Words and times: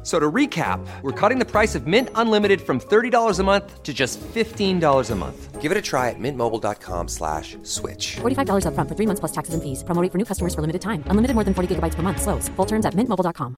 F- 0.00 0.06
So 0.06 0.18
to 0.18 0.32
recap, 0.32 0.80
we're 1.02 1.12
cutting 1.28 1.38
the 1.38 1.44
price 1.44 1.74
of 1.78 1.86
Mint 1.86 2.08
Unlimited 2.14 2.60
from 2.60 2.80
$30 2.80 3.38
a 3.38 3.42
month 3.44 3.82
to 3.82 3.92
just 3.92 4.18
$15 4.34 5.10
a 5.10 5.14
month. 5.14 5.60
Give 5.60 5.70
it 5.72 5.76
a 5.76 5.82
try 5.82 6.08
at 6.08 6.18
mintmobile.com 6.18 7.08
slash 7.08 7.56
switch. 7.64 8.16
$45 8.22 8.64
upfront 8.64 8.88
for 8.88 8.94
three 8.96 9.06
months 9.06 9.20
plus 9.20 9.32
taxes 9.32 9.52
and 9.54 9.62
fees. 9.62 9.84
Promo 9.84 10.00
rate 10.02 10.10
for 10.10 10.18
new 10.18 10.24
customers 10.24 10.54
for 10.54 10.62
limited 10.62 10.80
time. 10.80 11.04
Unlimited 11.10 11.34
more 11.36 11.44
than 11.44 11.52
40 11.54 11.68
gigabytes 11.74 11.96
per 11.96 12.02
month. 12.02 12.22
Slows. 12.22 12.48
Full 12.56 12.66
terms 12.66 12.86
at 12.86 12.94
mintmobile.com. 12.94 13.54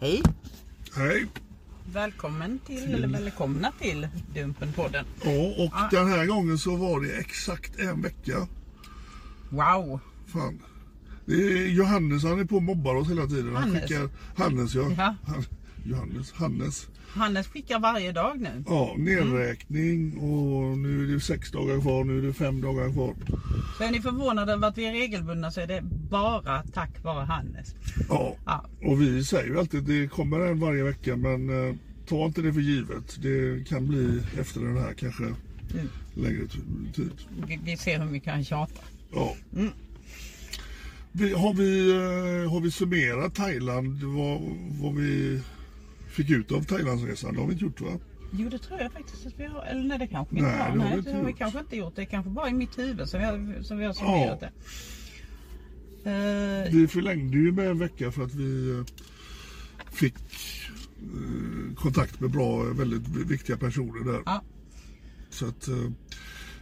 Hej! 0.00 0.22
Hej. 0.96 1.26
Välkommen 1.92 2.58
till, 2.66 2.94
eller 2.94 3.08
välkomna 3.08 3.72
till 3.80 4.08
Dumpen-podden. 4.34 5.04
Ja, 5.22 5.64
och 5.64 5.70
Ah. 5.74 5.88
den 5.90 6.08
här 6.08 6.26
gången 6.26 6.58
så 6.58 6.76
var 6.76 7.00
det 7.00 7.16
exakt 7.18 7.78
en 7.78 8.02
vecka. 8.02 8.46
Wow! 9.50 10.00
Fan. 10.26 10.62
Johannes, 11.68 12.22
han 12.24 12.40
är 12.40 12.44
på 12.44 12.56
och 12.56 12.62
mobbar 12.62 12.94
oss 12.94 13.10
hela 13.10 13.26
tiden. 13.26 13.54
Han 13.54 13.62
Hannes. 13.62 13.82
skickar, 13.82 14.08
Hannes 14.36 14.74
ja. 14.74 14.90
Ja. 14.98 15.14
Han, 15.26 15.44
Johannes, 15.84 16.32
Hannes. 16.32 16.86
Hannes 17.08 17.46
skickar 17.46 17.78
varje 17.80 18.12
dag 18.12 18.40
nu. 18.40 18.64
Ja, 18.66 18.94
nedräkning 18.98 20.18
och 20.18 20.78
nu 20.78 21.04
är 21.08 21.12
det 21.14 21.20
sex 21.20 21.50
dagar 21.50 21.80
kvar, 21.80 22.04
nu 22.04 22.18
är 22.18 22.22
det 22.22 22.32
fem 22.32 22.60
dagar 22.60 22.92
kvar. 22.92 23.14
Så 23.78 23.84
är 23.84 23.90
ni 23.90 24.00
förvånade 24.00 24.52
över 24.52 24.68
att 24.68 24.78
vi 24.78 24.84
är 24.86 24.92
regelbundna 24.92 25.50
så 25.50 25.60
är 25.60 25.66
det 25.66 25.82
bara 26.10 26.62
tack 26.62 27.04
vare 27.04 27.24
Hannes. 27.24 27.74
Ja, 28.08 28.36
Ja. 28.44 28.64
och 28.82 29.02
vi 29.02 29.24
säger 29.24 29.46
ju 29.46 29.58
alltid 29.58 29.80
att 29.80 29.86
det 29.86 30.08
kommer 30.08 30.40
en 30.40 30.60
varje 30.60 30.82
vecka 30.84 31.16
men 31.16 31.68
eh, 31.68 31.74
ta 32.08 32.24
inte 32.24 32.42
det 32.42 32.52
för 32.52 32.60
givet. 32.60 33.18
Det 33.22 33.68
kan 33.68 33.86
bli 33.88 34.20
efter 34.40 34.60
den 34.60 34.76
här 34.76 34.92
kanske 34.92 35.24
Mm. 35.74 35.88
längre 36.14 36.46
tid. 36.94 37.10
Vi, 37.64 37.76
ser 37.76 38.00
hur 38.00 38.06
vi 38.10 38.20
kan 38.20 38.44
tjata. 38.44 38.80
Ja. 39.14 39.34
Mm. 39.56 39.70
Vi, 41.12 41.32
har, 41.32 41.54
vi, 41.54 41.90
eh, 41.90 42.50
har 42.52 42.60
vi 42.60 42.70
summerat 42.70 43.34
Thailand, 43.34 44.02
vad, 44.02 44.40
vad 44.82 44.94
vi 44.94 45.40
fick 46.08 46.30
ut 46.30 46.52
av 46.52 46.62
Thailandsresan? 46.64 47.34
Det 47.34 47.40
har 47.40 47.46
vi 47.46 47.52
inte 47.52 47.64
gjort 47.64 47.80
va? 47.80 47.98
Jo 48.32 48.48
det 48.48 48.58
tror 48.58 48.80
jag 48.80 48.92
faktiskt 48.92 49.26
att 49.26 49.32
vi 49.40 49.44
har. 49.46 49.62
Eller 49.64 49.82
nej 49.82 49.98
det 49.98 50.06
kanske 50.06 50.34
vi 50.34 50.40
Nej, 50.40 50.50
inte 50.50 50.62
har. 50.62 50.72
det 50.76 50.80
har 50.80 50.84
vi 50.84 50.88
Nej 50.90 50.98
inte 50.98 51.10
det 51.10 51.16
har 51.16 51.24
vi 51.24 51.32
kanske 51.32 51.58
inte 51.60 51.76
gjort. 51.76 51.96
Det 51.96 52.02
är 52.02 52.06
kanske 52.06 52.30
bara 52.30 52.48
i 52.48 52.52
mitt 52.52 52.78
huvud 52.78 53.08
som 53.08 53.20
vi 53.20 53.26
har, 53.26 53.62
som 53.62 53.78
vi 53.78 53.84
har 53.84 53.92
summerat 53.92 54.40
det. 54.40 54.50
Eh, 56.10 56.72
Vi 56.72 56.88
förlängde 56.88 57.36
ju 57.38 57.52
med 57.52 57.68
en 57.70 57.78
vecka 57.78 58.12
för 58.12 58.22
att 58.24 58.34
vi 58.34 58.70
eh, 58.70 58.84
fick 59.92 60.14
kontakt 61.76 62.20
med 62.20 62.30
bra, 62.30 62.62
väldigt 62.62 63.08
viktiga 63.08 63.56
personer 63.56 64.12
där. 64.12 64.22
ja. 64.26 64.42
Så 65.30 65.46
att, 65.46 65.68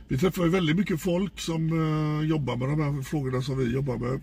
vi 0.08 0.18
träffar 0.18 0.44
ju 0.44 0.50
väldigt 0.50 0.76
mycket 0.76 1.00
folk 1.00 1.40
som 1.40 1.66
eh, 1.72 2.28
jobbar 2.28 2.56
med 2.56 2.68
de 2.68 2.80
här 2.80 3.02
frågorna 3.02 3.42
som 3.42 3.58
vi 3.58 3.72
jobbar 3.72 3.98
med. 3.98 4.20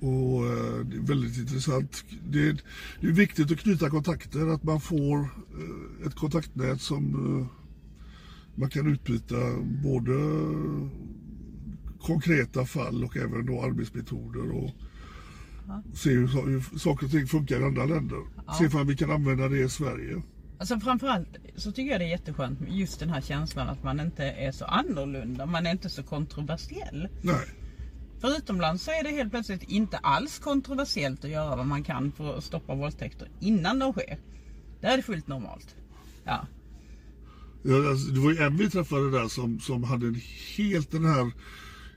Och 0.00 0.46
eh, 0.46 0.84
det 0.84 0.96
är 0.96 1.06
väldigt 1.06 1.38
intressant. 1.38 2.04
Det 2.28 2.48
är, 2.48 2.60
det 3.00 3.06
är 3.06 3.12
viktigt 3.12 3.52
att 3.52 3.58
knyta 3.58 3.90
kontakter, 3.90 4.46
att 4.46 4.62
man 4.62 4.80
får 4.80 5.18
eh, 5.18 6.06
ett 6.06 6.14
kontaktnät 6.14 6.80
som 6.80 7.48
man 8.54 8.70
kan 8.70 8.92
utbyta 8.92 9.36
både 9.84 10.12
konkreta 12.00 12.64
fall 12.64 13.04
och 13.04 13.16
även 13.16 13.46
då 13.46 13.62
arbetsmetoder 13.62 14.50
och 14.50 14.70
se 15.94 16.10
hur, 16.10 16.26
hur 16.26 16.78
saker 16.78 17.06
och 17.06 17.12
ting 17.12 17.26
funkar 17.26 17.60
i 17.60 17.64
andra 17.64 17.84
länder. 17.84 18.18
Se 18.58 18.64
ifall 18.64 18.86
vi 18.86 18.96
kan 18.96 19.10
använda 19.10 19.48
det 19.48 19.58
i 19.58 19.68
Sverige. 19.68 20.22
Alltså 20.58 20.80
framförallt 20.80 21.28
så 21.56 21.72
tycker 21.72 21.90
jag 21.90 22.00
det 22.00 22.04
är 22.04 22.08
jätteskönt 22.08 22.58
just 22.68 23.00
den 23.00 23.10
här 23.10 23.20
känslan 23.20 23.68
att 23.68 23.82
man 23.82 24.00
inte 24.00 24.24
är 24.24 24.52
så 24.52 24.64
annorlunda. 24.64 25.46
Man 25.46 25.66
är 25.66 25.70
inte 25.70 25.90
så 25.90 26.02
kontroversiell. 26.02 27.08
Nej. 27.22 27.46
För 28.20 28.36
utomlands 28.36 28.84
så 28.84 28.90
är 28.90 29.02
det 29.02 29.10
helt 29.10 29.30
plötsligt 29.30 29.62
inte 29.62 29.98
alls 29.98 30.38
kontroversiellt 30.38 31.24
att 31.24 31.30
göra 31.30 31.56
vad 31.56 31.66
man 31.66 31.84
kan 31.84 32.12
för 32.12 32.38
att 32.38 32.44
stoppa 32.44 32.74
våldtäkter 32.74 33.28
innan 33.40 33.78
de 33.78 33.92
sker. 33.92 34.18
Där 34.80 34.92
är 34.92 34.96
det 34.96 35.02
fullt 35.02 35.26
normalt. 35.26 35.76
Ja. 36.24 36.46
Ja, 37.62 37.90
alltså, 37.90 38.12
det 38.12 38.20
var 38.20 38.30
ju 38.30 38.38
en 38.38 38.56
vi 38.56 38.70
träffade 38.70 39.10
där 39.10 39.28
som, 39.28 39.60
som 39.60 39.84
hade 39.84 40.06
en 40.06 40.20
helt 40.56 40.90
den 40.90 41.04
här 41.04 41.32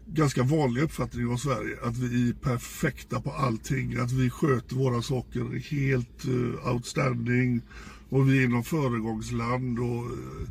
ganska 0.06 0.44
vanliga 0.44 0.84
uppfattningen 0.84 1.30
om 1.30 1.38
Sverige. 1.38 1.78
Att 1.84 1.98
vi 1.98 2.30
är 2.30 2.34
perfekta 2.34 3.22
på 3.22 3.32
allting. 3.32 3.98
Att 4.00 4.12
vi 4.12 4.30
sköter 4.30 4.76
våra 4.76 5.02
saker 5.02 5.60
helt 5.72 6.26
uh, 6.28 6.74
outstanding. 6.74 7.62
Och 8.12 8.30
vi 8.30 8.44
är 8.44 8.48
någon 8.48 8.64
föregångsland. 8.64 9.80
Och, 9.80 10.06
eh, 10.06 10.50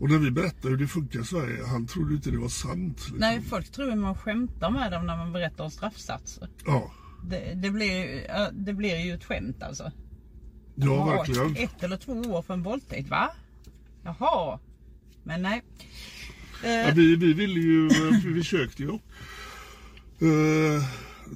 och 0.00 0.10
när 0.10 0.18
vi 0.18 0.30
berättade 0.30 0.68
hur 0.68 0.76
det 0.76 0.86
funkar 0.86 1.20
i 1.20 1.24
Sverige, 1.24 1.66
han 1.66 1.86
trodde 1.86 2.14
inte 2.14 2.30
det 2.30 2.38
var 2.38 2.48
sant. 2.48 2.98
Liksom. 2.98 3.18
Nej, 3.18 3.42
folk 3.42 3.72
tror 3.72 3.90
att 3.90 3.98
man 3.98 4.14
skämtar 4.14 4.70
med 4.70 4.92
dem 4.92 5.06
när 5.06 5.16
man 5.16 5.32
berättar 5.32 5.64
om 5.64 5.70
straffsatser. 5.70 6.48
Ja, 6.64 6.92
Det, 7.24 7.54
det, 7.54 7.70
blir, 7.70 8.26
det 8.52 8.72
blir 8.72 8.98
ju 8.98 9.14
ett 9.14 9.24
skämt 9.24 9.62
alltså. 9.62 9.92
ja 10.74 11.04
verkligen. 11.04 11.56
Ett 11.56 11.82
eller 11.82 11.96
två 11.96 12.12
år 12.12 12.42
för 12.42 12.54
en 12.54 12.62
våldtäkt, 12.62 13.08
va? 13.08 13.30
Jaha. 14.04 14.58
Men 15.22 15.42
nej. 15.42 15.62
Ja, 16.64 16.90
vi, 16.94 17.16
vi 17.16 17.32
ville 17.32 17.60
ju, 17.60 17.86
eh, 17.86 18.24
vi 18.24 18.34
försökte 18.34 18.82
ju 18.82 18.88
uh, 20.22 20.82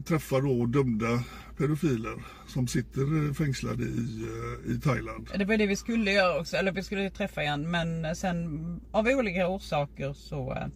träffa 0.04 0.40
då 0.40 0.66
dömda 0.66 1.24
pedofiler 1.56 2.24
som 2.50 2.66
sitter 2.66 3.34
fängslade 3.34 3.82
i, 3.84 4.26
eh, 4.66 4.72
i 4.72 4.80
Thailand. 4.80 5.30
Det 5.38 5.44
var 5.44 5.56
det 5.56 5.66
vi 5.66 5.76
skulle 5.76 6.12
göra 6.12 6.40
också, 6.40 6.56
eller 6.56 6.72
vi 6.72 6.82
skulle 6.82 7.10
träffa 7.10 7.42
igen 7.42 7.70
men 7.70 8.16
sen 8.16 8.80
av 8.90 9.06
olika 9.06 9.48
orsaker 9.48 10.12
så, 10.12 10.52
eh, 10.52 10.66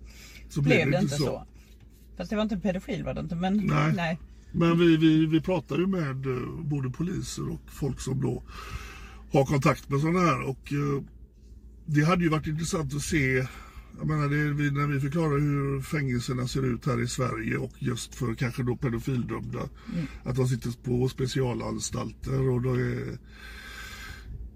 Så 0.49 0.63
blev 0.63 0.91
det 0.91 0.99
inte 0.99 1.15
så. 1.15 1.47
Fast 2.17 2.31
det 2.31 2.37
var 2.37 2.43
inte 2.43 2.55
en 2.55 2.61
pedofil 2.61 3.05
var 3.05 3.15
det 3.15 3.21
inte 3.21 3.37
men 3.37 3.57
Nej. 3.57 3.93
nej. 3.97 4.19
Men 4.53 4.79
vi, 4.79 4.97
vi, 4.97 5.27
vi 5.27 5.41
pratar 5.41 5.77
ju 5.77 5.87
med 5.87 6.27
eh, 6.27 6.65
både 6.65 6.91
poliser 6.91 7.51
och 7.51 7.61
folk 7.67 8.01
som 8.01 8.21
då 8.21 8.43
har 9.33 9.45
kontakt 9.45 9.89
med 9.89 10.01
sådana 10.01 10.21
här 10.21 10.43
och 10.43 10.73
det 11.87 12.05
hade 12.05 12.23
ju 12.23 12.29
varit 12.29 12.47
intressant 12.47 12.95
att 12.95 13.03
se 13.03 13.47
Jag 13.99 14.07
menar, 14.07 14.29
det 14.29 14.71
när 14.71 14.87
vi 14.87 15.01
förklarar 15.01 15.39
hur 15.39 15.81
fängelserna 15.81 16.49
ser 16.49 16.75
ut 16.75 16.87
här 16.87 17.03
i 17.03 17.09
Sverige 17.09 17.57
och 17.57 17.73
just 17.79 18.15
för 18.15 18.35
kanske 18.35 18.63
då 18.63 18.77
pedofildömda. 18.77 19.69
Att 20.25 20.37
de 20.37 20.49
sitter 20.49 20.71
på 20.83 21.09
specialanstalter 21.09 22.49
och 22.49 22.63
då 22.63 22.75
är 22.75 23.19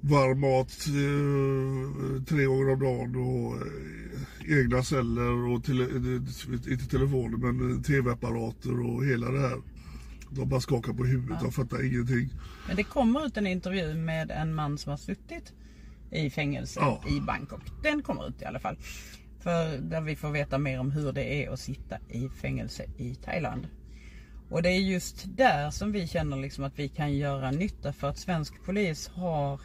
varm 0.00 0.40
mat 0.40 0.86
eh, 0.88 2.22
tre 2.24 2.44
gånger 2.44 2.72
om 2.72 2.80
dagen 2.80 3.16
och 3.16 3.56
eh, 3.56 4.58
egna 4.60 4.82
celler 4.82 5.48
och 5.54 5.64
tele, 5.64 5.84
eh, 5.84 6.72
inte 6.72 6.86
telefoner 6.90 7.52
men 7.52 7.82
tv-apparater 7.82 8.80
och 8.80 9.04
hela 9.06 9.30
det 9.30 9.40
här. 9.40 9.58
De 10.30 10.48
bara 10.48 10.60
skakar 10.60 10.92
på 10.92 11.04
huvudet, 11.04 11.40
de 11.42 11.52
fattar 11.52 11.86
ingenting. 11.86 12.28
Men 12.66 12.76
det 12.76 12.84
kommer 12.84 13.26
ut 13.26 13.36
en 13.36 13.46
intervju 13.46 13.94
med 13.94 14.30
en 14.30 14.54
man 14.54 14.78
som 14.78 14.90
har 14.90 14.96
suttit 14.96 15.52
i 16.10 16.30
fängelse 16.30 16.80
Ja. 16.80 17.02
i 17.08 17.20
Bangkok. 17.20 17.60
Den 17.82 18.02
kommer 18.02 18.28
ut 18.28 18.42
i 18.42 18.44
alla 18.44 18.60
fall. 18.60 18.76
För 19.40 19.78
där 19.78 20.00
vi 20.00 20.16
får 20.16 20.30
veta 20.30 20.58
mer 20.58 20.80
om 20.80 20.90
hur 20.90 21.12
det 21.12 21.44
är 21.44 21.50
att 21.50 21.60
sitta 21.60 21.98
i 22.08 22.28
fängelse 22.28 22.84
i 22.96 23.14
Thailand. 23.14 23.68
Och 24.50 24.62
det 24.62 24.68
är 24.68 24.80
just 24.80 25.36
där 25.36 25.70
som 25.70 25.92
vi 25.92 26.06
känner 26.06 26.36
liksom 26.36 26.64
att 26.64 26.78
vi 26.78 26.88
kan 26.88 27.16
göra 27.16 27.50
nytta 27.50 27.92
för 27.92 28.08
att 28.08 28.18
svensk 28.18 28.64
polis 28.64 29.08
har 29.08 29.60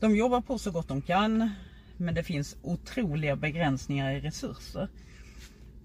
De 0.00 0.16
jobbar 0.16 0.40
på 0.40 0.58
så 0.58 0.70
gott 0.70 0.88
de 0.88 1.02
kan 1.02 1.50
men 1.96 2.14
det 2.14 2.22
finns 2.22 2.56
otroliga 2.62 3.36
begränsningar 3.36 4.10
i 4.10 4.20
resurser. 4.20 4.88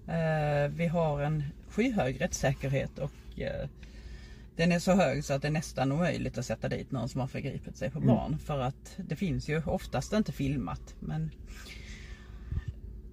Eh, 0.08 0.70
vi 0.70 0.86
har 0.86 1.20
en 1.20 1.44
skyhög 1.68 2.20
rättssäkerhet 2.20 2.98
och 2.98 3.40
eh, 3.40 3.68
den 4.56 4.72
är 4.72 4.78
så 4.78 4.92
hög 4.92 5.24
så 5.24 5.34
att 5.34 5.42
det 5.42 5.48
är 5.48 5.52
nästan 5.52 5.92
omöjligt 5.92 6.38
att 6.38 6.46
sätta 6.46 6.68
dit 6.68 6.90
någon 6.90 7.08
som 7.08 7.20
har 7.20 7.28
förgripit 7.28 7.76
sig 7.76 7.90
på 7.90 8.00
barn. 8.00 8.38
För 8.38 8.58
att 8.58 8.96
det 8.96 9.16
finns 9.16 9.48
ju 9.48 9.62
oftast 9.62 10.12
inte 10.12 10.32
filmat. 10.32 10.94
Men, 11.00 11.30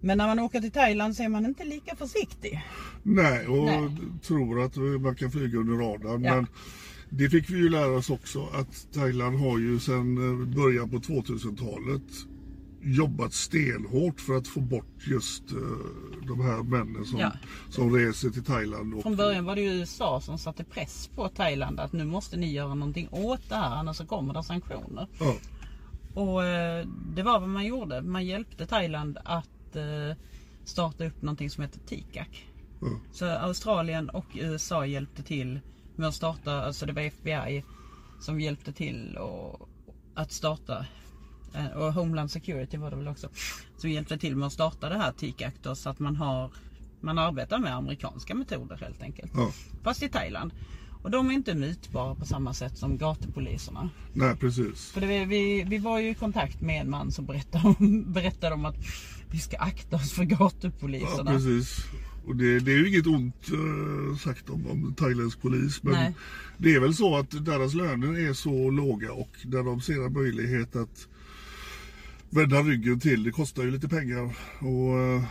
men 0.01 0.17
när 0.17 0.27
man 0.27 0.39
åker 0.39 0.61
till 0.61 0.71
Thailand 0.71 1.15
så 1.15 1.23
är 1.23 1.29
man 1.29 1.45
inte 1.45 1.63
lika 1.63 1.95
försiktig. 1.95 2.63
Nej, 3.03 3.47
och 3.47 3.65
Nej. 3.65 3.89
tror 4.23 4.61
att 4.63 4.75
man 5.01 5.15
kan 5.15 5.31
flyga 5.31 5.57
under 5.59 5.73
radarn. 5.73 6.23
Ja. 6.23 6.35
Men 6.35 6.47
det 7.09 7.29
fick 7.29 7.49
vi 7.49 7.57
ju 7.57 7.69
lära 7.69 7.91
oss 7.97 8.09
också 8.09 8.47
att 8.53 8.87
Thailand 8.93 9.39
har 9.39 9.57
ju 9.59 9.79
sedan 9.79 10.17
eh, 10.41 10.55
början 10.55 10.89
på 10.89 10.97
2000-talet 10.97 12.01
jobbat 12.81 13.33
stenhårt 13.33 14.21
för 14.21 14.37
att 14.37 14.47
få 14.47 14.59
bort 14.59 15.07
just 15.07 15.51
eh, 15.51 15.57
de 16.27 16.41
här 16.41 16.63
männen 16.63 17.05
som, 17.05 17.19
Ja. 17.19 17.31
som 17.69 17.95
reser 17.95 18.29
till 18.29 18.43
Thailand. 18.43 18.93
Och, 18.93 19.01
Från 19.03 19.15
början 19.15 19.45
var 19.45 19.55
det 19.55 19.61
ju 19.61 19.69
USA 19.71 20.21
som 20.21 20.37
satte 20.37 20.63
press 20.63 21.09
på 21.15 21.27
Thailand 21.29 21.79
att 21.79 21.93
nu 21.93 22.05
måste 22.05 22.37
ni 22.37 22.51
göra 22.53 22.73
någonting 22.75 23.07
åt 23.11 23.49
det 23.49 23.55
här 23.55 23.75
annars 23.75 23.97
så 23.97 24.05
kommer 24.05 24.33
det 24.33 24.43
sanktioner. 24.43 25.07
Ja, 25.19 25.35
Och 26.13 26.45
eh, 26.45 26.87
det 27.15 27.23
var 27.23 27.39
vad 27.39 27.49
man 27.49 27.65
gjorde. 27.65 28.01
Man 28.01 28.25
hjälpte 28.25 28.65
Thailand 28.67 29.17
att 29.25 29.49
eh, 29.75 30.15
starta 30.65 31.05
upp 31.05 31.21
någonting 31.21 31.49
som 31.49 31.63
heter 31.63 31.79
TICAC. 31.79 32.27
ja, 32.81 32.99
Så 33.11 33.25
Australien 33.25 34.09
och 34.09 34.25
USA 34.33 34.85
hjälpte 34.85 35.23
till 35.23 35.59
med 35.95 36.07
att 36.07 36.15
starta, 36.15 36.61
alltså 36.61 36.85
det 36.85 36.93
var 36.93 37.01
FBI 37.01 37.63
som 38.19 38.41
hjälpte 38.41 38.71
till 38.73 39.17
och, 39.17 39.69
att 40.13 40.31
starta 40.31 40.85
eh, 41.53 41.67
och 41.67 41.93
Homeland 41.93 42.31
Security 42.31 42.77
var 42.77 42.89
det 42.89 42.95
väl 42.97 43.07
också. 43.07 43.29
Som 43.77 43.89
hjälpte 43.89 44.17
till 44.17 44.35
med 44.35 44.47
att 44.47 44.53
starta 44.53 44.89
det 44.89 44.97
här 44.97 45.11
TICAC 45.11 45.53
då, 45.61 45.75
så 45.75 45.89
att 45.89 45.99
man 45.99 46.15
har 46.15 46.51
man 47.01 47.17
arbetar 47.17 47.59
med 47.59 47.75
amerikanska 47.75 48.35
metoder 48.35 48.77
helt 48.77 49.01
enkelt. 49.01 49.31
ja. 49.35 49.51
Fast 49.83 50.03
i 50.03 50.09
Thailand. 50.09 50.53
Och 51.03 51.11
de 51.11 51.29
är 51.29 51.33
inte 51.33 51.55
mutbara 51.55 52.15
på 52.15 52.25
samma 52.25 52.53
sätt 52.53 52.77
som 52.77 52.97
gatupoliserna. 52.97 53.89
Nej, 54.13 54.35
precis. 54.35 54.91
För 54.91 55.01
det, 55.01 55.25
vi, 55.25 55.63
vi 55.63 55.77
var 55.77 55.99
ju 55.99 56.09
i 56.09 56.13
kontakt 56.13 56.61
med 56.61 56.81
en 56.81 56.89
man 56.89 57.11
som 57.11 57.25
berättade 57.25 57.75
om, 57.79 58.03
berättade 58.13 58.55
om 58.55 58.65
att 58.65 58.75
vi 59.31 59.39
ska 59.39 59.57
akta 59.57 59.95
oss 59.95 60.11
för 60.11 60.23
Ja, 60.29 60.37
gatupoliserna. 60.37 61.31
precis. 61.31 61.77
Och 62.25 62.35
det, 62.35 62.59
det 62.59 62.71
är 62.71 62.77
ju 62.77 62.87
inget 62.89 63.07
ont 63.07 63.49
eh, 63.49 64.17
sagt 64.17 64.49
om, 64.49 64.67
om 64.67 64.93
thailändsk 64.97 65.41
polis. 65.41 65.83
Men 65.83 65.93
Nej. 65.93 66.13
det 66.57 66.75
är 66.75 66.79
väl 66.79 66.93
så 66.95 67.17
att 67.17 67.45
deras 67.45 67.73
löner 67.73 68.29
är 68.29 68.33
så 68.33 68.69
låga 68.69 69.11
och 69.13 69.31
där 69.43 69.63
de 69.63 69.81
ser 69.81 70.05
en 70.05 70.13
möjlighet 70.13 70.75
att 70.75 71.07
vända 72.29 72.61
ryggen 72.61 72.99
till. 72.99 73.23
Det 73.23 73.31
kostar 73.31 73.63
ju 73.63 73.71
lite 73.71 73.87
pengar. 73.89 74.35
Och 74.59 74.99
eh, 74.99 75.23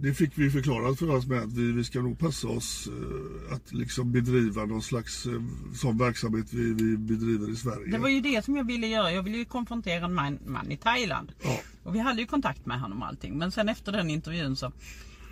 det 0.00 0.14
fick 0.14 0.38
vi 0.38 0.50
förklarat 0.50 0.98
för 0.98 1.10
oss 1.10 1.26
med 1.26 1.38
att 1.38 1.52
vi, 1.52 1.72
vi 1.72 1.84
ska 1.84 2.02
nog 2.02 2.18
passa 2.18 2.48
oss 2.48 2.88
eh, 2.88 3.54
att 3.54 3.72
liksom 3.72 4.12
bedriva 4.12 4.64
någon 4.64 4.82
slags 4.82 5.26
eh, 5.26 5.42
sån 5.74 5.98
verksamhet 5.98 6.46
vi, 6.52 6.72
vi 6.72 6.96
bedriver 6.96 7.50
i 7.50 7.56
Sverige. 7.56 7.90
Det 7.90 7.98
var 7.98 8.08
ju 8.08 8.20
det 8.20 8.44
som 8.44 8.56
jag 8.56 8.66
ville 8.66 8.86
göra. 8.86 9.12
Jag 9.12 9.22
ville 9.22 9.36
ju 9.36 9.44
konfrontera 9.44 10.04
en 10.04 10.14
man, 10.14 10.38
man 10.46 10.72
i 10.72 10.76
Thailand. 10.76 11.32
Ja. 11.42 11.60
Och 11.82 11.94
vi 11.94 11.98
hade 11.98 12.20
ju 12.20 12.26
kontakt 12.26 12.66
med 12.66 12.80
honom 12.80 13.02
och 13.02 13.08
allting. 13.08 13.38
Men 13.38 13.52
sen 13.52 13.68
efter 13.68 13.92
den 13.92 14.10
intervjun 14.10 14.56
så... 14.56 14.72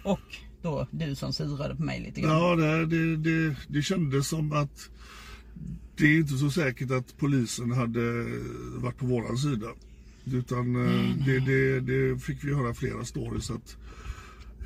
Och 0.05 0.37
då 0.63 0.87
du 0.91 1.15
som 1.15 1.33
surade 1.33 1.77
på 1.77 1.83
mig 1.83 2.01
lite 2.01 2.21
grann. 2.21 2.33
Ja, 2.33 2.57
det, 2.57 2.87
det, 2.87 3.17
det, 3.17 3.57
det 3.69 3.83
kändes 3.83 4.29
som 4.29 4.53
att 4.53 4.91
det 5.97 6.07
är 6.07 6.19
inte 6.19 6.37
så 6.39 6.51
säkert 6.51 6.91
att 6.91 7.17
polisen 7.19 7.73
hade 7.73 8.27
varit 8.77 8.99
på 8.99 9.07
våran 9.07 9.39
sida. 9.39 9.67
Utan 10.25 10.77
eh, 10.77 11.27
det, 11.27 11.39
det, 11.39 11.81
det 11.81 12.19
fick 12.19 12.45
vi 12.45 12.55
höra 12.55 12.75
flera 12.75 13.05
stories 13.05 13.51
att 13.51 13.77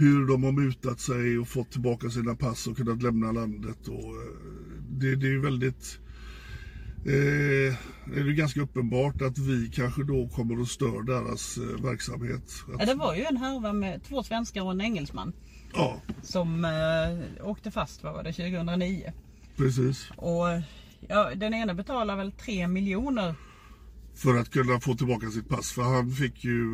hur 0.01 0.27
de 0.27 0.45
har 0.45 0.53
mutat 0.53 1.01
sig 1.01 1.39
och 1.39 1.49
fått 1.49 1.71
tillbaka 1.71 2.11
sina 2.11 2.35
pass 2.35 2.67
och 2.67 2.77
kunnat 2.77 3.03
lämna 3.03 3.33
landet. 3.33 3.89
Och, 3.89 3.95
eh, 4.17 4.37
det, 4.91 5.17
det 5.17 5.27
är 5.27 5.31
ju 5.31 5.41
väldigt 5.41 5.99
eh, 7.07 7.77
det 8.15 8.21
är 8.21 8.25
ju 8.25 8.35
ganska 8.35 8.61
uppenbart 8.61 9.23
att 9.23 9.39
vi 9.39 9.71
kanske 9.75 10.05
då 10.05 10.29
kommer 10.29 10.63
att 10.63 10.69
störa 10.69 11.03
deras 11.03 11.57
eh, 11.59 11.85
verksamhet. 11.85 12.43
Att, 12.75 12.81
Ja, 12.81 12.87
det 12.87 12.95
var 12.95 13.15
ju 13.15 13.25
en 13.25 13.37
härva 13.37 13.73
med 13.73 14.03
två 14.05 14.23
svenskar 14.23 14.63
och 14.63 14.71
en 14.71 14.81
engelsman. 14.81 15.33
ja, 15.75 16.03
Som 16.23 16.65
eh, 16.65 17.47
åkte 17.49 17.71
fast, 17.71 18.03
vad 18.03 18.13
var 18.13 18.23
det, 18.23 18.33
2009. 18.33 19.13
precis. 19.57 20.11
Och 20.17 20.47
ja, 21.09 21.35
den 21.35 21.55
ena 21.55 21.75
betalar 21.75 22.17
väl 22.17 22.33
3 22.33 22.69
miljoner. 22.69 23.35
för 24.15 24.37
att 24.39 24.51
kunna 24.51 24.81
få 24.81 24.95
tillbaka 24.95 25.31
sitt 25.31 25.49
pass. 25.49 25.73
För 25.73 25.83
han 25.83 26.11
fick 26.13 26.45
ju... 26.45 26.65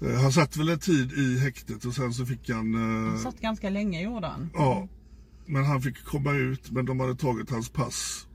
eh, 0.00 0.20
han 0.22 0.32
satt 0.32 0.56
väl 0.56 0.68
en 0.68 0.78
tid 0.78 1.12
i 1.12 1.38
häktet 1.38 1.84
och 1.84 1.94
sen 1.94 2.12
så 2.14 2.26
fick 2.26 2.50
han... 2.50 2.74
eh, 2.74 3.08
Han 3.08 3.18
satt 3.18 3.40
ganska 3.40 3.70
länge 3.70 4.02
gjorde 4.02 4.26
han. 4.26 4.50
ja, 4.54 4.88
men 5.46 5.64
han 5.64 5.82
fick 5.82 6.04
komma 6.04 6.32
ut 6.32 6.70
men 6.70 6.84
de 6.86 7.00
hade 7.00 7.14
tagit 7.14 7.50
hans 7.50 7.68
pass. 7.68 8.26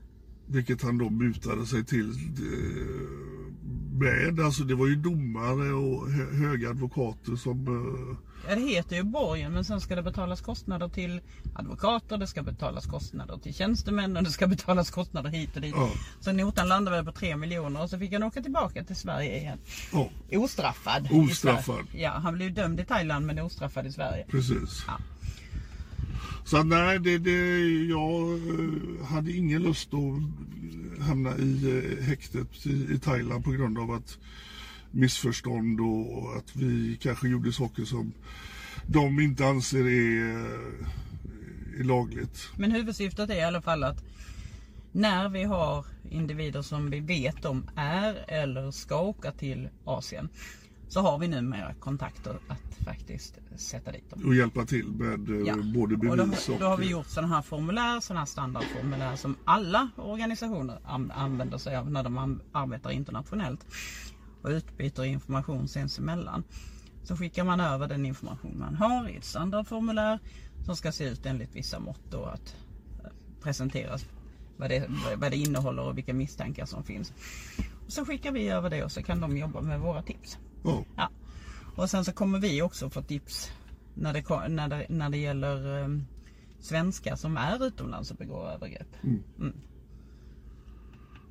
Vilket 0.46 0.82
han 0.82 0.98
då 0.98 1.10
mutade 1.10 1.66
sig 1.66 1.84
till 1.84 2.10
eh, 2.10 3.98
med. 4.00 4.40
Alltså 4.40 4.64
det 4.64 4.74
var 4.74 4.86
ju 4.86 4.96
domare 4.96 5.72
och 5.72 6.10
hö- 6.10 6.32
höga 6.48 6.70
advokater 6.70 7.36
som... 7.36 8.18
Ja, 8.48 8.54
det 8.54 8.60
heter 8.60 8.96
ju 8.96 9.02
borgen 9.02 9.52
men 9.52 9.64
sen 9.64 9.80
ska 9.80 9.96
det 9.96 10.02
betalas 10.02 10.40
kostnader 10.40 10.88
till 10.88 11.20
advokater, 11.54 12.18
det 12.18 12.26
ska 12.26 12.42
betalas 12.42 12.86
kostnader 12.86 13.36
till 13.36 13.54
tjänstemän 13.54 14.16
och 14.16 14.22
det 14.22 14.30
ska 14.30 14.46
betalas 14.46 14.90
kostnader 14.90 15.30
hit 15.30 15.56
och 15.56 15.62
dit. 15.62 15.74
Ja. 15.76 15.90
Så 16.20 16.32
notan 16.32 16.68
landade 16.68 16.96
väl 16.96 17.04
på 17.04 17.12
3 17.12 17.36
miljoner 17.36 17.82
och 17.82 17.90
så 17.90 17.98
fick 17.98 18.12
han 18.12 18.22
åka 18.22 18.42
tillbaka 18.42 18.84
till 18.84 18.96
Sverige 18.96 19.38
igen. 19.38 19.58
Ja, 19.92 20.10
Ostraffad. 20.32 21.08
Ostraffad. 21.12 21.86
Ja, 21.94 22.10
han 22.10 22.34
blev 22.34 22.54
dömd 22.54 22.80
i 22.80 22.84
Thailand 22.84 23.26
men 23.26 23.38
ostraffad 23.38 23.86
i 23.86 23.92
Sverige. 23.92 24.26
precis. 24.30 24.84
Ja. 24.86 24.98
Så 26.44 26.62
nej, 26.62 26.98
det, 26.98 27.18
det, 27.18 27.58
jag 27.88 28.32
eh, 28.32 29.06
hade 29.06 29.32
ingen 29.32 29.62
lust 29.62 29.90
att 29.94 31.06
hamna 31.06 31.36
i 31.36 31.82
eh, 31.98 32.04
häktet 32.04 32.66
i, 32.66 32.94
i 32.94 32.98
Thailand 32.98 33.44
på 33.44 33.50
grund 33.50 33.78
av 33.78 33.90
att 33.90 34.18
missförstånd 34.92 35.80
och 35.80 36.36
att 36.36 36.56
vi 36.56 36.98
kanske 37.02 37.28
gjorde 37.28 37.52
saker 37.52 37.84
som 37.84 38.12
de 38.86 39.20
inte 39.20 39.46
anser 39.46 39.78
är, 39.86 40.30
eh, 40.30 41.80
är 41.80 41.84
lagligt. 41.84 42.48
Men 42.56 42.70
huvudsyftet 42.72 43.30
är 43.30 43.34
i 43.34 43.42
alla 43.42 43.62
fall 43.62 43.84
att 43.84 44.04
när 44.92 45.28
vi 45.28 45.44
har 45.44 45.86
individer 46.10 46.62
som 46.62 46.90
vi 46.90 47.00
vet 47.00 47.44
om 47.44 47.70
är 47.76 48.24
eller 48.28 48.70
ska 48.70 49.00
åka 49.00 49.32
till 49.32 49.68
Asien 49.84 50.28
så 50.88 51.00
har 51.00 51.18
vi 51.18 51.28
numera 51.28 51.74
kontakter 51.74 52.38
att 52.48 52.84
faktiskt 52.84 53.38
sätta 53.56 53.92
dit 53.92 54.10
dem. 54.10 54.22
Och 54.26 54.34
hjälpa 54.34 54.64
till 54.66 54.86
med 54.86 55.30
eh, 55.30 55.46
Ja. 55.46 55.56
både 55.74 55.94
och 55.94 56.16
då, 56.16 56.24
bevis 56.24 56.48
och... 56.48 56.58
då 56.60 56.66
har 56.66 56.76
vi 56.76 56.90
gjort 56.90 57.06
sådana 57.06 57.34
här 57.34 57.42
formulär, 57.42 58.00
sådana 58.00 58.20
här 58.20 58.26
standardformulär 58.26 59.16
som 59.16 59.36
alla 59.44 59.90
organisationer 59.96 60.78
an- 60.84 61.10
använder 61.10 61.58
sig 61.58 61.76
av 61.76 61.90
när 61.90 62.02
de 62.02 62.40
arbetar 62.52 62.90
internationellt 62.90 63.66
och 64.42 64.50
utbyter 64.50 65.04
information 65.04 65.68
sinsemellan. 65.68 66.44
Så 67.02 67.16
skickar 67.16 67.44
man 67.44 67.60
över 67.60 67.88
den 67.88 68.06
information 68.06 68.58
man 68.58 68.74
har 68.74 69.08
i 69.08 69.16
ett 69.16 69.24
standardformulär 69.24 70.18
som 70.64 70.76
ska 70.76 70.92
se 70.92 71.04
ut 71.04 71.26
enligt 71.26 71.56
vissa 71.56 71.78
mått 71.80 72.10
då 72.10 72.24
att 72.24 72.56
eh, 73.04 73.10
presenteras 73.42 74.06
vad 74.56 74.70
det, 74.70 74.90
vad 75.16 75.30
det 75.30 75.36
innehåller 75.36 75.82
och 75.82 75.98
vilka 75.98 76.14
misstankar 76.14 76.66
som 76.66 76.84
finns. 76.84 77.12
Och 77.86 77.92
så 77.92 78.04
skickar 78.04 78.32
vi 78.32 78.48
över 78.48 78.70
det 78.70 78.84
och 78.84 78.92
så 78.92 79.02
kan 79.02 79.20
de 79.20 79.36
jobba 79.36 79.60
med 79.60 79.80
våra 79.80 80.02
tips. 80.02 80.38
Ja, 80.64 80.84
Ja. 80.96 81.10
Och 81.76 81.90
sen 81.90 82.04
så 82.04 82.12
kommer 82.12 82.38
vi 82.38 82.62
också 82.62 82.90
få 82.90 83.02
tips 83.02 83.50
när 83.94 84.12
det, 84.12 84.48
när 84.48 84.68
det, 84.68 84.86
när 84.88 85.10
det 85.10 85.18
gäller 85.18 85.82
eh, 85.82 85.88
svenskar 86.60 87.16
som 87.16 87.36
är 87.36 87.66
utomlands 87.66 88.10
och 88.10 88.16
begår 88.16 88.48
övergrepp. 88.48 88.96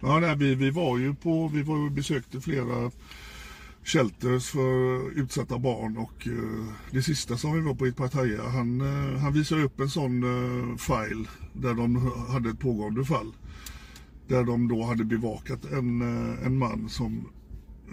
Ja 0.01 0.20
nej, 0.20 0.36
vi, 0.38 0.55
vi 0.55 0.70
var 0.70 0.98
ju 0.98 1.13
på, 1.15 1.48
vi 1.48 1.62
var 1.63 1.77
ju 1.77 1.89
besökte 1.89 2.41
flera 2.41 2.91
shelters 3.84 4.50
för 4.50 5.10
utsatta 5.20 5.60
barn 5.60 5.98
och 5.98 6.27
eh, 6.27 6.74
det 6.91 7.01
sista 7.03 7.38
som 7.38 7.53
vi 7.53 7.62
var 7.62 7.75
på 7.75 7.88
i 7.88 7.91
Pattaya, 7.91 8.50
han, 8.50 8.81
eh, 8.81 9.20
han 9.20 9.34
visade 9.34 9.63
upp 9.63 9.79
en 9.79 9.89
sån 9.89 10.24
eh, 10.24 10.77
file 10.77 11.25
där 11.53 11.74
de 11.74 12.12
hade 12.29 12.50
ett 12.50 12.60
pågående 12.60 13.05
fall. 13.05 13.34
Där 14.27 14.43
de 14.43 14.67
då 14.67 14.84
hade 14.84 15.03
bevakat 15.03 15.65
en, 15.65 16.01
eh, 16.01 16.46
en 16.46 16.58
man 16.58 16.89
som 16.89 17.27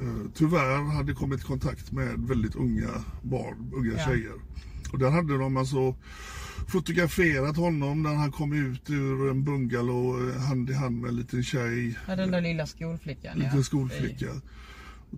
eh, 0.02 0.30
tyvärr 0.34 0.82
hade 0.94 1.14
kommit 1.14 1.40
i 1.40 1.44
kontakt 1.44 1.92
med 1.92 2.18
väldigt 2.18 2.56
unga 2.56 2.90
barn, 3.22 3.72
unga 3.74 3.92
Ja. 3.92 4.04
tjejer. 4.06 4.34
Och 4.92 4.98
där 4.98 5.10
hade 5.10 5.38
de 5.38 5.56
alltså 5.56 5.94
fotograferat 6.68 7.56
honom 7.56 8.02
när 8.02 8.14
han 8.14 8.32
kom 8.32 8.52
ut 8.52 8.90
ur 8.90 9.30
en 9.30 9.44
bungalow 9.44 10.30
eh, 10.30 10.40
hand 10.40 10.70
i 10.70 10.72
hand 10.72 11.00
med 11.00 11.08
en 11.08 11.16
liten 11.16 11.42
tjej. 11.44 11.98
Ja, 12.08 12.16
den 12.16 12.30
där 12.30 12.40
lilla 12.40 12.66
skolflickan. 12.66 13.38
Liten 13.38 13.56
ja. 13.56 13.62
skolflicka. 13.62 14.26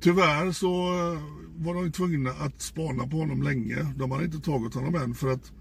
Tyvärr 0.01 0.53
så 0.53 0.69
eh, 0.69 1.21
var 1.57 1.75
de 1.75 1.93
tvungna 1.93 2.31
att 2.31 2.61
spana 2.61 3.07
på 3.07 3.17
honom 3.17 3.43
länge. 3.43 3.87
De 3.97 4.11
hade 4.11 4.25
inte 4.25 4.41
tagit 4.41 4.75
honom 4.75 4.95
än 4.95 5.15
för 5.15 5.33
att 5.33 5.53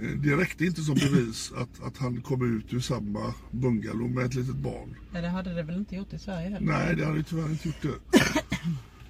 eh, 0.00 0.08
det 0.08 0.36
räckte 0.36 0.64
inte 0.64 0.82
som 0.82 0.94
bevis 0.94 1.52
att, 1.56 1.82
att 1.86 1.98
han 1.98 2.20
kom 2.20 2.58
ut 2.58 2.74
ur 2.74 2.80
samma 2.80 3.34
bungalow 3.50 4.10
med 4.10 4.24
ett 4.24 4.34
litet 4.34 4.56
barn. 4.56 4.96
Ja, 5.14 5.20
det 5.20 5.28
hade 5.28 5.54
det 5.54 5.62
väl 5.62 5.76
inte 5.76 5.96
gjort 5.96 6.12
i 6.12 6.18
Sverige 6.18 6.48
heller? 6.48 6.66
Nej, 6.66 6.96
det 6.96 7.04
hade 7.04 7.18
ju 7.18 7.22
tyvärr 7.22 7.50
inte 7.50 7.68
gjort 7.68 7.82
det. 7.82 8.18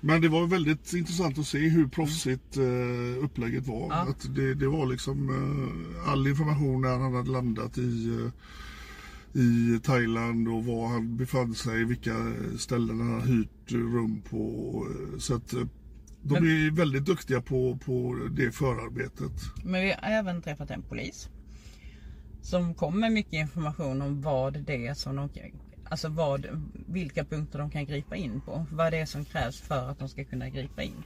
Men 0.01 0.21
det 0.21 0.29
var 0.29 0.47
väldigt 0.47 0.93
intressant 0.93 1.39
att 1.39 1.47
se 1.47 1.59
hur 1.59 1.89
proffsigt 1.89 2.57
eh, 2.57 3.25
upplägget 3.25 3.67
var. 3.67 3.87
Ja. 3.91 3.95
Att 3.95 4.35
det, 4.35 4.55
det 4.55 4.69
var 4.69 4.87
liksom 4.87 5.29
eh, 5.31 6.13
all 6.13 6.27
information 6.27 6.83
när 6.83 6.99
han 6.99 7.15
hade 7.15 7.31
landat 7.31 7.79
i, 7.79 8.09
eh, 9.35 9.41
i 9.43 9.81
Thailand 9.83 10.49
och 10.49 10.65
var 10.65 10.89
han 10.89 11.17
befann 11.17 11.55
sig, 11.55 11.85
vilka 11.85 12.33
ställen 12.59 13.01
han 13.01 13.21
hade 13.21 13.33
hyrt 13.33 13.73
rum 13.73 14.23
på. 14.31 14.87
Så 15.19 15.35
att 15.35 15.53
eh, 15.53 15.61
de 16.23 16.35
Men- 16.35 16.45
är 16.67 16.71
väldigt 16.71 17.05
duktiga 17.05 17.41
på, 17.41 17.79
på 17.85 18.19
det 18.31 18.51
förarbetet. 18.53 19.33
Men 19.65 19.83
vi 19.83 19.91
har 19.91 20.11
även 20.11 20.43
träffat 20.43 20.71
en 20.71 20.83
polis. 20.83 21.29
Som 22.43 22.75
kom 22.75 23.01
med 23.01 23.13
mycket 23.13 23.33
information 23.33 24.03
om 24.03 24.23
vad 24.23 24.61
det 24.65 24.87
är 24.87 24.95
som 24.95 25.17
de 25.17 25.29
Alltså 25.91 26.09
vad, 26.09 26.47
vilka 26.87 27.25
punkter 27.25 27.59
de 27.59 27.71
kan 27.71 27.85
gripa 27.87 28.17
in 28.17 28.41
på. 28.41 28.67
Vad 28.73 28.93
det 28.93 28.99
är 28.99 29.07
som 29.07 29.25
krävs 29.25 29.61
för 29.61 29.91
att 29.91 29.99
de 29.99 30.09
ska 30.09 30.25
kunna 30.25 30.49
gripa 30.49 30.83
in. 30.83 31.03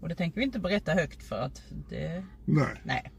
Och 0.00 0.08
det 0.08 0.14
tänker 0.14 0.38
vi 0.40 0.44
inte 0.44 0.58
berätta 0.58 0.92
högt 0.92 1.22
för 1.22 1.36
att 1.40 1.62
det... 1.90 2.24
Nej. 2.44 2.82
Nej. 2.84 3.10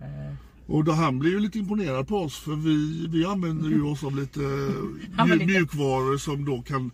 Eh, 0.00 0.34
Och 0.66 0.84
då 0.84 0.92
han 0.92 1.18
blev 1.18 1.32
ju 1.32 1.40
lite 1.40 1.58
imponerad 1.58 2.08
på 2.08 2.16
oss 2.16 2.38
för 2.38 2.56
vi, 2.56 3.06
vi 3.08 3.24
använder 3.24 3.68
ju 3.68 3.82
oss 3.82 4.04
av 4.04 4.16
lite 4.16 4.40
mju- 4.40 5.32
lite- 5.32 5.46
mjukvaror 5.46 6.18
som 6.18 6.44
då 6.44 6.62
kan 6.62 6.90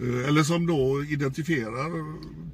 eh, 0.00 0.28
eller 0.28 0.42
som 0.42 0.66
då 0.66 1.04
identifierar 1.04 1.90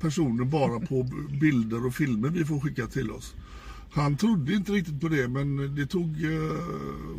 personer 0.00 0.44
bara 0.44 0.80
på 0.80 1.02
bilder 1.40 1.86
och 1.86 1.94
filmer 1.94 2.28
vi 2.28 2.44
får 2.44 2.60
skicka 2.60 2.86
till 2.86 3.10
oss. 3.10 3.34
Han 3.90 4.16
trodde 4.16 4.55
inte 4.55 4.73
riktigt 4.73 5.00
på 5.00 5.09
det 5.09 5.28
men 5.28 5.75
det 5.75 5.87
tog, 5.87 6.25
eh, 6.25 6.57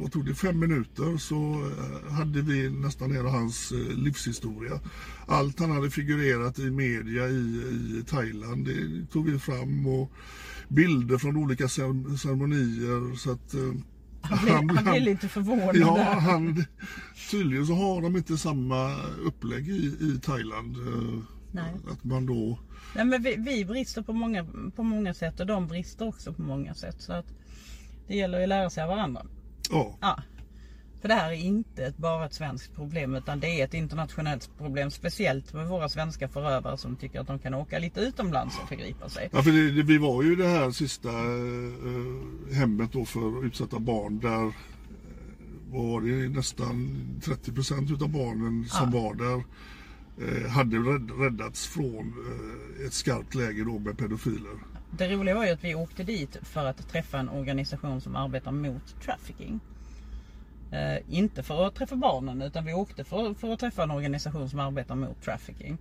vad 0.02 0.12
tog 0.12 0.26
det, 0.26 0.36
fem 0.36 0.60
minuter 0.60 1.18
så 1.18 1.36
eh, 1.36 2.14
hade 2.14 2.42
vi 2.42 2.70
nästan 2.70 3.12
hela 3.12 3.30
hans 3.30 3.72
eh, 3.72 3.98
livshistoria. 3.98 4.80
Allt 5.28 5.60
han 5.60 5.72
hade 5.72 5.90
figurerat 5.92 6.60
i 6.60 6.72
media 6.72 7.30
i, 7.30 7.62
i 8.00 8.04
Thailand 8.08 8.66
det 8.66 9.06
tog 9.12 9.30
vi 9.30 9.40
fram 9.40 9.88
och 9.88 10.12
bilder 10.68 11.18
från 11.18 11.38
olika 11.38 11.66
cer- 11.66 12.18
ceremonier 12.18 13.16
så 13.16 13.32
att 13.32 13.56
han, 14.22 14.68
blev, 14.68 14.78
han 14.78 14.92
blev 14.92 15.04
lite 15.04 15.28
förvånad 15.28 15.76
Ja, 15.76 16.20
han, 16.20 16.66
tydligen 17.32 17.68
så 17.68 17.74
har 17.74 18.02
de 18.02 18.18
inte 18.18 18.38
samma 18.38 18.96
upplägg 19.26 19.70
i, 19.70 19.96
i 20.02 20.20
Thailand. 20.24 20.78
Nej. 21.52 21.76
Att 21.92 22.04
man 22.04 22.26
då... 22.26 22.60
Nej, 22.98 23.06
men 23.06 23.22
vi, 23.22 23.36
vi 23.36 23.66
brister 23.66 24.02
på 24.02 24.14
många, 24.14 24.46
på 24.76 24.84
många 24.84 25.14
sätt 25.14 25.40
och 25.40 25.46
de 25.46 25.68
brister 25.68 26.08
också 26.08 26.34
på 26.34 26.42
många 26.42 26.74
sätt. 26.74 27.02
Så 27.02 27.14
att 27.14 27.26
det 28.08 28.16
gäller 28.16 28.44
att 28.44 28.50
lära 28.50 28.70
sig 28.70 28.84
av 28.84 28.90
varandra. 28.90 29.26
Ja, 29.70 29.98
Ja. 30.02 30.20
För 31.02 31.08
det 31.08 31.14
här 31.14 31.32
är 31.32 31.36
inte 31.36 31.86
ett, 31.86 31.98
bara 31.98 32.26
ett 32.26 32.34
svenskt 32.34 32.76
problem 32.76 33.16
utan 33.16 33.40
det 33.40 33.62
är 33.62 33.66
ett 33.66 33.74
internationellt 33.74 34.50
problem. 34.58 34.92
Speciellt 34.92 35.54
med 35.54 35.68
våra 35.68 35.90
svenska 35.90 36.28
förövare 36.28 36.78
som 36.78 36.96
tycker 36.96 37.20
att 37.20 37.28
de 37.28 37.40
kan 37.40 37.54
åka 37.54 37.80
lite 37.80 38.00
utomlands 38.00 38.60
och 38.62 38.68
förgripa 38.68 39.10
sig. 39.10 39.30
ja 39.32 39.42
för 39.42 39.52
det, 39.52 39.72
det, 39.72 39.84
vi 39.84 39.98
var 39.98 40.24
ju 40.24 40.36
det 40.36 40.48
här 40.48 40.72
sista 40.72 41.10
eh, 41.10 42.56
hemmet 42.56 42.94
då 42.94 43.06
för 43.06 43.46
utsatta 43.46 43.80
barn 43.80 44.20
där 44.20 44.46
eh, 44.46 44.54
var 45.70 46.02
det 46.02 46.30
nästan 46.30 47.00
30 47.24 47.52
procent 47.52 47.92
utav 47.92 48.10
barnen 48.10 48.66
som 48.70 48.92
var 48.92 49.14
där 49.14 49.44
hade 50.50 50.78
rädd, 50.78 51.12
räddats 51.20 51.68
från 51.68 52.14
eh, 52.80 52.86
ett 52.86 52.94
skarpt 52.94 53.36
läge 53.36 53.64
då 53.64 53.80
med 53.80 53.98
pedofiler. 53.98 54.52
Det 54.92 55.08
roliga 55.16 55.36
var 55.36 55.46
ju 55.46 55.52
att 55.52 55.64
vi 55.64 55.76
åkte 55.76 56.04
dit 56.04 56.38
för 56.42 56.66
att 56.66 56.90
träffa 56.90 57.20
en 57.20 57.30
organisation 57.30 58.02
som 58.02 58.16
arbetar 58.16 58.52
mot 58.52 59.02
trafficking. 59.02 59.60
Eh, 60.72 60.98
inte 61.18 61.44
för 61.44 61.68
att 61.68 61.76
träffa 61.76 61.96
barnen 61.96 62.42
utan 62.42 62.66
vi 62.66 62.74
åkte 62.74 63.04
för, 63.04 63.34
för 63.34 63.54
att 63.54 63.60
träffa 63.60 63.84
en 63.84 63.92
organisation 63.92 64.50
som 64.50 64.60
arbetar 64.60 64.96
mot 64.96 65.22
trafficking. 65.22 65.78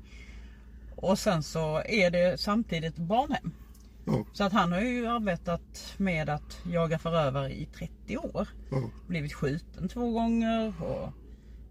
Och 0.97 1.19
sen 1.19 1.43
så 1.43 1.83
är 1.85 2.11
det 2.11 2.41
samtidigt 2.41 2.97
barnhem. 2.97 3.53
Ja, 4.05 4.25
Så 4.33 4.45
att 4.45 4.53
han 4.53 4.73
har 4.73 4.81
ju 4.81 5.07
arbetat 5.07 5.95
med 5.97 6.29
att 6.29 6.61
jaga 6.73 6.99
förövare 6.99 7.53
i 7.53 7.67
30 7.67 8.17
år. 8.19 8.49
ja. 8.71 8.91
Blivit 9.07 9.33
skjuten 9.33 9.89
två 9.89 10.11
gånger. 10.11 10.83
Och 10.83 11.09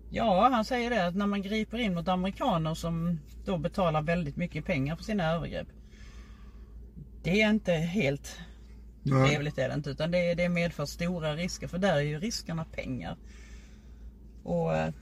ja, 0.09 0.49
han 0.49 0.65
säger 0.65 0.89
det 0.89 1.07
att 1.07 1.15
när 1.15 1.27
man 1.27 1.41
griper 1.41 1.77
in 1.77 1.93
mot 1.93 2.07
amerikaner 2.07 2.73
som 2.73 3.19
då 3.45 3.57
betalar 3.57 4.01
väldigt 4.01 4.35
mycket 4.35 4.65
pengar 4.65 4.95
för 4.95 5.03
sina 5.03 5.31
övergrepp. 5.31 5.67
Det 7.23 7.41
är 7.41 7.49
inte 7.49 7.71
helt 7.71 8.39
Nej. 9.03 9.29
trevligt 9.29 9.57
är 9.57 9.69
det 9.69 9.75
inte. 9.75 9.89
Utan 9.89 10.11
det, 10.11 10.33
det 10.33 10.49
medför 10.49 10.85
stora 10.85 11.35
risker. 11.35 11.67
För 11.67 11.77
där 11.77 11.95
är 11.95 12.01
ju 12.01 12.19
riskerna 12.19 12.65
pengar. 12.65 13.17
Och 14.43 14.75
eh, 14.75 14.93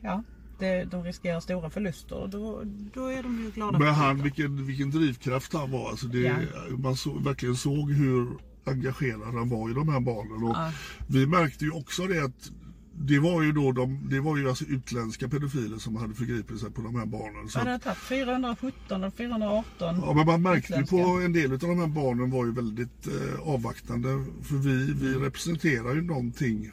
ja, 0.00 0.22
det, 0.58 0.84
de 0.84 1.04
riskerar 1.04 1.40
stora 1.40 1.70
förluster. 1.70 2.16
Och 2.16 2.30
då, 2.30 2.62
då 2.94 3.06
är 3.06 3.22
de 3.22 3.44
ju 3.44 3.50
glada 3.50 3.78
Men 3.78 3.94
han, 3.94 4.22
vilken, 4.22 4.66
vilken 4.66 4.90
drivkraft 4.90 5.52
han 5.52 5.70
var. 5.70 5.90
Alltså 5.90 6.06
det, 6.06 6.18
Ja. 6.18 6.34
Man 6.78 6.96
så, 6.96 7.18
verkligen 7.18 7.56
såg 7.56 7.92
hur 7.92 8.28
engagerad 8.64 9.34
han 9.34 9.48
var 9.48 9.70
i 9.70 9.74
de 9.74 9.88
här 9.88 10.00
barnen. 10.00 10.42
Och 10.44 10.56
Ja. 10.56 10.72
Vi 11.06 11.26
märkte 11.26 11.64
ju 11.64 11.70
också 11.70 12.06
det 12.06 12.24
att 12.24 12.50
det 12.98 13.18
var 13.18 13.42
ju 13.42 13.52
då 13.52 13.72
de, 13.72 14.08
det 14.10 14.20
var 14.20 14.36
ju 14.36 14.48
alltså 14.48 14.64
utländska 14.64 15.28
pedofiler 15.28 15.78
som 15.78 15.96
hade 15.96 16.14
förgripit 16.14 16.60
sig 16.60 16.70
på 16.70 16.82
de 16.82 16.96
här 16.96 17.06
barnen. 17.06 17.48
Så 17.48 17.58
att, 17.58 17.66
hade 17.66 17.78
tagit 17.78 17.98
417 17.98 19.04
och 19.04 19.14
418. 19.14 20.00
ja, 20.02 20.14
men 20.14 20.26
man 20.26 20.42
märkte 20.42 20.72
ju 20.72 20.82
utländska. 20.82 20.96
på 20.96 21.20
en 21.20 21.32
del 21.32 21.52
av 21.52 21.58
de 21.58 21.78
här 21.78 21.86
barnen 21.86 22.30
var 22.30 22.46
ju 22.46 22.52
väldigt 22.52 23.06
eh, 23.06 23.48
avvaktande. 23.48 24.24
För 24.42 24.56
vi, 24.56 24.92
vi 24.92 25.14
representerar 25.14 25.94
ju 25.94 26.02
någonting 26.02 26.70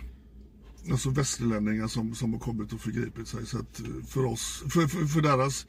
Alltså 0.91 1.09
västerlänningar 1.09 1.87
som, 1.87 2.15
som 2.15 2.33
har 2.33 2.39
kommit 2.39 2.73
och 2.73 2.79
förgripit 2.79 3.27
sig. 3.27 3.45
Så 3.45 3.59
att 3.59 3.79
eh, 3.79 4.05
för 4.07 4.25
oss, 4.25 4.63
för, 4.69 4.87
för, 4.87 5.05
för 5.05 5.21
deras, 5.21 5.67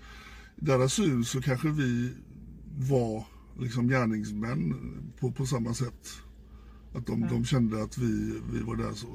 deras 0.57 0.93
syn 0.93 1.25
så 1.25 1.43
kanske 1.43 1.69
vi 1.69 2.13
var 2.79 3.25
liksom 3.61 3.89
gärningsmän 3.89 4.75
på, 5.21 5.33
på 5.33 5.47
samma 5.47 5.75
sätt. 5.75 6.09
Att 6.95 7.07
de, 7.07 7.21
de 7.31 7.45
kände 7.45 7.83
att 7.83 7.99
vi, 7.99 8.41
vi 8.53 8.61
var 8.61 8.77
där 8.77 8.93
så. 8.93 9.07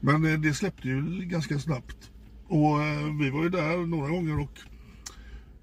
Men 0.00 0.24
eh, 0.24 0.40
det 0.40 0.54
släppte 0.54 0.88
ju 0.88 1.02
ganska 1.24 1.58
snabbt. 1.58 2.10
Och 2.48 2.82
eh, 2.82 3.16
vi 3.20 3.30
var 3.30 3.42
ju 3.42 3.48
där 3.48 3.86
några 3.86 4.08
gånger 4.08 4.40
och 4.40 4.58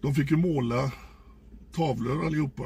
de 0.02 0.16
fick 0.16 0.32
ju 0.32 0.38
måla 0.38 0.92
tavlor 1.72 2.26
allihopa. 2.26 2.64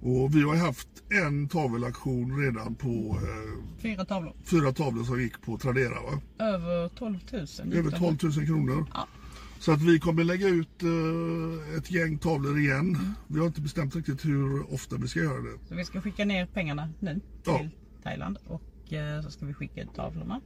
Och 0.00 0.36
vi 0.36 0.42
har 0.42 0.56
haft 0.56 0.88
en 1.26 1.48
tavelaktion 1.48 2.38
redan 2.40 2.74
på 2.74 3.18
eh, 3.22 3.80
Fyra 3.82 4.04
tavlor. 4.04 4.32
fyra 4.44 4.72
tavlor 4.72 5.04
som 5.04 5.20
gick 5.20 5.42
på 5.42 5.58
Tradera 5.58 5.94
va? 6.02 6.20
Över 6.38 6.88
12 6.88 7.18
000. 7.32 7.46
Över 7.74 7.90
12 7.90 8.16
000 8.22 8.46
kronor. 8.46 8.86
Ja. 8.94 9.06
Så 9.62 9.72
att 9.72 9.82
vi 9.82 9.98
kommer 9.98 10.24
lägga 10.24 10.48
ut 10.48 10.82
eh, 10.82 11.76
ett 11.78 11.90
gäng 11.90 12.18
tavlor 12.18 12.58
igen. 12.58 12.98
Vi 13.26 13.38
har 13.38 13.46
inte 13.46 13.60
bestämt 13.60 13.96
riktigt 13.96 14.24
hur 14.24 14.74
ofta 14.74 14.96
vi 14.96 15.08
ska 15.08 15.20
göra 15.20 15.40
det. 15.42 15.58
Så 15.68 15.74
vi 15.74 15.84
ska 15.84 16.00
skicka 16.00 16.24
ner 16.24 16.46
pengarna 16.46 16.88
nu 17.00 17.12
till 17.42 17.52
Ja. 17.52 17.68
Thailand. 18.02 18.38
Och 18.46 18.92
eh, 18.92 19.22
så 19.22 19.30
ska 19.30 19.46
vi 19.46 19.54
skicka 19.54 19.82
ut 19.82 19.94
tavlorna. 19.94 20.40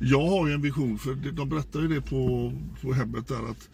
Jag 0.00 0.26
har 0.28 0.48
ju 0.48 0.54
en 0.54 0.62
vision, 0.62 0.98
för 0.98 1.14
de 1.14 1.48
berättar 1.48 1.80
ju 1.80 1.88
det 1.88 2.00
på, 2.00 2.52
på 2.82 2.92
hemmet 2.92 3.28
där 3.28 3.50
att 3.50 3.68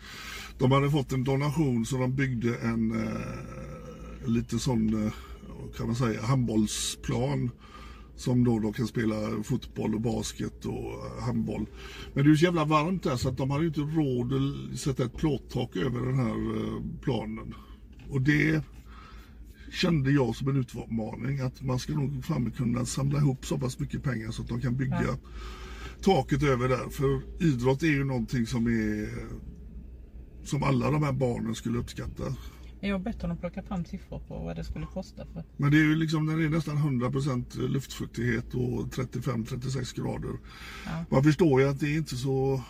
de 0.59 0.73
hade 0.73 0.91
fått 0.91 1.13
en 1.13 1.25
donation 1.25 1.87
så 1.87 1.97
de 1.99 2.15
byggde 2.15 2.57
en 2.57 3.07
eh, 3.07 4.29
lite 4.29 4.59
sån, 4.59 5.07
eh, 5.07 5.13
kan 5.77 5.87
man 5.87 5.97
säga, 5.97 6.23
handbollsplan 6.23 7.51
som 8.21 8.45
då 8.45 8.59
de 8.59 8.73
kan 8.73 8.87
spela 8.87 9.43
fotboll 9.43 9.95
och 9.95 10.01
basket 10.01 10.65
och 10.65 10.93
eh, 10.93 11.23
handboll. 11.23 11.67
Men 12.15 12.25
det 12.25 12.29
är 12.29 12.31
ju 12.31 12.37
så 12.37 12.45
jävla 12.45 12.65
varmt 12.65 13.03
där 13.03 13.17
så 13.17 13.29
att 13.29 13.37
de 13.37 13.51
hade 13.51 13.63
ju 13.63 13.69
inte 13.69 13.81
råd 13.81 14.33
att 14.33 14.79
sätta 14.79 15.05
ett 15.05 15.17
plåttak 15.17 15.77
över 15.77 16.07
den 16.07 16.15
här 16.17 16.57
eh, 16.57 16.83
planen. 17.03 17.55
Och 18.11 18.21
det 18.21 18.65
kände 19.73 20.11
jag 20.11 20.37
som 20.37 20.49
en 20.49 20.57
utmaning 20.57 21.41
att 21.41 21.63
man 21.63 21.79
ska 21.79 21.93
nog 21.95 22.25
fan 22.25 22.51
kunna 22.51 22.85
samla 22.87 23.19
ihop 23.19 23.47
så 23.47 23.59
pass 23.59 23.79
mycket 23.79 24.03
pengar 24.03 24.31
så 24.31 24.43
att 24.43 24.49
de 24.49 24.61
kan 24.61 24.77
bygga 24.77 25.03
Ja. 25.03 25.17
taket 26.03 26.43
över 26.43 26.69
där. 26.69 26.91
För 26.91 27.21
idrott 27.45 27.83
är 27.83 27.87
ju 27.87 28.05
någonting 28.05 28.47
som 28.47 28.67
är 28.67 29.09
som 30.45 30.63
alla 30.63 30.91
de 30.91 31.03
här 31.03 31.13
barnen 31.13 31.55
skulle 31.55 31.79
uppskatta. 31.79 32.25
Jag 32.81 32.95
har 32.95 32.99
bett 32.99 33.23
honom 33.23 33.37
plocka 33.37 33.63
fram 33.63 33.85
siffror 33.85 34.19
på 34.19 34.39
vad 34.39 34.57
det 34.57 34.65
skulle 34.65 34.87
kosta. 34.87 35.27
För. 35.27 35.45
Men 35.57 35.71
det 35.71 35.77
är 35.77 35.85
ju 35.85 35.95
liksom 35.95 36.27
det 36.27 36.45
är 36.45 36.49
nästan 36.49 36.77
100% 36.77 37.69
luftfuktighet 37.69 38.55
och 38.55 38.87
35-36 38.87 40.03
grader. 40.03 40.39
Ja. 40.87 41.05
Man 41.11 41.25
förstår 41.25 41.61
ju 41.61 41.69
att 41.69 41.81
det 41.81 41.87
är 41.87 41.97
inte 41.97 42.17
så... 42.17 42.63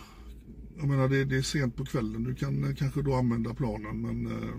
Jag 0.77 0.89
menar 0.89 1.09
det, 1.09 1.25
det 1.25 1.37
är 1.37 1.43
sent 1.43 1.77
på 1.77 1.85
kvällen. 1.85 2.25
Du 2.25 2.35
kan 2.35 2.65
eh, 2.65 2.75
kanske 2.75 3.03
då 3.03 3.15
använda 3.15 3.55
planen 3.55 4.01
men 4.01 4.27
eh, 4.27 4.55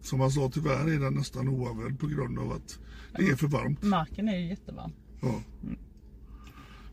som 0.00 0.20
han 0.20 0.30
sa 0.30 0.50
tyvärr 0.54 0.94
är 0.94 1.00
den 1.00 1.14
nästan 1.14 1.48
oanvänd 1.48 2.00
på 2.00 2.06
grund 2.06 2.38
av 2.38 2.52
att 2.52 2.78
det 3.16 3.24
är 3.24 3.36
för 3.36 3.46
varmt. 3.46 3.82
Marken 3.82 4.28
är 4.28 4.38
ju 4.38 4.48
jättevarm. 4.48 4.92
Ja. 5.20 5.42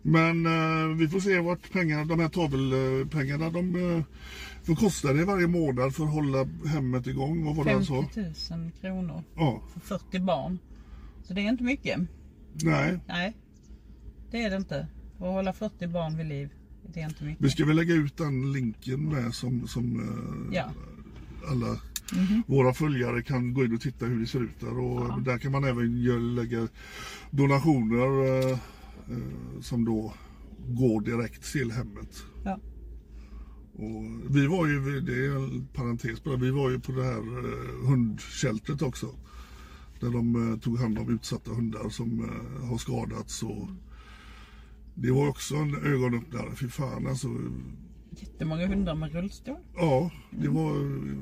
Men 0.01 0.45
eh, 0.45 0.97
vi 0.97 1.07
får 1.07 1.19
se 1.19 1.39
vart 1.39 1.71
pengarna, 1.71 2.05
de 2.05 2.19
här 2.19 2.29
tavelpengarna, 2.29 3.49
de, 3.49 3.75
eh, 3.75 4.03
vad 4.67 4.77
kostar 4.77 5.13
det 5.13 5.25
varje 5.25 5.47
månad 5.47 5.95
för 5.95 6.03
att 6.03 6.13
hålla 6.13 6.47
hemmet 6.67 7.07
igång? 7.07 7.45
Vad 7.55 7.65
det 7.65 7.71
han 7.73 7.85
50 7.85 8.33
sa? 8.47 8.55
000 8.57 8.71
kronor 8.81 9.23
Ja, 9.35 9.61
för 9.73 9.79
40 9.79 10.19
barn. 10.19 10.59
Så 11.23 11.33
det 11.33 11.41
är 11.41 11.49
inte 11.49 11.63
mycket. 11.63 11.99
nej. 12.53 12.99
Nej, 13.07 13.33
det 14.31 14.43
är 14.43 14.49
det 14.49 14.55
inte. 14.55 14.87
Att 15.15 15.19
hålla 15.19 15.53
40 15.53 15.87
barn 15.87 16.17
vid 16.17 16.25
liv, 16.25 16.49
det 16.93 17.01
är 17.01 17.05
inte 17.05 17.23
Vi 17.23 17.29
mycket. 17.29 17.51
ska 17.51 17.65
väl 17.65 17.75
lägga 17.75 17.93
ut 17.93 18.17
den 18.17 18.53
länken 18.53 19.09
med 19.09 19.33
som, 19.33 19.67
som 19.67 19.99
eh, 19.99 20.55
Ja, 20.55 20.69
alla 21.51 21.79
våra 22.47 22.73
följare 22.73 23.21
kan 23.23 23.53
gå 23.53 23.65
in 23.65 23.73
och 23.75 23.81
titta 23.81 24.05
hur 24.05 24.19
det 24.19 24.27
ser 24.27 24.43
ut 24.43 24.59
där. 24.59 24.79
Och 24.79 25.21
där 25.21 25.37
kan 25.37 25.51
man 25.51 25.63
även 25.63 26.35
lägga 26.35 26.67
donationer 27.31 28.25
eh, 28.25 28.51
eh, 29.09 29.61
som 29.61 29.85
då 29.85 30.13
går 30.69 31.01
direkt 31.01 31.51
till 31.51 31.71
hemmet. 31.71 32.23
ja. 32.45 32.59
Och 33.77 34.35
vi 34.35 34.47
var 34.47 34.67
ju, 34.67 35.01
det 35.01 35.25
är 35.25 35.35
en 35.35 35.67
parentes 35.73 36.23
bara, 36.23 36.35
vi 36.35 36.51
var 36.51 36.69
ju 36.69 36.79
på 36.79 36.91
det 36.91 37.03
här 37.03 37.17
eh, 37.17 37.87
hundkältret 37.87 38.81
också. 38.81 39.15
Där 39.99 40.09
de 40.09 40.51
eh, 40.51 40.59
tog 40.59 40.79
hand 40.79 40.99
om 40.99 41.13
utsatta 41.13 41.51
hundar 41.51 41.89
som 41.89 42.23
eh, 42.23 42.67
har 42.67 42.77
skadats. 42.77 43.43
Och 43.43 43.67
det 44.93 45.11
var 45.11 45.27
också 45.27 45.55
en 45.55 45.75
ögonöppnare, 45.75 46.55
fy 46.55 46.67
fan 46.67 47.07
alltså. 47.07 47.27
Jättemånga 48.17 48.67
hundar 48.67 48.95
med 48.95 49.13
rullstol. 49.13 49.57
Ja, 49.75 50.11
det 50.31 50.47
var 50.47 50.73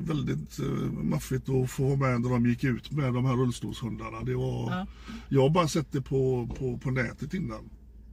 väldigt 0.06 0.60
maffigt 1.04 1.50
att 1.50 1.72
få 1.72 1.84
vara 1.84 2.12
med 2.12 2.22
när 2.22 2.30
de 2.30 2.46
gick 2.46 2.64
ut 2.64 2.92
med 2.92 3.14
de 3.14 3.26
här 3.26 3.34
rullstolshundarna. 3.34 4.24
Det 4.24 4.36
var, 4.36 4.72
Ja. 4.72 4.88
Jag 5.30 5.42
har 5.42 5.50
bara 5.50 5.68
sett 5.68 5.92
det 5.92 6.02
på, 6.02 6.50
på, 6.58 6.78
på 6.78 6.92
nätet 6.92 7.34
innan. 7.34 7.70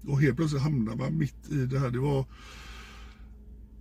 Och 0.07 0.21
helt 0.21 0.37
plötsligt 0.37 0.63
hamnar 0.63 0.97
man 0.97 1.19
mitt 1.19 1.51
i 1.51 1.67
det 1.67 1.79
här. 1.79 1.91
Det 1.91 1.99
var, 1.99 2.25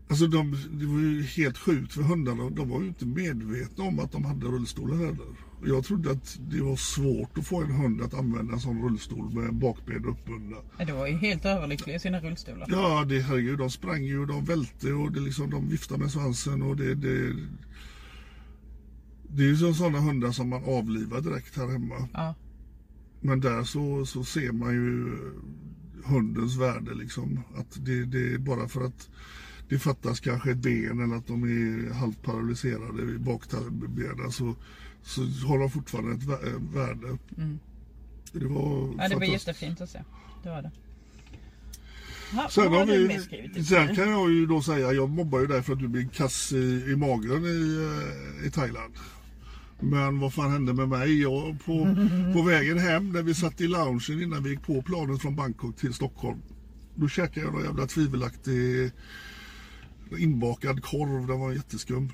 alltså 0.09 0.27
de, 0.27 0.51
det 0.71 0.85
var 0.85 0.99
ju 0.99 1.21
helt 1.23 1.57
sjukt 1.57 1.93
för 1.93 2.01
hundarna. 2.01 2.49
De 2.49 2.69
var 2.69 2.81
ju 2.81 2.87
inte 2.87 3.05
medvetna 3.05 3.83
om 3.83 3.99
att 3.99 4.11
de 4.11 4.25
hade 4.25 4.45
rullstolar 4.45 4.95
heller. 4.97 5.25
Och 5.61 5.67
Jag 5.67 5.83
trodde 5.83 6.11
att 6.11 6.39
det 6.49 6.61
var 6.61 6.75
svårt 6.75 7.37
att 7.37 7.47
få 7.47 7.61
en 7.63 7.71
hund 7.71 8.01
att 8.01 8.13
använda 8.13 8.53
en 8.53 8.59
sån 8.59 8.81
rullstol 8.83 9.33
med 9.33 9.53
bakben 9.55 10.05
uppbundna. 10.05 10.57
De 10.77 10.91
var 10.91 11.07
ju 11.07 11.17
helt 11.17 11.45
överlyckliga 11.45 11.95
i 11.95 11.99
sina 11.99 12.19
rullstolar. 12.19 12.67
Ja, 12.69 13.05
det, 13.05 13.19
herregud, 13.21 13.57
de 13.57 13.69
sprang 13.69 14.03
ju 14.03 14.19
och 14.19 14.27
de 14.27 14.45
välte 14.45 14.93
och 14.93 15.11
det 15.11 15.19
liksom, 15.19 15.49
de 15.49 15.69
viftade 15.69 15.99
med 15.99 16.11
svansen 16.11 16.61
och 16.61 16.75
det... 16.77 16.95
Det, 16.95 17.33
det 19.31 19.43
är 19.43 19.47
ju 19.47 19.57
så- 19.57 19.73
sådana 19.73 19.99
hundar 19.99 20.31
som 20.31 20.49
man 20.49 20.63
avlivar 20.63 21.21
direkt 21.21 21.55
här 21.57 21.67
hemma. 21.67 22.07
Ja. 22.13 22.35
Men 23.21 23.39
där 23.39 23.63
så, 23.63 24.05
så 24.05 24.23
ser 24.23 24.51
man 24.51 24.73
ju 24.73 25.17
hundens 26.05 26.57
värde 26.57 26.93
liksom. 26.95 27.39
Att 27.57 27.85
det, 27.85 28.05
det 28.05 28.33
är 28.33 28.37
bara 28.37 28.67
för 28.67 28.81
att 28.85 29.09
det 29.69 29.79
fattas 29.79 30.19
kanske 30.19 30.51
ett 30.51 30.57
ben 30.57 30.99
eller 31.03 31.15
att 31.15 31.27
de 31.27 31.43
är 31.43 31.93
halvt 31.93 32.21
paralyserade 32.21 33.01
i 33.01 33.17
bakbenen 33.17 34.31
så, 34.31 34.55
så 35.03 35.21
har 35.21 35.59
de 35.59 35.71
fortfarande 35.71 36.11
ett 36.11 36.43
eh, 36.43 36.61
värde. 36.73 37.17
Det 38.31 38.45
var 38.45 38.93
ja, 38.97 39.09
det 39.09 39.15
var 39.15 39.23
jättefint 39.23 39.81
att 39.81 39.89
se. 39.89 40.03
Det 40.43 40.49
var 40.49 40.61
det. 40.61 40.71
Ja, 42.33 42.47
Sen, 42.49 42.73
har 42.73 42.85
vi, 42.85 43.63
sen 43.63 43.95
kan 43.95 44.09
jag 44.09 44.31
ju 44.31 44.45
då 44.45 44.61
säga, 44.61 44.93
jag 44.93 45.09
mobbar 45.09 45.39
ju 45.39 45.47
dig 45.47 45.63
för 45.63 45.73
att 45.73 45.79
du 45.79 45.87
blev 45.87 46.09
kass 46.09 46.53
i, 46.53 46.85
i 46.87 46.95
magen 46.95 47.45
i, 47.45 47.89
eh, 48.41 48.47
i 48.47 48.51
Thailand. 48.51 48.93
Men 49.79 50.19
vad 50.19 50.33
fan 50.33 50.51
hände 50.51 50.73
med 50.73 50.89
mig? 50.89 51.21
Jag, 51.21 51.57
på, 51.65 51.95
på 52.33 52.41
vägen 52.41 52.79
hem 52.79 53.11
när 53.11 53.23
vi 53.23 53.33
satt 53.33 53.61
i 53.61 53.67
loungen 53.67 54.21
innan 54.23 54.43
vi 54.43 54.49
gick 54.49 54.61
på 54.61 54.81
planet 54.81 55.21
från 55.21 55.35
Bangkok 55.35 55.77
till 55.77 55.93
Stockholm. 55.93 56.41
Då 56.95 57.07
käkade 57.07 57.45
jag 57.45 57.53
någon 57.53 57.63
jävla 57.63 57.87
tvivelaktig 57.87 58.91
inbakad 60.17 60.83
korv. 60.83 61.27
Den 61.27 61.39
var 61.39 61.51
jätteskum. 61.51 62.09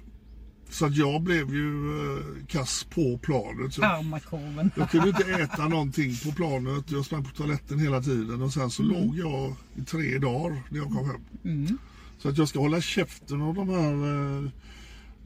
Så 0.70 0.86
att 0.86 0.96
jag 0.96 1.22
blev 1.22 1.54
ju 1.54 1.90
eh, 1.90 2.46
kass 2.48 2.84
på 2.90 3.18
planet. 3.18 3.74
Så 3.74 3.82
Karmakorven. 3.82 4.72
jag 4.76 4.90
kunde 4.90 5.08
inte 5.10 5.24
äta 5.42 5.68
någonting 5.68 6.16
på 6.26 6.32
planet. 6.32 6.92
Jag 6.92 7.06
sprang 7.06 7.24
på 7.24 7.36
toaletten 7.36 7.80
hela 7.80 8.02
tiden 8.02 8.42
och 8.42 8.54
sen 8.54 8.70
så 8.70 8.84
låg 8.84 9.18
jag 9.18 9.54
i 9.76 9.82
tre 9.82 10.18
dagar 10.18 10.62
när 10.70 10.78
jag 10.80 10.88
kom 10.92 11.10
hem. 11.10 11.78
Så 12.18 12.30
att 12.30 12.38
jag 12.38 12.48
ska 12.48 12.60
hålla 12.60 12.82
käften 12.82 13.42
av 13.42 13.54
de 13.54 13.70
här... 13.70 13.94
Eh, 14.44 14.50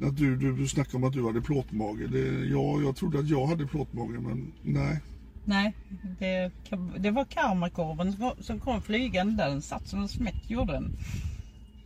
att 0.07 0.17
du, 0.17 0.35
du, 0.35 0.55
du 0.55 0.67
snackade 0.67 0.97
om 0.97 1.03
att 1.03 1.13
du 1.13 1.25
hade 1.25 1.41
plåtmage. 1.41 2.11
Det, 2.11 2.45
ja, 2.45 2.81
jag 2.81 2.95
trodde 2.95 3.19
att 3.19 3.29
jag 3.29 3.47
hade 3.47 3.67
plåtmage 3.67 4.19
men 4.21 4.51
nej. 4.61 5.01
Nej, 5.45 5.75
det, 6.19 6.51
det 6.97 7.11
var 7.11 7.25
karmakorven 7.25 8.15
som 8.39 8.59
kom 8.59 8.81
flygande 8.81 9.43
där. 9.43 9.49
Den 9.49 9.61
satt 9.61 9.87
som 9.87 10.01
en 10.01 10.07
smäck 10.07 10.49
gjorde 10.49 10.73
den. 10.73 10.91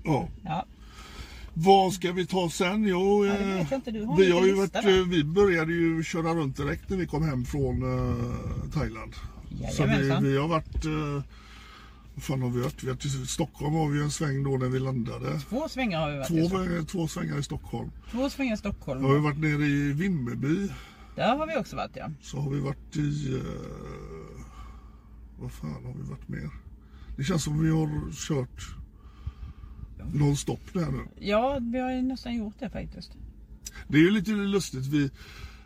Ja. 0.04 0.28
Ja, 0.44 0.66
Vad 1.54 1.94
ska 1.94 2.12
vi 2.12 2.26
ta 2.26 2.50
sen? 2.50 2.88
Jo, 2.88 3.26
Ja, 3.26 3.34
eh, 3.34 3.58
har 3.58 4.18
vi, 4.18 4.32
har 4.32 4.46
ju 4.46 4.56
lista 4.62 4.82
varit, 4.82 4.98
eh, 4.98 5.08
vi 5.10 5.24
började 5.24 5.74
ju 5.74 6.04
köra 6.04 6.34
runt 6.34 6.58
direkt 6.58 6.90
när 6.90 6.98
vi 6.98 7.08
kom 7.08 7.24
hem 7.24 7.46
från 7.46 7.84
eh, 7.84 8.70
Thailand. 8.74 9.14
Så 9.72 9.86
vi, 9.86 10.18
vi 10.30 10.38
har 10.38 10.48
varit... 10.48 10.86
Eh, 10.86 11.24
vad 12.16 12.24
fan 12.24 12.42
har 12.42 12.50
vi 12.50 12.62
varit? 12.62 12.84
Vi 12.84 12.90
har 12.90 12.96
till 12.96 13.28
Stockholm 13.28 13.74
har 13.74 13.90
vi 13.90 14.02
en 14.02 14.12
sväng 14.12 14.44
då 14.44 14.50
när 14.58 14.70
vi 14.70 14.80
landade. 14.80 15.40
Två 15.50 15.70
svängar 15.70 16.00
har 16.00 16.12
vi 16.12 16.18
varit 16.18 16.28
Två, 16.28 16.64
i. 16.64 16.78
eh, 16.78 16.84
två 16.86 17.08
svängar 17.08 17.38
i 17.40 17.44
Stockholm. 17.44 17.92
Två 18.12 18.30
svängar 18.30 18.54
i 18.54 18.58
Stockholm. 18.58 19.04
Har 19.04 19.14
vi 19.14 19.20
varit 19.20 19.40
nere 19.40 19.66
i 19.66 19.94
Vimmerby. 19.94 20.70
Där 21.16 21.38
har 21.38 21.48
vi 21.48 21.58
också 21.58 21.76
varit 21.76 21.92
ja. 21.96 22.10
Så 22.22 22.40
har 22.40 22.50
vi 22.50 22.60
varit 22.60 22.96
i... 22.96 23.34
Eh, 23.36 24.46
vad 25.40 25.52
fan 25.52 25.86
har 25.86 25.94
vi 26.04 26.10
varit 26.10 26.28
mer? 26.28 26.50
Det 27.18 27.24
känns 27.24 27.44
som 27.44 27.64
vi 27.64 27.70
har 27.70 28.12
kört 28.12 28.76
nonstop 30.14 30.60
där 30.74 30.92
nu. 30.92 31.00
Ja, 31.20 31.60
vi 31.62 31.80
har 31.80 31.92
ju 31.92 32.02
nästan 32.02 32.36
gjort 32.38 32.56
det 32.60 32.70
faktiskt. 32.70 33.12
Det 33.88 33.98
är 33.98 34.02
ju 34.02 34.12
lite 34.12 34.32
lustigt. 34.32 34.86
Vi, 34.86 35.10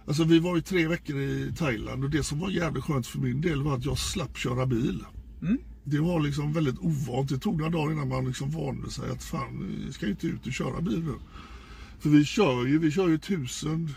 alltså 0.08 0.23
vi 0.23 0.39
var 0.39 0.56
ju 0.56 0.62
tre 0.62 0.88
veckor 0.88 1.19
i 1.19 1.54
Thailand 1.58 2.04
och 2.04 2.10
det 2.10 2.23
som 2.23 2.39
var 2.39 2.50
jävligt 2.50 2.84
skönt 2.84 3.08
för 3.08 3.19
min 3.19 3.41
del 3.41 3.63
var 3.63 3.76
att 3.76 3.86
jag 3.86 3.97
slapp 3.97 4.38
köra 4.38 4.65
bil. 4.65 5.04
Det 5.84 6.00
var 6.00 6.19
liksom 6.19 6.54
väldigt 6.54 6.80
ovant. 6.80 7.30
Det 7.30 7.38
tog 7.38 7.58
några 7.58 7.71
dagar 7.71 7.91
innan 7.93 8.08
man 8.08 8.26
liksom 8.26 8.50
vande 8.52 8.91
sig 8.91 9.12
att 9.12 9.23
fan, 9.23 9.76
vi 9.86 9.93
ska 9.93 10.06
ju 10.06 10.12
inte 10.12 10.28
ut 10.28 10.47
och 10.47 10.54
köra 10.54 10.82
bil 10.82 11.04
nu. 11.04 11.13
För 12.00 12.10
vi 12.10 12.26
kör 12.26 12.65
ju, 12.65 12.80
vi 12.80 12.91
kör 12.91 13.08
ju 13.08 13.17
tusen, 13.17 13.89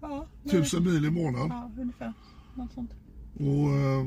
Ja, 0.00 0.26
det- 0.42 0.50
tusen 0.50 0.84
mil 0.84 1.04
i 1.04 1.10
månaden. 1.10 1.48
Ja, 1.50 1.70
ungefär. 1.78 2.12
Något 2.54 2.72
sånt. 2.72 2.90
Och 3.34 3.70
eh, 3.76 4.06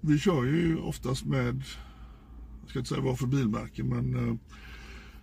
vi 0.00 0.18
kör 0.18 0.44
ju 0.44 0.76
oftast 0.76 1.24
med, 1.24 1.62
ska 2.70 2.78
inte 2.78 2.88
säga 2.88 3.00
vad 3.00 3.18
för 3.18 3.26
bilmärke, 3.26 3.84
men 3.84 4.28
eh, 4.28 4.34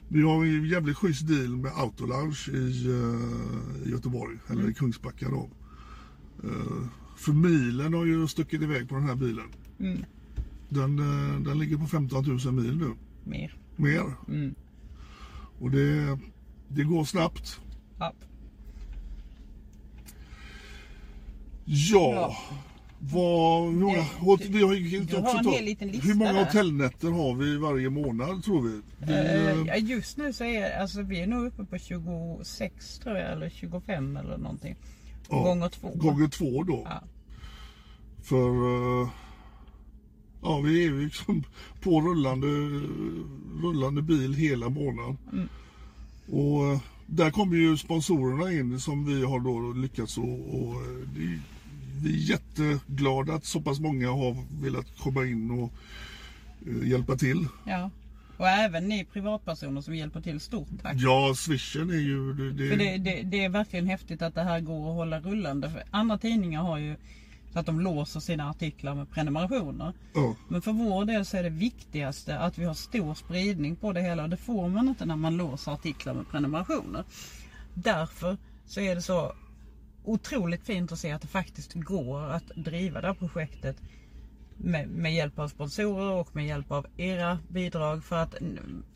vi 0.08 0.22
har 0.22 0.46
en 0.46 0.66
jävligt 0.66 0.98
schysst 0.98 1.28
deal 1.28 1.58
med 1.58 1.72
Autolounge 1.76 2.50
i, 2.54 2.88
eh, 2.88 3.88
i 3.88 3.92
Göteborg, 3.92 4.38
eller 4.50 4.70
i 4.70 4.74
Kungsbacka 4.74 5.30
då. 5.30 5.50
Eh, 6.44 6.88
för 7.18 7.32
milen 7.32 7.94
har 7.94 8.06
ju 8.06 8.28
stuckit 8.28 8.62
iväg 8.62 8.90
på 8.90 8.96
den 8.96 9.04
här 9.04 9.16
bilen. 9.16 9.48
Mm. 9.80 10.06
Den, 10.70 10.96
den 11.44 11.60
ligger 11.60 11.78
på 11.78 11.88
15 11.88 12.26
000 12.26 12.54
mil 12.54 12.78
nu, 12.78 12.94
Mer. 13.24 13.56
mer. 13.76 14.14
Mm. 14.28 14.56
Och 15.60 15.72
det, 15.72 16.20
det 16.68 16.84
går 16.84 17.06
snabbt. 17.06 17.60
Ja. 18.00 18.14
Ja. 21.66 22.38
Vad, 23.00 23.64
har 24.62 24.74
ju 24.74 24.98
inte 24.98 25.16
du 25.16 25.22
har 25.22 25.28
också 25.28 25.38
en 25.38 25.54
hel 25.54 25.66
liten 25.66 25.88
lista 25.88 26.08
Hur 26.08 26.16
många 26.16 26.34
där. 26.34 26.46
hotellnätter 26.46 27.12
har 27.12 27.36
vi 27.36 27.58
varje 27.58 27.90
månad 27.90 28.44
tror 28.44 28.62
vi? 28.62 28.82
vi 29.00 29.64
ja, 29.68 29.76
just 29.76 30.18
nu 30.18 30.34
så 30.34 30.44
är 30.44 30.80
alltså, 30.80 31.02
vi 31.02 31.20
är 31.20 31.28
nog 31.28 31.46
uppe 31.46 31.64
på 31.64 31.78
26 31.78 33.00
tror 33.00 33.18
jag, 33.18 33.32
eller 33.32 33.50
25 33.50 34.18
eller 34.18 34.38
någonting. 34.38 34.76
ja, 35.30 35.44
Gånger 35.44 35.70
två. 35.70 35.92
Gånger 35.96 36.28
två 36.28 36.64
då. 36.64 36.82
Ja. 36.86 37.04
För 38.24 38.50
eh, 39.02 39.10
ja, 40.42 40.60
vi 40.60 40.84
är 40.84 40.90
ju 40.92 41.04
liksom 41.06 41.44
på 41.82 42.02
rullande, 42.02 42.48
rullande 43.64 44.02
bil 44.02 44.34
hela 44.34 44.70
månaden. 44.70 45.18
Mm. 45.34 45.50
Och 46.28 46.80
där 47.06 47.32
kommer 47.32 47.58
ju 47.58 47.78
sponsorerna 47.78 48.54
in 48.54 48.80
som 48.80 49.06
vi 49.06 49.26
har 49.26 49.40
då 49.40 49.74
lyckats 49.74 50.18
och, 50.18 50.26
vi 52.00 52.14
är 52.14 52.30
jätteglada 52.30 53.34
att 53.34 53.46
så 53.46 53.62
pass 53.62 53.80
många 53.80 54.10
har 54.10 54.62
velat 54.62 54.98
komma 54.98 55.26
in 55.26 55.52
och 55.52 55.74
eh, 56.68 56.88
hjälpa 56.90 57.16
till. 57.16 57.48
Ja. 57.66 57.90
Och 58.38 58.48
även 58.48 58.88
ni 58.88 59.06
privatpersoner 59.06 59.82
som 59.82 59.96
hjälper 59.96 60.22
till, 60.22 60.40
stort 60.40 60.68
tack. 60.82 60.96
Ja, 60.98 61.34
swishen 61.36 61.90
är 61.90 62.00
ju... 62.00 62.34
Det, 62.34 62.52
det, 62.52 62.70
För 62.70 62.78
det, 62.78 62.98
det, 62.98 63.22
det 63.24 63.44
är 63.44 63.50
verkligen 63.50 63.88
häftigt 63.88 64.22
att 64.22 64.36
det 64.36 64.44
här 64.44 64.60
går 64.60 64.90
att 64.90 64.96
hålla 64.96 65.20
rullande. 65.20 65.70
För 65.72 65.84
andra 65.92 66.18
tidningar 66.18 66.62
har 66.62 66.78
ju 66.78 66.96
så 67.54 67.60
att 67.60 67.66
de 67.66 67.80
låser 67.80 68.20
sina 68.20 68.50
artiklar 68.50 68.96
med 68.96 69.10
prenumerationer. 69.12 69.94
ja, 70.14 70.36
Men 70.48 70.62
för 70.62 70.72
vår 70.72 71.06
del 71.06 71.26
så 71.26 71.38
är 71.38 71.44
det 71.44 71.50
viktigaste 71.50 72.40
att 72.40 72.58
vi 72.58 72.66
har 72.66 72.74
stor 72.74 73.14
spridning 73.14 73.76
på 73.76 73.94
det 73.94 74.02
hela. 74.02 74.24
Och 74.24 74.30
det 74.30 74.38
får 74.38 74.68
man 74.70 74.90
inte 74.90 75.06
när 75.06 75.16
man 75.16 75.38
låser 75.38 75.72
artiklar 75.72 76.14
med 76.14 76.30
prenumerationer. 76.30 77.04
Därför 77.74 78.38
så 78.66 78.80
är 78.80 78.96
det 78.96 79.02
så 79.02 79.34
otroligt 80.08 80.64
fint 80.64 80.92
att 80.92 81.00
se 81.00 81.12
att 81.12 81.22
det 81.22 81.28
faktiskt 81.28 81.74
går 81.74 82.24
att 82.24 82.48
driva 82.56 83.02
det 83.02 83.08
här 83.08 83.14
projektet 83.14 83.78
med, 84.58 84.90
med 84.90 85.14
hjälp 85.14 85.40
av 85.40 85.48
sponsorer 85.48 86.12
och 86.12 86.36
med 86.36 86.48
hjälp 86.48 86.72
av 86.72 86.88
era 86.98 87.40
bidrag. 87.48 88.04
För 88.04 88.16
att 88.16 88.36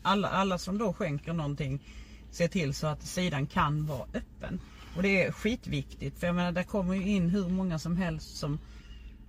alla, 0.02 0.28
alla 0.28 0.58
som 0.58 0.78
då 0.78 0.92
skänker 0.92 1.32
någonting 1.32 1.82
ser 2.30 2.48
till 2.48 2.74
så 2.74 2.86
att 2.86 3.02
sidan 3.02 3.46
kan 3.46 3.86
vara 3.86 4.06
öppen. 4.14 4.60
Och 4.96 5.02
det 5.02 5.24
är 5.24 5.32
skitviktigt. 5.32 6.18
För 6.18 6.26
jag 6.26 6.36
menar, 6.36 6.52
det 6.52 6.64
kommer 6.64 6.94
ju 6.94 7.08
in 7.08 7.30
hur 7.30 7.48
många 7.48 7.78
som 7.78 7.96
helst 7.96 8.36
som 8.36 8.58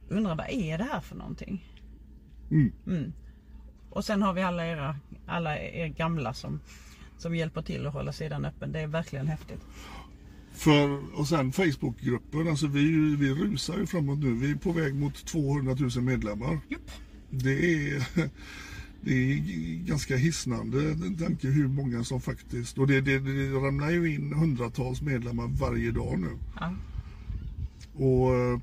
undrar 0.09 0.35
vad 0.35 0.49
är 0.49 0.77
det 0.77 0.83
här 0.83 0.99
för 0.99 1.15
någonting? 1.15 1.65
Mm. 2.87 3.13
Och 3.89 4.05
sen 4.05 4.21
har 4.21 4.33
vi 4.33 4.41
alla 4.41 4.67
era, 4.67 4.99
alla 5.27 5.59
er 5.59 5.87
gamla 5.87 6.33
som, 6.33 6.59
som 7.17 7.35
hjälper 7.35 7.61
till 7.61 7.87
att 7.87 7.93
hålla 7.93 8.13
sidan 8.13 8.45
öppen. 8.45 8.71
Det 8.71 8.79
är 8.79 8.87
verkligen 8.87 9.27
häftigt. 9.27 9.61
För, 10.53 10.99
och 11.19 11.27
sen 11.27 11.51
Facebookgruppen, 11.51 12.47
alltså 12.47 12.67
vi, 12.67 13.15
vi 13.15 13.33
rusar 13.33 13.77
ju 13.77 13.85
framåt 13.85 14.19
nu. 14.19 14.33
Vi 14.33 14.51
är 14.51 14.55
på 14.55 14.71
väg 14.71 14.95
mot 14.95 15.25
200 15.25 15.75
000 15.79 16.03
medlemmar. 16.03 16.59
Jupp. 16.69 16.91
Det 17.29 17.73
är, 17.73 18.07
det 19.01 19.11
är 19.11 19.37
ganska 19.85 20.17
hisnande 20.17 20.95
tanke 21.19 21.47
hur 21.47 21.67
många 21.67 22.03
som 22.03 22.21
faktiskt... 22.21 22.77
Och 22.77 22.87
det, 22.87 23.01
det, 23.01 23.19
det 23.19 23.51
ramlar 23.51 23.89
ju 23.89 24.15
in 24.15 24.33
hundratals 24.33 25.01
medlemmar 25.01 25.47
varje 25.47 25.91
dag 25.91 26.19
nu. 26.19 26.37
Ja. 26.59 26.73
Och 28.05 28.61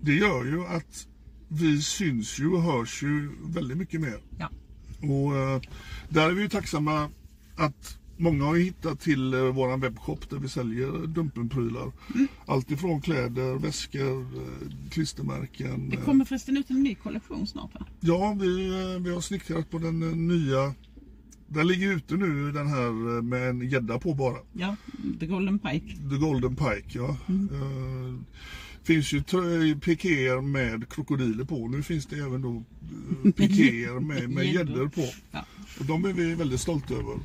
det 0.00 0.14
gör 0.14 0.44
ju 0.44 0.66
att 0.66 1.08
vi 1.48 1.82
syns 1.82 2.40
ju 2.40 2.48
och 2.48 2.62
hörs 2.62 3.02
ju 3.02 3.30
väldigt 3.44 3.78
mycket 3.78 4.00
mer. 4.00 4.20
Ja. 4.38 4.50
Och 5.00 5.36
eh, 5.36 5.60
där 6.08 6.30
är 6.30 6.32
vi 6.32 6.42
ju 6.42 6.48
tacksamma 6.48 7.10
att 7.56 7.98
många 8.18 8.44
har 8.44 8.56
hittat 8.56 9.00
till 9.00 9.34
eh, 9.34 9.40
våran 9.40 9.80
webbshop 9.80 10.30
där 10.30 10.36
vi 10.38 10.48
säljer 10.48 11.06
Dumpenprylar. 11.06 11.92
Allt 12.46 12.70
ifrån 12.70 13.00
kläder, 13.00 13.58
väskor, 13.58 14.20
eh, 14.20 14.90
klistermärken. 14.90 15.88
Det 15.88 15.96
eh, 15.96 16.04
kommer 16.04 16.24
förresten 16.24 16.56
ut 16.56 16.70
en 16.70 16.82
ny 16.82 16.94
kollektion 16.94 17.46
snart 17.46 17.74
va? 17.74 17.86
Ja, 18.00 18.36
vi, 18.40 18.68
eh, 18.68 19.02
vi 19.02 19.14
har 19.14 19.20
snickrat 19.20 19.70
på 19.70 19.78
den 19.78 20.02
eh, 20.02 20.16
nya. 20.16 20.74
Den 21.46 21.66
ligger 21.66 21.92
ute 21.92 22.14
nu 22.14 22.52
den 22.52 22.66
här 22.66 23.16
eh, 23.16 23.22
med 23.22 23.50
en 23.50 23.68
gädda 23.68 23.98
på 23.98 24.14
bara. 24.14 24.38
Ja, 24.52 24.76
The 25.20 25.26
Golden 25.26 25.58
Pike. 25.58 25.96
The 26.10 26.16
Golden 26.16 26.56
Pike 26.56 26.98
ja. 26.98 27.16
Eh, 27.28 28.14
finns 28.88 29.12
ju 29.12 29.22
pikéer 29.80 30.40
med 30.40 30.88
krokodiler 30.88 31.44
på. 31.44 31.68
Nu 31.68 31.82
finns 31.82 32.06
det 32.06 32.16
även 32.16 32.42
då 32.42 32.48
uh, 32.48 33.32
pikéer 33.36 34.00
med, 34.00 34.30
med 34.30 34.46
Gäddor. 34.46 34.88
på. 34.88 35.04
Ja. 35.30 35.44
Och 35.80 35.84
de 35.84 36.04
är 36.04 36.12
vi 36.12 36.34
väldigt 36.34 36.60
stolta 36.60 36.94
över. 36.94 37.18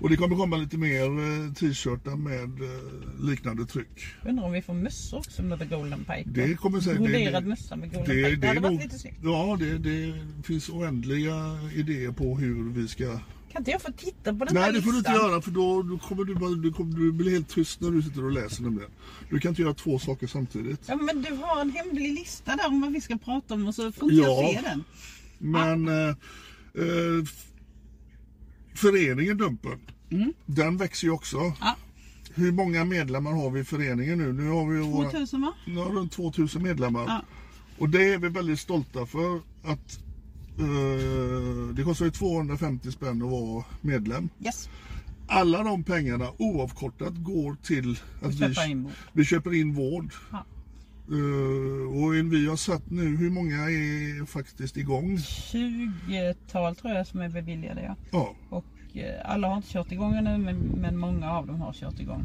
Och 0.00 0.10
det 0.10 0.16
kommer 0.16 0.36
komma 0.36 0.56
lite 0.56 0.76
mer 0.76 1.04
eh, 1.04 1.52
t-shirtar 1.52 2.16
med 2.16 2.62
eh, 2.62 3.24
liknande 3.24 3.66
tryck. 3.66 4.06
Undrar 4.24 4.44
om 4.44 4.52
vi 4.52 4.62
får 4.62 4.74
mössor 4.74 5.18
också 5.18 5.42
med 5.42 5.58
The 5.58 5.64
Golden 5.64 6.04
Pike. 6.04 6.24
Det 6.26 6.54
kommer 6.54 6.80
säkert... 6.80 6.98
Broderad 6.98 7.46
mössa 7.46 7.76
med 7.76 7.92
Golden 7.92 8.16
Pike. 8.16 8.36
Det, 8.36 8.46
hade 8.46 8.58
är 8.58 8.62
varit 8.62 8.82
lite 8.82 8.98
snyggt. 8.98 9.18
Ja, 9.22 9.56
det, 9.60 9.78
det 9.78 10.14
finns 10.44 10.68
oändliga 10.68 11.58
idéer 11.74 12.12
på 12.12 12.38
hur 12.38 12.72
vi 12.72 12.88
ska 12.88 13.18
inte 13.60 13.70
jag 13.70 13.82
få 13.82 13.92
titta 13.92 14.34
på 14.34 14.44
den 14.44 14.56
här 14.56 14.62
Nej 14.64 14.72
det 14.72 14.82
får 14.82 14.92
du 14.92 14.98
inte 14.98 15.12
listan? 15.12 15.30
göra 15.30 15.42
för 15.42 15.50
då, 15.50 15.82
då 15.82 15.98
kommer 15.98 16.24
du, 16.24 16.34
bara, 16.34 16.50
du, 16.50 16.72
kommer, 16.72 16.96
du 16.96 17.12
blir 17.12 17.30
helt 17.30 17.48
tyst 17.48 17.80
när 17.80 17.90
du 17.90 18.02
sitter 18.02 18.24
och 18.24 18.32
läser 18.32 18.62
nämligen. 18.62 18.90
Du 19.30 19.40
kan 19.40 19.48
inte 19.48 19.62
göra 19.62 19.74
två 19.74 19.98
saker 19.98 20.26
samtidigt. 20.26 20.80
Ja 20.86 20.96
men 20.96 21.22
du 21.22 21.34
har 21.34 21.60
en 21.60 21.70
hemlig 21.70 22.12
lista 22.12 22.56
där 22.56 22.66
om 22.66 22.80
vad 22.80 22.92
vi 22.92 23.00
ska 23.00 23.18
prata 23.18 23.54
om 23.54 23.66
och 23.66 23.74
så 23.74 23.92
får 23.92 24.12
inte 24.12 24.22
Ja. 24.24 24.42
jag 24.42 24.54
se 24.54 24.68
den. 24.68 24.84
Men 25.38 25.88
eh, 25.88 26.08
eh, 26.74 27.22
f- 27.22 27.44
föreningen 28.74 29.36
Dumpen, 29.38 29.78
den 30.46 30.76
växer 30.76 31.06
ju 31.06 31.12
också. 31.12 31.36
Mm. 31.38 31.52
Ja. 31.60 31.76
Hur 32.34 32.52
många 32.52 32.84
medlemmar 32.84 33.32
har 33.32 33.50
vi 33.50 33.60
i 33.60 33.64
föreningen 33.64 34.18
nu? 34.18 34.32
Nu 34.32 34.48
har 34.48 34.66
vi 34.66 34.76
ju 34.76 34.82
våra, 34.82 35.10
2000 35.10 35.40
va? 35.40 35.52
nu 35.66 35.76
har 35.76 35.90
runt 35.90 36.12
2000 36.12 36.62
medlemmar. 36.62 37.04
Ja. 37.06 37.22
Och 37.78 37.88
det 37.88 38.12
är 38.14 38.18
vi 38.18 38.28
väldigt 38.28 38.60
stolta 38.60 39.06
för 39.06 39.40
att 39.64 39.98
det 41.74 41.82
kostar 41.82 42.04
ju 42.04 42.10
250 42.10 42.92
spänn 42.92 43.22
att 43.22 43.30
vara 43.30 43.64
medlem. 43.80 44.28
Yes. 44.44 44.68
Alla 45.26 45.62
de 45.62 45.84
pengarna 45.84 46.28
oavkortat 46.38 47.14
går 47.16 47.56
till 47.62 47.98
att 48.22 48.34
vi, 48.34 48.54
köper 48.54 48.70
in 48.70 48.82
vård. 48.82 48.92
vi 49.12 49.24
köper 49.24 49.54
in 49.54 49.74
vård. 49.74 50.12
Ja. 50.32 50.44
Eh, 51.10 52.04
och 52.04 52.14
vi 52.32 52.48
har 52.48 52.56
satt 52.56 52.90
nu, 52.90 53.16
hur 53.16 53.30
många 53.30 53.56
är 53.56 54.26
faktiskt 54.26 54.76
igång? 54.76 55.16
20-tal 55.16 56.76
tror 56.76 56.92
jag 56.92 57.06
som 57.06 57.20
är 57.20 57.28
beviljade 57.28 57.82
ja. 57.82 57.96
Ja, 58.10 58.34
Och 58.48 58.96
eh, 58.96 59.30
alla 59.30 59.48
har 59.48 59.56
inte 59.56 59.72
kört 59.72 59.92
igång 59.92 60.14
ännu 60.14 60.38
men, 60.38 60.56
men 60.56 60.96
många 60.96 61.32
av 61.32 61.46
dem 61.46 61.60
har 61.60 61.72
kört 61.72 62.00
igång. 62.00 62.22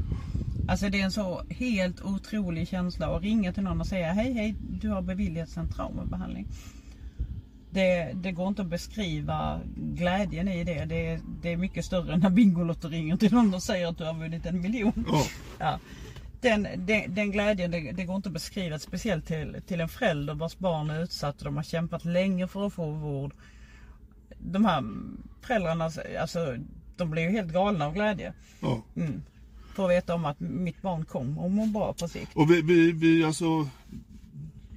Alltså 0.67 0.89
det 0.89 1.02
är 1.02 1.06
en 1.06 1.12
så 1.12 1.41
helt 1.50 2.02
otrolig 2.02 2.67
känsla 2.67 3.15
att 3.15 3.24
ringa 3.24 3.54
till 3.54 3.63
någon 3.63 3.82
och 3.82 3.88
säga 3.88 4.13
hej 4.13 4.34
hej 4.34 4.56
du 4.82 4.89
har 4.89 5.02
beviljats 5.02 5.58
en 5.58 5.69
traumabehandling. 5.69 6.48
Det, 7.76 8.12
det 8.16 8.32
går 8.32 8.48
inte 8.48 8.62
att 8.62 8.68
beskriva 8.68 9.60
glädjen 9.76 10.48
i 10.48 10.64
det. 10.64 10.86
Det, 10.86 11.08
är- 11.08 11.20
det 11.42 11.50
är 11.54 11.58
mycket 11.58 11.86
större 11.86 12.14
än 12.14 12.20
när 12.20 12.30
Bingolotto 12.30 12.88
ringer 12.88 13.18
till 13.18 13.34
någon 13.34 13.54
och 13.54 13.64
säger 13.64 13.88
att 13.88 13.98
du 13.98 14.04
har 14.04 14.14
vunnit 14.14 14.46
en 14.46 14.62
miljon. 14.62 15.06
ja. 15.12 15.24
Ja. 15.60 15.80
Den, 16.42 16.68
den, 16.78 17.16
den 17.16 17.32
glädjen, 17.32 17.72
det, 17.72 17.92
det 17.92 18.04
går 18.06 18.16
inte 18.16 18.30
att 18.30 18.34
beskriva. 18.34 18.80
Speciellt 18.80 19.26
till, 19.28 19.58
till 19.68 19.82
en 19.82 19.90
förälder 19.90 20.34
vars 20.34 20.58
barn 20.58 20.90
är 20.90 21.04
utsatt 21.04 21.38
och 21.40 21.46
de 21.46 21.56
har 21.56 21.64
kämpat 21.64 22.06
länge 22.06 22.48
för 22.48 22.68
att 22.68 22.74
få 22.74 22.92
vård. 22.92 23.34
De 24.40 24.66
här 24.66 24.84
föräldrarna, 25.42 25.92
alltså, 26.22 26.58
de 26.98 27.12
blir 27.12 27.24
ju 27.24 27.30
helt 27.30 27.54
galna 27.54 27.86
av 27.86 27.94
glädje. 27.94 28.34
ja. 28.62 28.84
För 29.76 29.84
att 29.86 29.92
veta 29.92 30.16
om 30.16 30.26
att 30.26 30.40
mitt 30.40 30.82
barn 30.82 31.06
kommer 31.06 31.46
att 31.46 31.52
må 31.52 31.66
bra 31.66 31.94
på 31.94 32.08
sikt. 32.08 32.32
Och 32.36 32.52
vi, 32.52 32.62
vi, 32.62 32.92
vi 32.92 33.24
alltså 33.24 33.68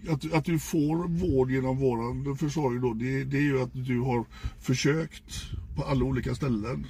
att, 0.08 0.32
att 0.32 0.44
du 0.44 0.58
får 0.58 1.08
vård 1.08 1.50
genom 1.50 1.78
våran 1.78 2.36
försorg 2.36 2.80
då, 2.80 2.94
det, 2.94 3.24
det 3.24 3.36
är 3.36 3.42
ju 3.42 3.62
att 3.62 3.70
du 3.72 4.00
har 4.00 4.24
försökt 4.58 5.50
på 5.76 5.82
alla 5.82 6.04
olika 6.04 6.34
ställen. 6.34 6.86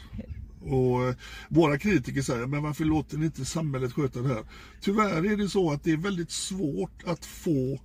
Och 0.60 1.08
eh, 1.08 1.14
våra 1.48 1.78
kritiker 1.78 2.22
säger, 2.22 2.46
men 2.46 2.62
varför 2.62 2.84
låter 2.84 3.18
ni 3.18 3.24
inte 3.24 3.44
samhället 3.44 3.92
sköta 3.92 4.20
det 4.20 4.28
här? 4.28 4.44
Tyvärr 4.80 5.32
är 5.32 5.36
det 5.36 5.48
så 5.48 5.72
att 5.72 5.84
det 5.84 5.92
är 5.92 5.96
väldigt 5.96 6.30
svårt 6.30 7.02
att 7.06 7.24
få 7.26 7.80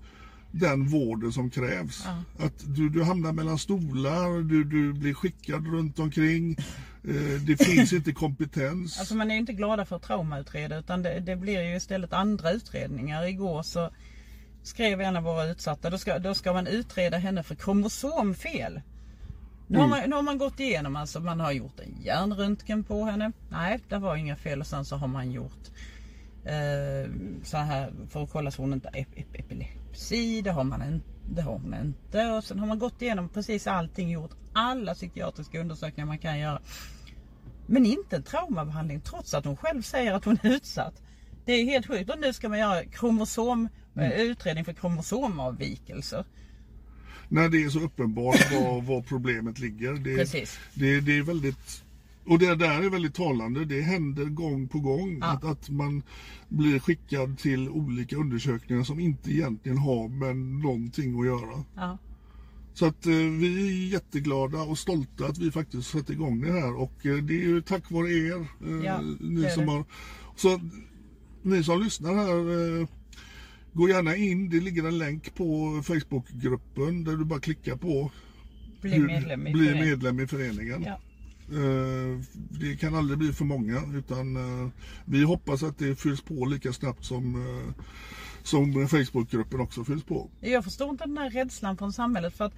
den 0.51 0.87
vården 0.87 1.31
som 1.31 1.49
krävs. 1.49 2.05
Att 2.39 2.75
du, 2.75 2.89
du 2.89 3.03
hamnar 3.03 3.33
mellan 3.33 3.57
stolar, 3.57 4.41
du, 4.43 4.63
du 4.63 4.93
blir 4.93 5.13
skickad 5.13 5.67
runt 5.67 5.99
omkring. 5.99 6.55
Eh, 7.03 7.41
det 7.47 7.65
finns 7.65 7.93
inte 7.93 8.11
kompetens. 8.13 8.99
Alltså 8.99 9.15
man 9.15 9.31
är 9.31 9.35
ju 9.35 9.39
inte 9.39 9.53
glada 9.53 9.85
för 9.85 9.95
att 9.95 10.03
traumautreda 10.03 10.79
utan 10.79 11.03
det, 11.03 11.19
det 11.19 11.35
blir 11.35 11.61
ju 11.61 11.75
istället 11.75 12.13
andra 12.13 12.51
utredningar. 12.51 13.23
Igår 13.27 13.63
så 13.63 13.89
skrev 14.63 15.01
en 15.01 15.17
av 15.17 15.23
våra 15.23 15.45
utsatta, 15.45 15.89
då 15.89 15.97
ska, 15.97 16.19
då 16.19 16.33
ska 16.33 16.53
man 16.53 16.67
utreda 16.67 17.17
henne 17.17 17.43
för 17.43 17.55
kromosomfel. 17.55 18.81
Nu 19.67 19.79
har, 19.79 19.87
man, 19.87 19.99
nu 20.09 20.15
har 20.15 20.21
man 20.21 20.37
gått 20.37 20.59
igenom, 20.59 20.95
alltså 20.95 21.19
man 21.19 21.39
har 21.39 21.51
gjort 21.51 21.79
en 21.79 22.01
hjärnröntgen 22.01 22.83
på 22.83 23.05
henne. 23.05 23.31
Nej, 23.49 23.79
det 23.89 23.97
var 23.97 24.15
inga 24.15 24.35
fel 24.35 24.59
och 24.59 24.67
sen 24.67 24.85
så 24.85 24.95
har 24.95 25.07
man 25.07 25.31
gjort 25.31 25.69
eh, 26.45 27.11
så 27.43 27.57
här 27.57 27.93
för 28.09 28.23
att 28.23 28.31
kolla 28.31 28.51
så 28.51 28.61
hon 28.61 28.73
inte 28.73 28.87
har 28.87 28.95
ep- 28.99 29.15
ep- 29.15 29.39
epilepsi. 29.39 30.41
Det 30.41 30.51
har, 30.51 30.63
man 30.63 30.81
en, 30.81 31.03
det 31.29 31.41
har 31.41 31.51
hon 31.51 31.73
inte. 31.73 32.31
Och 32.31 32.43
sen 32.43 32.59
har 32.59 32.67
man 32.67 32.79
gått 32.79 33.01
igenom 33.01 33.29
precis 33.29 33.67
allting, 33.67 34.11
gjort 34.11 34.31
alla 34.53 34.93
psykiatriska 34.93 35.61
undersökningar 35.61 36.07
man 36.07 36.17
kan 36.17 36.39
göra. 36.39 36.61
Men 37.67 37.85
inte 37.85 38.15
en 38.15 38.23
traumabehandling 38.23 39.01
trots 39.01 39.33
att 39.33 39.45
hon 39.45 39.57
själv 39.57 39.81
säger 39.81 40.13
att 40.13 40.25
hon 40.25 40.37
är 40.43 40.49
utsatt. 40.49 41.01
Det 41.45 41.51
är 41.53 41.65
helt 41.65 41.87
sjukt. 41.87 42.09
Och 42.09 42.19
nu 42.19 42.33
ska 42.33 42.49
man 42.49 42.59
göra 42.59 42.85
kromosom, 42.85 43.69
eh, 43.95 44.21
utredning 44.21 44.65
för 44.65 44.73
kromosomavvikelser. 44.73 46.25
när 47.29 47.49
det 47.49 47.63
är 47.63 47.69
så 47.69 47.79
uppenbart 47.79 48.51
var, 48.51 48.81
var 48.81 49.01
problemet 49.01 49.59
ligger. 49.59 49.93
Det, 49.93 50.15
Precis. 50.15 50.59
Det, 50.73 50.99
det 51.01 51.17
är 51.17 51.23
väldigt 51.23 51.83
och 52.25 52.39
det 52.39 52.55
där 52.55 52.81
är 52.83 52.89
väldigt 52.89 53.15
talande. 53.15 53.65
Det 53.65 53.81
händer 53.81 54.25
gång 54.25 54.67
på 54.67 54.79
gång 54.79 55.17
Ja. 55.21 55.25
att, 55.27 55.43
att 55.43 55.69
man 55.69 56.03
blir 56.49 56.79
skickad 56.79 57.37
till 57.39 57.69
olika 57.69 58.15
undersökningar 58.15 58.83
som 58.83 58.99
inte 58.99 59.31
egentligen 59.31 59.77
har 59.77 60.07
med 60.07 60.35
någonting 60.37 61.19
att 61.19 61.25
göra. 61.25 61.63
Ja. 61.75 61.97
Så 62.73 62.85
att 62.85 63.05
eh, 63.05 63.11
vi 63.13 63.67
är 63.87 63.91
jätteglada 63.93 64.61
och 64.61 64.77
stolta 64.77 65.25
att 65.25 65.37
vi 65.37 65.51
faktiskt 65.51 65.89
sätter 65.89 66.13
igång 66.13 66.41
det 66.41 66.51
här 66.51 66.75
och 66.75 67.05
eh, 67.05 67.15
det 67.15 67.33
är 67.33 67.47
ju 67.47 67.61
tack 67.61 67.91
vare 67.91 68.11
er. 68.11 68.47
Eh, 68.67 68.85
Ja, 68.85 69.01
ni 69.19 69.49
som 69.49 69.67
har, 69.67 69.85
så 70.35 70.59
ni 71.45 71.63
som 71.63 71.81
lyssnar 71.83 72.13
här 72.13 72.79
eh, 72.81 72.87
Gå 73.73 73.89
gärna 73.89 74.15
in, 74.15 74.49
det 74.49 74.59
ligger 74.59 74.83
en 74.87 74.97
länk 74.97 75.35
på 75.35 75.81
Facebookgruppen 75.85 77.03
där 77.03 77.15
du 77.17 77.25
bara 77.25 77.39
klickar 77.39 77.75
på 77.75 78.11
Bli 78.81 78.99
medlem 78.99 79.47
i 79.47 79.51
bli 79.51 79.65
föreningen. 79.65 79.89
medlem 79.89 80.19
i 80.19 80.27
föreningen. 80.27 80.83
Ja. 80.83 80.99
Eh, 81.57 82.19
Det 82.49 82.75
kan 82.79 82.95
aldrig 82.95 83.19
bli 83.19 83.33
för 83.33 83.45
många 83.45 83.81
utan 83.93 84.35
eh, 84.35 84.69
vi 85.05 85.23
hoppas 85.23 85.63
att 85.63 85.77
det 85.77 85.95
fylls 85.95 86.21
på 86.21 86.45
lika 86.45 86.73
snabbt 86.73 87.05
som, 87.05 87.43
som 88.43 88.87
Facebookgruppen 88.87 89.59
också 89.59 89.83
fylls 89.83 90.03
på. 90.03 90.29
Jag 90.41 90.63
förstår 90.63 90.89
inte 90.89 91.05
den 91.05 91.17
här 91.17 91.29
rädslan 91.29 91.77
från 91.77 91.93
samhället 91.93 92.33
för 92.33 92.45
att 92.45 92.53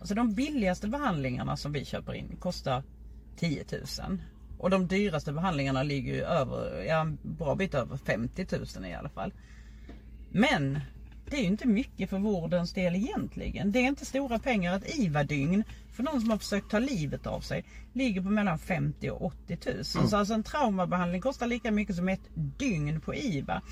alltså 0.00 0.14
de 0.14 0.34
billigaste 0.34 0.88
behandlingarna 0.88 1.56
som 1.56 1.72
vi 1.72 1.84
köper 1.84 2.14
in 2.14 2.36
kostar 2.40 2.82
10 3.38 3.64
000. 4.08 4.18
Och 4.62 4.70
de 4.70 4.86
dyraste 4.86 5.32
behandlingarna 5.32 5.82
ligger 5.82 6.14
ju 6.14 6.22
över, 6.22 6.84
ja, 6.84 7.00
en 7.00 7.18
bra 7.22 7.54
bit 7.54 7.74
över 7.74 7.96
50 7.96 8.46
000 8.76 8.86
i 8.86 8.94
alla 8.94 9.08
fall. 9.08 9.32
Men 10.30 10.80
det 11.30 11.36
är 11.36 11.40
ju 11.40 11.46
inte 11.46 11.68
mycket 11.68 12.10
för 12.10 12.18
vårdens 12.18 12.72
del 12.72 12.96
egentligen. 12.96 13.72
Det 13.72 13.78
är 13.78 13.82
inte 13.82 14.04
stora 14.04 14.38
pengar. 14.38 14.76
Ett 14.76 14.98
IVA-dygn 14.98 15.64
för 15.92 16.02
någon 16.02 16.20
som 16.20 16.30
har 16.30 16.38
försökt 16.38 16.70
ta 16.70 16.78
livet 16.78 17.26
av 17.26 17.40
sig 17.40 17.64
ligger 17.92 18.22
på 18.22 18.30
mellan 18.30 18.58
50 18.58 19.10
och 19.10 19.24
80 19.24 19.58
000. 19.66 19.84
Så 19.84 20.16
alltså 20.16 20.34
en 20.34 20.42
traumabehandling 20.42 21.20
kostar 21.20 21.46
lika 21.46 21.70
mycket 21.70 21.96
som 21.96 22.08
ett 22.08 22.30
dygn 22.34 23.00
på 23.00 23.14
IVA. 23.14 23.62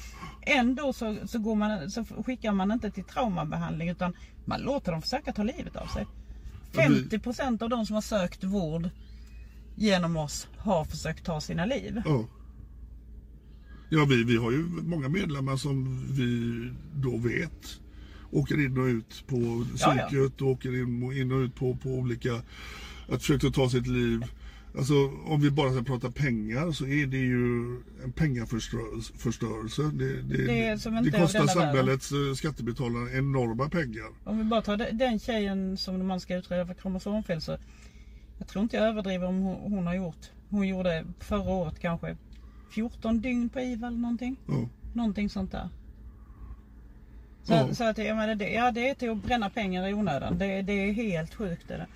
Ändå 0.42 0.92
så, 0.92 1.16
så, 1.26 1.38
går 1.38 1.55
man, 1.55 1.90
så 1.90 2.05
skickar 2.05 2.53
man 2.53 2.72
inte 2.72 2.90
till 2.90 3.05
traumabehandling 3.05 3.88
utan 3.88 4.16
man 4.44 4.61
låter 4.61 4.92
dem 4.92 5.03
försöka 5.03 5.33
ta 5.33 5.42
livet 5.42 5.76
av 5.76 5.87
sig. 5.87 6.07
50% 6.72 7.62
av 7.62 7.68
de 7.68 7.87
som 7.87 7.94
har 7.94 8.03
sökt 8.03 8.44
vård 8.44 8.90
genom 9.80 10.16
oss 10.16 10.48
har 10.56 10.84
försökt 10.84 11.24
ta 11.24 11.40
sina 11.40 11.64
liv. 11.64 12.02
Ja. 12.04 12.24
Ja, 13.92 14.04
vi, 14.04 14.24
vi 14.24 14.36
har 14.36 14.50
ju 14.52 14.58
många 14.82 15.08
medlemmar 15.08 15.56
som 15.56 16.04
vi 16.10 16.70
då 17.00 17.16
vet 17.16 17.80
åker 18.30 18.64
in 18.64 18.78
och 18.78 18.84
ut 18.84 19.24
på 19.26 19.36
Ja, 19.78 19.94
ja. 19.96 20.06
psyket 20.08 20.40
och 20.42 20.48
åker 20.48 20.82
in 20.82 21.02
och, 21.02 21.14
in 21.14 21.32
och 21.32 21.38
ut 21.38 21.54
på, 21.54 21.74
på 21.76 21.88
olika, 21.88 22.34
att 23.08 23.20
försöka 23.20 23.50
ta 23.50 23.70
sitt 23.70 23.86
liv. 23.86 24.24
Alltså 24.78 24.94
om 25.24 25.40
vi 25.40 25.50
bara 25.50 25.72
ska 25.72 25.82
prata 25.82 26.10
pengar 26.10 26.72
så 26.72 26.86
är 26.86 27.06
det 27.06 27.16
ju 27.18 27.76
en 28.04 28.12
pengaförstörelse. 28.12 29.82
Det, 29.82 30.22
det, 30.22 30.46
Det 30.46 30.66
är 30.66 30.76
som 30.76 30.96
inte 30.96 31.10
det 31.10 31.18
kostar 31.18 31.38
denna 31.38 31.54
världen. 31.54 31.72
samhällets 31.72 32.12
eh, 32.12 32.34
skattebetalare 32.34 33.18
enorma 33.18 33.68
pengar. 33.68 34.06
Om 34.24 34.38
vi 34.38 34.44
bara 34.44 34.62
tar 34.62 34.76
de- 34.76 34.90
den 34.92 35.18
tjejen 35.18 35.76
som 35.76 36.06
man 36.06 36.20
ska 36.20 36.36
utreda 36.36 36.66
för 36.66 36.74
kromosomfel 36.74 37.40
så 37.40 37.58
jag 38.40 38.48
tror 38.48 38.62
inte 38.62 38.76
jag 38.76 38.87
överdriver 38.88 39.26
om 39.26 39.40
hon, 39.42 39.72
hon 39.72 39.87
har 39.87 39.94
gjort. 39.94 40.31
Hon 40.50 40.68
gjorde 40.68 41.05
förra 41.18 41.50
året 41.50 41.79
kanske 41.79 42.16
14 42.74 43.20
dygn 43.20 43.48
på 43.48 43.61
IVA 43.61 43.87
eller 43.87 43.98
någonting. 43.98 44.37
Ja. 44.46 44.68
Någonting 44.94 45.29
sånt 45.29 45.53
där. 45.53 45.68
Så, 47.42 47.53
Ja. 47.53 47.74
så 47.74 47.85
att 47.85 47.98
jag 47.98 48.16
menar, 48.16 48.35
det, 48.35 48.50
ja, 48.53 48.70
det 48.70 48.88
är 48.90 48.94
till 48.94 49.11
att 49.11 49.24
bränna 49.24 49.50
pengar 49.50 49.88
i 49.88 49.94
onödan. 49.94 50.38
Det, 50.38 50.62
det 50.62 50.72
är 50.72 50.92
helt 50.92 51.35
sjukt. 51.35 51.68
Det 51.68 51.74
där. 51.76 51.87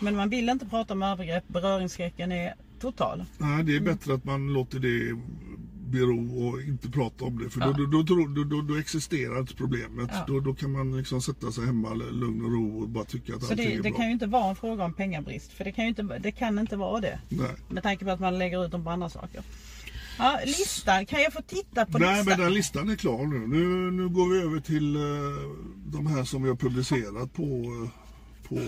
Men 0.00 0.16
man 0.16 0.28
vill 0.30 0.48
inte 0.48 0.66
prata 0.66 0.94
om 0.94 1.02
övergrepp. 1.02 1.48
Beröringsskräcken 1.48 2.32
är 2.32 2.54
total. 2.80 3.24
Nej, 3.38 3.64
det 3.64 3.72
är 3.72 3.80
Mm. 3.80 3.92
bättre 3.94 4.14
att 4.14 4.24
man 4.24 4.52
låter 4.52 4.78
det 4.78 5.16
bero 5.88 6.46
och 6.48 6.62
inte 6.62 6.90
prata 6.90 7.24
om 7.24 7.38
det. 7.38 7.50
För 7.50 7.60
Ja. 7.60 7.66
då, 7.66 8.02
då, 8.02 8.02
då, 8.02 8.44
då, 8.44 8.62
då, 8.62 8.74
existerar 8.76 9.40
inte 9.40 9.54
problemet. 9.54 10.10
Ja. 10.12 10.24
Då, 10.26 10.40
då 10.40 10.54
kan 10.54 10.72
man 10.72 10.96
liksom 10.96 11.22
sätta 11.22 11.52
sig 11.52 11.66
hemma 11.66 11.92
i 11.94 12.12
lugn 12.12 12.44
och 12.44 12.52
ro 12.52 12.80
och 12.82 12.88
bara 12.88 13.04
tycka 13.04 13.34
att 13.34 13.42
Så 13.42 13.52
allting 13.52 13.66
det, 13.66 13.72
är 13.72 13.76
det 13.76 13.82
bra. 13.90 13.92
kan 13.98 14.06
ju 14.06 14.12
inte 14.12 14.26
vara 14.26 14.50
en 14.50 14.56
fråga 14.56 14.84
om 14.84 14.94
pengabrist. 14.94 15.52
För 15.52 15.64
det 15.64 15.72
kan 15.72 15.84
ju 15.84 15.88
inte, 15.88 16.02
det 16.18 16.32
kan 16.32 16.58
inte 16.58 16.76
vara 16.76 17.00
det. 17.00 17.18
Nej. 17.28 17.50
Med 17.68 17.82
tanke 17.82 18.04
på 18.04 18.10
att 18.10 18.20
man 18.20 18.38
lägger 18.38 18.64
ut 18.64 18.70
dem 18.72 18.84
på 18.84 18.90
andra 18.90 19.08
saker. 19.08 19.42
Ja, 20.18 20.40
listan. 20.46 21.06
Kan 21.06 21.22
jag 21.22 21.32
få 21.32 21.42
titta 21.42 21.86
på 21.86 21.98
Nej, 21.98 22.16
listan? 22.16 22.24
men 22.38 22.44
den 22.46 22.54
listan 22.54 22.88
är 22.90 22.96
klar 22.96 23.26
nu. 23.26 23.38
Nu, 23.46 23.90
nu 23.90 24.08
går 24.08 24.28
vi 24.34 24.42
över 24.42 24.60
till 24.60 24.96
eh, 24.96 25.02
de 25.86 26.06
här 26.06 26.24
som 26.24 26.42
vi 26.42 26.48
har 26.48 26.56
publicerat 26.56 27.32
på, 27.34 27.42
eh, 27.42 27.90
på 28.48 28.54
eh, 28.54 28.62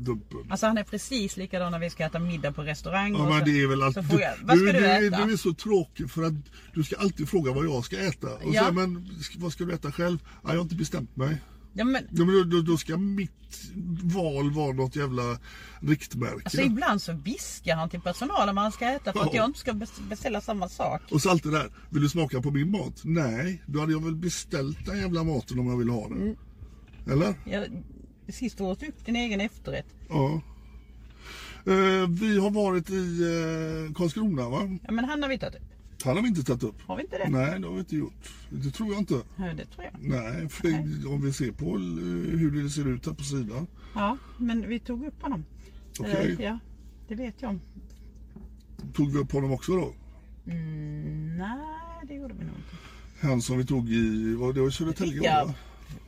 Dumpen. 0.00 0.38
Alltså 0.50 0.66
han 0.66 0.78
är 0.78 0.84
precis 0.84 1.36
likadan 1.36 1.72
när 1.72 1.78
vi 1.78 1.90
ska 1.90 2.04
äta 2.04 2.18
middag 2.18 2.52
på 2.52 2.62
restaurang. 2.62 3.12
Ja, 3.12 3.28
men 3.28 3.44
det 3.44 3.60
är 3.62 3.66
väl. 3.66 3.92
Så 3.94 4.02
frågar 4.02 4.22
jag, 4.26 4.34
vad 4.46 4.58
ska 4.58 4.72
du, 4.72 4.78
är- 4.86 5.08
äta? 5.08 5.26
du 5.26 5.32
är 5.32 5.36
så 5.36 5.54
tråkig 5.54 6.10
för 6.10 6.22
att 6.22 6.32
du 6.74 6.84
ska 6.84 6.96
alltid 6.96 7.28
fråga 7.28 7.52
vad 7.52 7.64
jag 7.66 7.84
ska 7.84 7.98
äta. 7.98 8.34
Och 8.34 8.54
Ja. 8.54 8.64
så, 8.66 8.72
men 8.72 9.08
vad 9.36 9.52
ska 9.52 9.64
du 9.64 9.72
äta 9.74 9.92
själv? 9.92 10.18
Ja, 10.42 10.48
jag 10.48 10.56
har 10.56 10.62
inte 10.62 10.74
bestämt 10.74 11.16
mig. 11.16 11.36
ja, 11.72 11.84
men, 11.84 12.02
Ja, 12.10 12.24
men 12.24 12.50
då, 12.50 12.60
då, 12.62 12.76
ska 12.76 12.96
mitt 12.96 13.30
val 14.02 14.50
vara 14.52 14.72
något 14.72 14.96
jävla 14.96 15.38
riktmärke. 15.80 16.40
alltså, 16.44 16.60
ibland 16.60 17.02
så 17.02 17.12
viskar 17.12 17.76
han 17.76 17.90
till 17.90 18.00
personalen 18.00 18.54
vad 18.54 18.62
han 18.62 18.72
ska 18.72 18.84
äta 18.90 19.12
för 19.12 19.20
att 19.20 19.26
Ja. 19.26 19.36
jag 19.36 19.44
inte 19.46 19.58
ska 19.58 19.72
bes- 19.72 20.08
beställa 20.08 20.40
samma 20.40 20.68
sak. 20.68 21.02
Och 21.10 21.22
så 21.22 21.30
allt 21.30 21.42
det 21.42 21.50
där. 21.50 21.70
Vill 21.90 22.02
du 22.02 22.08
smaka 22.08 22.42
på 22.42 22.50
min 22.50 22.70
mat? 22.70 23.00
Nej, 23.04 23.62
då 23.66 23.80
hade 23.80 23.92
jag 23.92 24.04
väl 24.04 24.16
beställt 24.16 24.86
den 24.86 24.98
jävla 24.98 25.24
maten 25.24 25.58
om 25.58 25.66
jag 25.66 25.76
vill 25.76 25.88
ha 25.88 26.08
den. 26.08 26.22
Mm. 26.22 26.36
Eller? 27.10 27.34
Jag, 27.44 27.66
sist 28.32 28.60
åt 28.60 28.82
upp 28.82 29.04
din 29.04 29.16
egen 29.16 29.40
efterrätt. 29.40 29.86
Ja. 30.08 30.40
Eh, 31.66 32.08
vi 32.08 32.38
har 32.38 32.50
varit 32.50 32.90
i 32.90 33.22
eh, 33.22 33.94
Karlskrona 33.94 34.48
va? 34.48 34.78
Ja, 34.86 34.92
men 34.92 35.04
han 35.04 35.22
har 35.22 35.28
vi 35.28 35.38
tagit 35.38 35.54
upp. 35.54 35.62
Han 36.04 36.16
har 36.16 36.22
vi 36.22 36.28
inte 36.28 36.44
tagit 36.44 36.62
upp. 36.62 36.82
Har 36.86 36.96
vi 36.96 37.02
inte 37.02 37.18
det? 37.18 37.28
Nej, 37.28 37.60
det 37.60 37.66
har 37.66 37.74
vi 37.74 37.80
inte 37.80 37.96
gjort. 37.96 38.32
Det 38.50 38.70
tror 38.70 38.88
jag 38.92 38.98
inte. 38.98 39.22
Ja, 39.36 39.44
det 39.56 39.66
tror 39.66 39.84
jag. 39.84 39.92
Nej, 40.00 40.48
för 40.48 40.68
om 41.12 41.22
vi 41.24 41.32
ser 41.32 41.52
på 41.52 41.64
eh, 41.64 42.38
hur 42.38 42.62
det 42.62 42.70
ser 42.70 42.88
ut 42.88 43.06
här 43.06 43.12
på 43.12 43.24
sidan. 43.24 43.66
Ja, 43.94 44.16
men 44.38 44.68
vi 44.68 44.78
tog 44.78 45.06
upp 45.06 45.22
honom. 45.22 45.44
Okej. 46.00 46.36
Eh, 46.38 46.44
ja, 46.44 46.58
det 47.08 47.14
vet 47.14 47.42
jag 47.42 47.50
om. 47.50 47.60
Tog 48.94 49.12
vi 49.12 49.18
upp 49.18 49.32
honom 49.32 49.52
också 49.52 49.72
då? 49.76 49.94
Mm, 50.46 51.36
nej, 51.38 52.06
det 52.08 52.14
gjorde 52.14 52.34
vi 52.34 52.44
nog 52.44 52.54
inte. 52.56 52.76
Han 53.20 53.42
som 53.42 53.58
vi 53.58 53.66
tog 53.66 53.90
i, 53.90 54.34
vad 54.34 54.54
det 54.54 54.60
var 54.60 54.68
i 54.68 54.72
Södertälje 54.72 55.14
Rickard. 55.14 55.52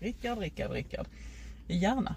Rickard, 0.01 0.39
Rickard, 0.39 1.07
Rickard. 1.69 1.83
Gärna. 1.83 2.15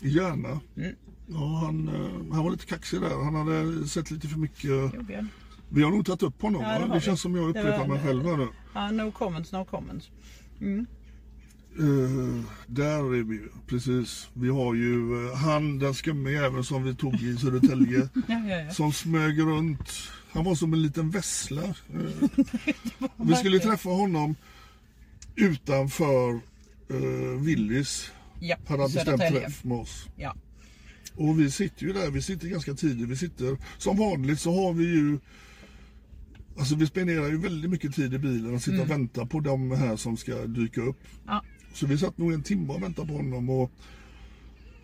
I 0.00 0.08
Järna. 0.08 0.60
Mm. 0.76 0.96
Ja, 1.26 1.60
han, 1.64 1.88
eh, 1.88 2.34
han 2.34 2.44
var 2.44 2.50
lite 2.50 2.66
kaxig 2.66 3.00
där. 3.00 3.24
Han 3.24 3.34
hade 3.34 3.88
sett 3.88 4.10
lite 4.10 4.28
för 4.28 4.38
mycket. 4.38 4.64
Jo, 4.64 5.02
Björn. 5.02 5.28
Vi 5.68 5.82
har 5.82 5.90
nog 5.90 6.06
tagit 6.06 6.22
upp 6.22 6.42
honom 6.42 6.62
Ja, 6.62 6.78
det 6.78 6.94
Det, 6.94 7.00
känns 7.00 7.20
som 7.20 7.34
jag 7.36 7.48
upprepar 7.48 7.78
var- 7.78 7.86
mig 7.86 8.00
själv 8.02 8.24
här 8.24 8.36
nu. 8.36 8.48
Ja, 8.74 8.90
no 8.90 9.12
comments, 9.12 9.52
no 9.52 9.64
comments. 9.64 10.10
Eh, 11.78 12.44
där 12.66 13.14
är 13.14 13.22
vi 13.22 13.40
precis. 13.66 14.28
Vi 14.32 14.48
har 14.48 14.74
ju 14.74 15.26
eh, 15.28 15.36
han, 15.36 15.78
den 15.78 15.94
skumme 15.94 16.30
jäveln 16.30 16.64
som 16.64 16.84
vi 16.84 16.94
tog 16.94 17.14
i 17.14 17.36
Södertälje. 17.36 17.98
Ja, 18.28 18.34
ja, 18.48 18.56
ja. 18.56 18.70
Som 18.70 18.92
smög 18.92 19.36
väl 19.46 19.76
Han 20.32 20.44
var 20.44 20.54
som 20.54 20.72
en 20.72 20.82
liten 20.82 21.10
vessla. 21.10 21.62
Eh, 21.62 22.40
vi 23.16 23.34
skulle 23.34 23.58
träffa 23.58 23.88
honom 23.88 24.34
utanför 25.36 26.32
uh, 26.90 27.40
Willys. 27.40 28.10
Ja, 28.42 28.56
Hade 28.66 28.82
han 28.82 28.92
bestämt 28.92 29.06
Södertälje. 29.06 29.40
träff 29.40 29.64
med 29.64 29.78
oss. 29.78 30.06
Ja. 30.16 30.34
Och 31.14 31.40
vi 31.40 31.50
sitter 31.50 31.86
ju 31.86 31.92
där, 31.92 32.10
vi 32.10 32.22
sitter 32.22 32.48
ganska 32.48 32.74
tidigt. 32.74 33.08
Vi 33.08 33.16
sitter, 33.16 33.56
som 33.78 33.96
vanligt 33.96 34.40
så 34.40 34.52
har 34.54 34.72
vi 34.72 34.84
ju 34.84 35.18
Alltså 36.58 36.74
vi 36.76 36.86
spenderar 36.86 37.28
ju 37.28 37.38
väldigt 37.38 37.70
mycket 37.70 37.94
tid 37.94 38.14
i 38.14 38.18
bilen 38.18 38.54
och 38.54 38.62
sitta 38.62 38.82
och 38.82 38.90
vänta 38.90 39.26
på 39.26 39.40
de 39.40 39.70
här 39.70 39.96
som 39.96 40.16
ska 40.16 40.34
dyka 40.46 40.80
upp. 40.80 40.98
Ja. 41.26 41.44
Så 41.74 41.86
vi 41.86 41.98
satt 41.98 42.18
nog 42.18 42.32
en 42.32 42.42
timme 42.42 42.72
och 42.72 42.82
väntade 42.82 43.08
på 43.08 43.14
honom 43.14 43.50
och 43.50 43.72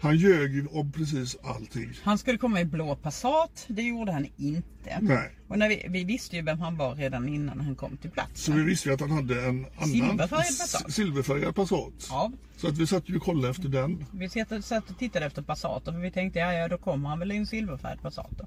han 0.01 0.17
ljög 0.17 0.55
ju 0.55 0.67
om 0.67 0.93
precis 0.93 1.37
allting. 1.45 1.93
Han 2.03 2.19
skulle 2.19 2.39
komma 2.39 2.61
i 2.61 2.65
blå 2.65 2.97
Passat, 2.97 3.65
det 3.69 3.83
gjorde 3.83 4.13
han 4.13 4.27
inte. 4.37 4.99
Nej. 5.01 5.31
Och 5.49 5.59
när 5.59 5.69
vi, 5.69 5.87
vi 5.89 6.05
visste 6.05 6.37
ju 6.37 6.43
vem 6.43 6.61
han 6.61 6.77
var 6.77 6.95
redan 6.95 7.29
innan 7.29 7.61
han 7.61 7.75
kom 7.77 7.97
till 7.97 8.11
Så 8.11 8.15
platsen. 8.15 8.57
vi 8.57 8.63
visste 8.63 8.89
ju 8.89 8.95
att 8.95 9.01
han 9.01 9.11
hade 9.11 9.43
en 9.47 9.67
annan 9.77 9.89
Silverfärgad 9.89 10.29
Passat. 10.59 10.93
silverfärgad 10.93 11.55
Passat. 11.55 12.07
Ja, 12.11 12.33
Så 12.57 12.69
att 12.69 12.79
vi 12.79 12.87
satt 12.87 13.09
ju 13.09 13.17
och 13.17 13.23
kollade 13.23 13.49
efter 13.51 13.69
den. 13.69 14.05
vi 14.13 14.29
satt, 14.29 14.65
satt 14.65 14.91
och 14.91 14.99
tittade 14.99 15.27
efter 15.27 15.43
Passater 15.43 15.93
för 15.93 15.99
vi 15.99 16.11
tänkte 16.11 16.39
ja, 16.39 16.53
ja 16.53 16.69
då 16.69 16.79
kommer 16.79 17.09
han 17.09 17.19
väl 17.19 17.33
i 17.33 17.37
en 17.37 17.47
silverfärgad 17.47 18.03
Passat 18.03 18.31
då. 18.31 18.45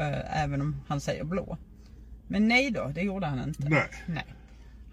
Eh, 0.00 0.42
även 0.42 0.60
om 0.60 0.76
han 0.88 1.00
säger 1.00 1.24
blå. 1.24 1.58
Men 2.28 2.48
nej 2.48 2.70
då, 2.70 2.92
det 2.94 3.02
gjorde 3.02 3.26
han 3.26 3.48
inte. 3.48 3.68
Nej. 3.68 3.88
nej. 4.06 4.24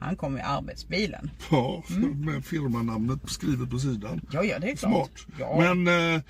Han 0.01 0.15
kom 0.15 0.37
i 0.37 0.41
arbetsbilen. 0.41 1.31
Ja, 1.51 1.83
med 2.15 2.45
firmanamnet 2.45 3.19
skrivet 3.25 3.69
på 3.69 3.79
sidan. 3.79 4.21
Ja, 4.31 4.43
ja 4.43 4.59
det 4.59 4.71
är 4.71 4.75
klart. 4.75 5.19
Smart. 5.19 5.39
Ja. 5.39 5.73
Men 5.75 6.15
eh, 6.15 6.21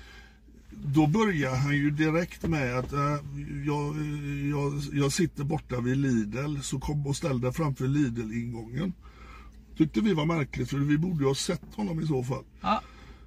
då 0.70 1.06
börjar 1.06 1.56
han 1.56 1.76
ju 1.76 1.90
direkt 1.90 2.42
med 2.42 2.78
att 2.78 2.92
eh, 2.92 3.16
jag, 3.66 3.96
jag, 4.50 4.72
jag 4.92 5.12
sitter 5.12 5.44
borta 5.44 5.80
vid 5.80 5.96
Lidl 5.96 6.60
så 6.60 6.78
kom 6.78 7.06
och 7.06 7.16
ställ 7.16 7.40
dig 7.40 7.52
framför 7.52 7.84
Lidl-ingången. 7.84 8.92
Tyckte 9.76 10.00
vi 10.00 10.14
var 10.14 10.26
märkligt 10.26 10.70
för 10.70 10.76
vi 10.76 10.98
borde 10.98 11.20
ju 11.20 11.28
ha 11.28 11.34
sett 11.34 11.74
honom 11.76 12.00
i 12.00 12.06
så 12.06 12.22
fall. 12.22 12.44
Ja. 12.60 12.82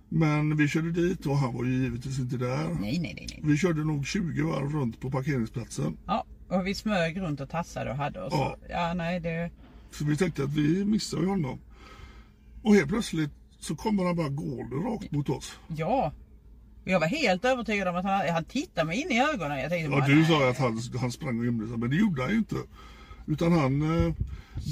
Men 0.10 0.58
vi 0.58 0.67
körde 0.67 0.91
dit 0.91 1.25
och 1.25 1.38
han 1.38 1.53
var 1.53 1.63
ju 1.63 1.71
givetvis 1.71 2.19
inte 2.19 2.38
där. 2.38 2.67
Nej, 2.67 2.77
nej, 2.79 2.99
nej, 2.99 3.27
nej. 3.29 3.39
Vi 3.43 3.58
körde 3.58 3.84
nog 3.84 4.08
20 4.08 4.41
varv 4.41 4.71
runt 4.71 4.99
på 4.99 5.12
parkeringsplatsen. 5.12 5.97
Ja, 6.05 6.25
och 6.47 6.67
vi 6.67 6.75
smög 6.75 7.21
runt 7.21 7.41
och 7.41 7.49
tassade 7.49 7.91
och 7.91 7.97
hade 7.97 8.21
oss. 8.21 8.34
Ja. 8.34 8.58
Ja, 8.69 8.93
nej 8.93 9.19
det... 9.19 9.51
Så 9.97 10.05
vi 10.05 10.17
tänkte 10.17 10.43
att 10.43 10.53
vi 10.53 10.86
missar 10.86 11.17
ju 11.19 11.25
honom. 11.25 11.60
Och 12.62 12.75
helt 12.75 12.88
plötsligt 12.89 13.31
så 13.60 13.75
kommer 13.75 14.03
han 14.05 14.15
bara 14.15 14.29
gående 14.29 14.75
rakt 14.75 15.12
mot 15.12 15.29
oss. 15.29 15.53
Ja. 15.67 16.12
Jag 16.84 16.99
var 16.99 17.08
helt 17.08 17.45
övertygad 17.45 17.88
om 17.88 17.95
att 17.95 18.05
han, 18.05 18.29
han 18.34 18.45
tittade 18.45 18.88
mig 18.88 19.01
in 19.01 19.12
i 19.12 19.21
ögonen. 19.34 19.60
Jag 19.60 19.69
tänkte 19.69 19.91
Ja, 19.91 19.99
bara, 19.99 20.08
du 20.08 20.25
sa 20.25 20.49
att 20.49 20.58
han, 20.58 20.81
han 20.99 21.12
sprang 21.12 21.39
och 21.39 21.45
gömde 21.45 21.67
sig, 21.67 21.77
men 21.77 21.89
det 21.89 21.95
gjorde 21.95 22.21
han 22.21 22.31
ju 22.31 22.38
inte. 22.38 22.55
Utan 23.27 23.51
han... 23.51 23.81
Eh, 24.08 24.13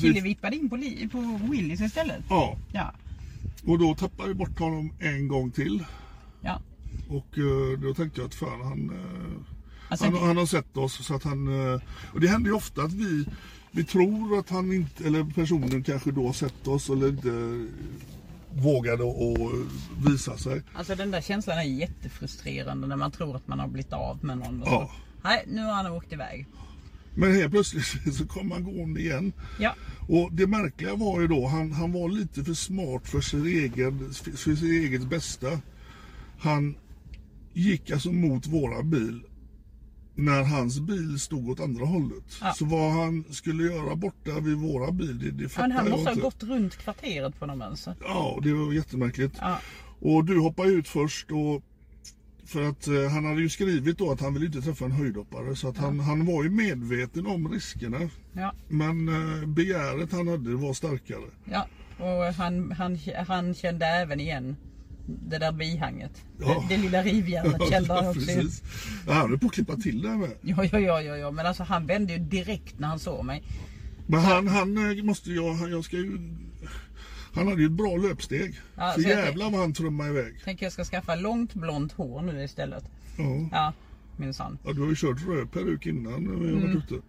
Kille 0.02 0.14
vi, 0.14 0.22
vippade 0.22 0.56
in 0.56 0.70
på, 0.70 0.78
på 1.12 1.40
Willys 1.52 1.82
istället. 1.82 2.24
ja, 2.30 2.58
Ja. 2.74 2.94
och 3.68 3.80
då 3.80 3.96
tappade 3.96 4.30
vi 4.30 4.36
bort 4.36 4.60
honom 4.60 4.94
en 5.00 5.28
gång 5.28 5.52
till. 5.52 5.86
Ja. 6.42 6.62
Och 7.10 7.38
eh, 7.38 7.80
då 7.82 7.94
tänkte 7.94 8.22
jag 8.22 8.28
att 8.28 8.36
fan 8.36 8.62
han... 8.62 8.90
Eh, 8.90 9.54
Alltså, 9.90 10.06
han, 10.06 10.14
det- 10.14 10.20
han 10.20 10.38
har 10.38 10.46
sett 10.46 10.78
oss 10.78 11.06
så 11.06 11.16
att 11.16 11.24
han... 11.24 11.48
Och 12.14 12.20
det 12.22 12.28
händer 12.28 12.50
ju 12.50 12.56
ofta 12.56 12.82
att 12.84 12.94
vi, 12.94 13.26
vi 13.76 13.84
tror 13.84 14.40
att 14.40 14.50
han 14.50 14.74
inte, 14.74 15.06
eller 15.06 15.24
personen 15.24 15.84
kanske 15.84 16.12
då 16.12 16.26
har 16.26 16.34
sett 16.34 16.68
oss 16.68 16.90
eller 16.90 17.08
inte 17.08 17.66
vågade 18.56 19.04
att 19.04 19.52
visa 20.12 20.38
sig. 20.38 20.62
Alltså 20.74 20.96
den 20.96 21.12
där 21.12 21.22
känslan 21.22 21.58
är 21.58 21.64
jättefrustrerande 21.64 22.88
när 22.88 22.96
man 22.96 23.12
tror 23.12 23.36
att 23.36 23.48
man 23.48 23.60
har 23.60 23.68
blivit 23.68 23.94
av 23.94 24.26
med 24.26 24.38
någon. 24.38 24.64
Ja. 24.66 24.92
Nej, 25.24 25.46
nu 25.48 25.62
har 25.64 25.74
han 25.74 25.92
åkt 25.92 26.14
iväg. 26.14 26.48
Men 27.16 27.36
helt 27.36 27.52
plötsligt 27.52 28.16
så 28.16 28.28
kom 28.28 28.52
han 28.52 28.64
gående 28.64 29.00
igen. 29.02 29.34
Ja, 29.60 29.76
Och 30.08 30.34
det 30.34 30.48
märkliga 30.48 30.96
var 30.96 31.22
ju 31.22 31.28
då, 31.28 31.48
han, 31.48 31.72
han 31.72 31.92
var 31.92 32.10
lite 32.10 32.44
för 32.44 32.54
smart 32.54 33.08
för 33.08 33.22
sin 33.22 33.46
egen, 33.46 34.14
för 34.14 34.56
sitt 34.56 34.64
eget 34.64 35.10
bästa. 35.10 35.60
Han 36.40 36.76
gick 37.54 37.92
alltså 37.92 38.12
mot 38.12 38.48
våra 38.48 38.84
bil 38.84 39.24
när 40.16 40.44
hans 40.44 40.80
bil 40.80 41.20
stod 41.20 41.50
åt 41.50 41.60
andra 41.60 41.86
hållet. 41.86 42.24
Ja. 42.42 42.54
Så 42.54 42.66
vad 42.66 42.92
han 42.92 43.24
skulle 43.30 43.64
göra 43.64 43.96
borta 43.96 44.40
vid 44.40 44.58
våra 44.58 44.92
bil, 44.92 45.20
det, 45.20 45.32
det 45.44 45.50
fattar 45.50 45.68
men 45.68 45.78
han 45.78 45.86
jag 45.86 45.92
måste 45.92 46.10
ha 46.10 46.12
inte. 46.12 46.22
gått 46.24 46.44
runt 46.44 46.76
kvarteret 46.78 47.40
på 47.40 47.46
något 47.46 47.60
vänster. 47.60 47.96
Ja, 48.02 48.40
det 48.44 48.54
var 48.54 48.74
jättemärkligt. 48.74 49.34
Ja. 49.42 49.60
Och 50.00 50.26
du 50.26 50.40
hoppade 50.40 50.70
ut 50.70 50.88
först 50.88 51.32
och 51.32 51.64
för 52.46 52.64
att 52.70 52.88
eh, 52.88 53.10
han 53.12 53.26
hade 53.26 53.42
ju 53.42 53.50
skrivit 53.50 53.98
då 53.98 54.12
att 54.12 54.22
han 54.22 54.34
ville 54.34 54.46
inte 54.46 54.62
träffa 54.62 54.86
en 54.86 54.92
höjdhoppare 54.92 55.56
så 55.56 55.68
att 55.70 55.78
han, 55.78 56.00
han 56.00 56.26
var 56.26 56.44
ju 56.44 56.50
medveten 56.50 57.28
om 57.28 57.52
riskerna. 57.52 58.00
Ja, 58.34 58.54
Men 58.68 59.08
eh, 59.08 59.48
begäret 59.48 60.12
han 60.12 60.28
hade 60.28 60.56
var 60.56 60.74
starkare. 60.74 61.26
ja. 61.46 61.68
Och 61.98 62.34
han, 62.34 62.72
han, 62.72 63.00
han 63.28 63.54
kände 63.54 63.86
även 63.86 64.20
igen 64.20 64.56
det 65.06 65.38
där 65.38 65.52
bihanget. 65.52 66.22
Ja. 66.40 66.66
Det, 66.70 66.76
det 66.76 66.82
lilla 66.82 67.04
rivjärnet 67.04 67.62
också. 67.62 67.80
ju. 67.80 68.14
precis. 68.14 68.64
Ja, 69.08 69.14
han 69.14 69.30
höll 69.30 69.40
på 69.40 69.46
att 69.48 69.54
klippa 69.54 69.76
till 69.76 70.02
det 70.02 70.10
med. 70.18 70.32
Ja, 70.42 70.64
ja, 70.72 70.80
ja, 70.80 71.02
ja, 71.02 71.18
ja, 71.18 71.32
men 71.32 71.46
alltså 71.46 71.64
han 71.64 71.86
vände 71.86 72.14
ju 72.14 72.20
direkt 72.20 72.80
när 72.80 72.88
han 72.88 73.00
såg 73.00 73.26
mig. 73.26 73.44
Men 74.08 74.20
han, 74.20 74.48
han 74.48 74.98
eh, 74.98 75.04
måste 75.04 75.32
jag, 75.32 75.54
han- 75.54 75.72
jag 75.72 75.86
ska 75.86 75.98
ju... 75.98 76.18
Han 77.34 77.48
hade 77.48 77.62
ju 77.62 77.66
ett 77.66 77.72
bra 77.72 77.98
löpsteg. 77.98 78.60
Ja, 78.76 78.92
så 78.96 79.02
jävlar 79.02 79.50
vad 79.52 79.60
han 79.60 79.74
trummade 79.74 80.10
iväg. 80.10 80.34
Tänker 80.44 80.66
jag 80.66 80.74
ska 80.74 80.84
skaffa 80.84 81.16
långt 81.16 81.54
blont 81.54 81.92
hår 81.92 82.22
nu 82.22 82.44
istället. 82.44 82.84
Ja. 83.18 83.48
Ja, 83.52 83.74
minsann. 84.18 84.58
Ja, 84.66 84.74
du 84.74 84.82
har 84.82 84.88
ju 84.88 84.96
kört 84.96 85.28
röd 85.28 85.52
peruk 85.52 85.86
innan 85.86 86.24
när 86.24 86.32
vi 86.36 86.52
har 86.52 86.58
Mm. 86.58 86.74
varit 86.74 86.92
ute. 86.92 87.02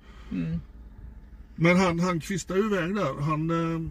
Men 1.57 1.77
han, 1.77 2.01
han 2.01 2.21
kvistade 2.21 2.61
ju 2.61 2.67
iväg 2.67 2.95
där. 2.95 3.21
Han, 3.23 3.51
eh, 3.51 3.91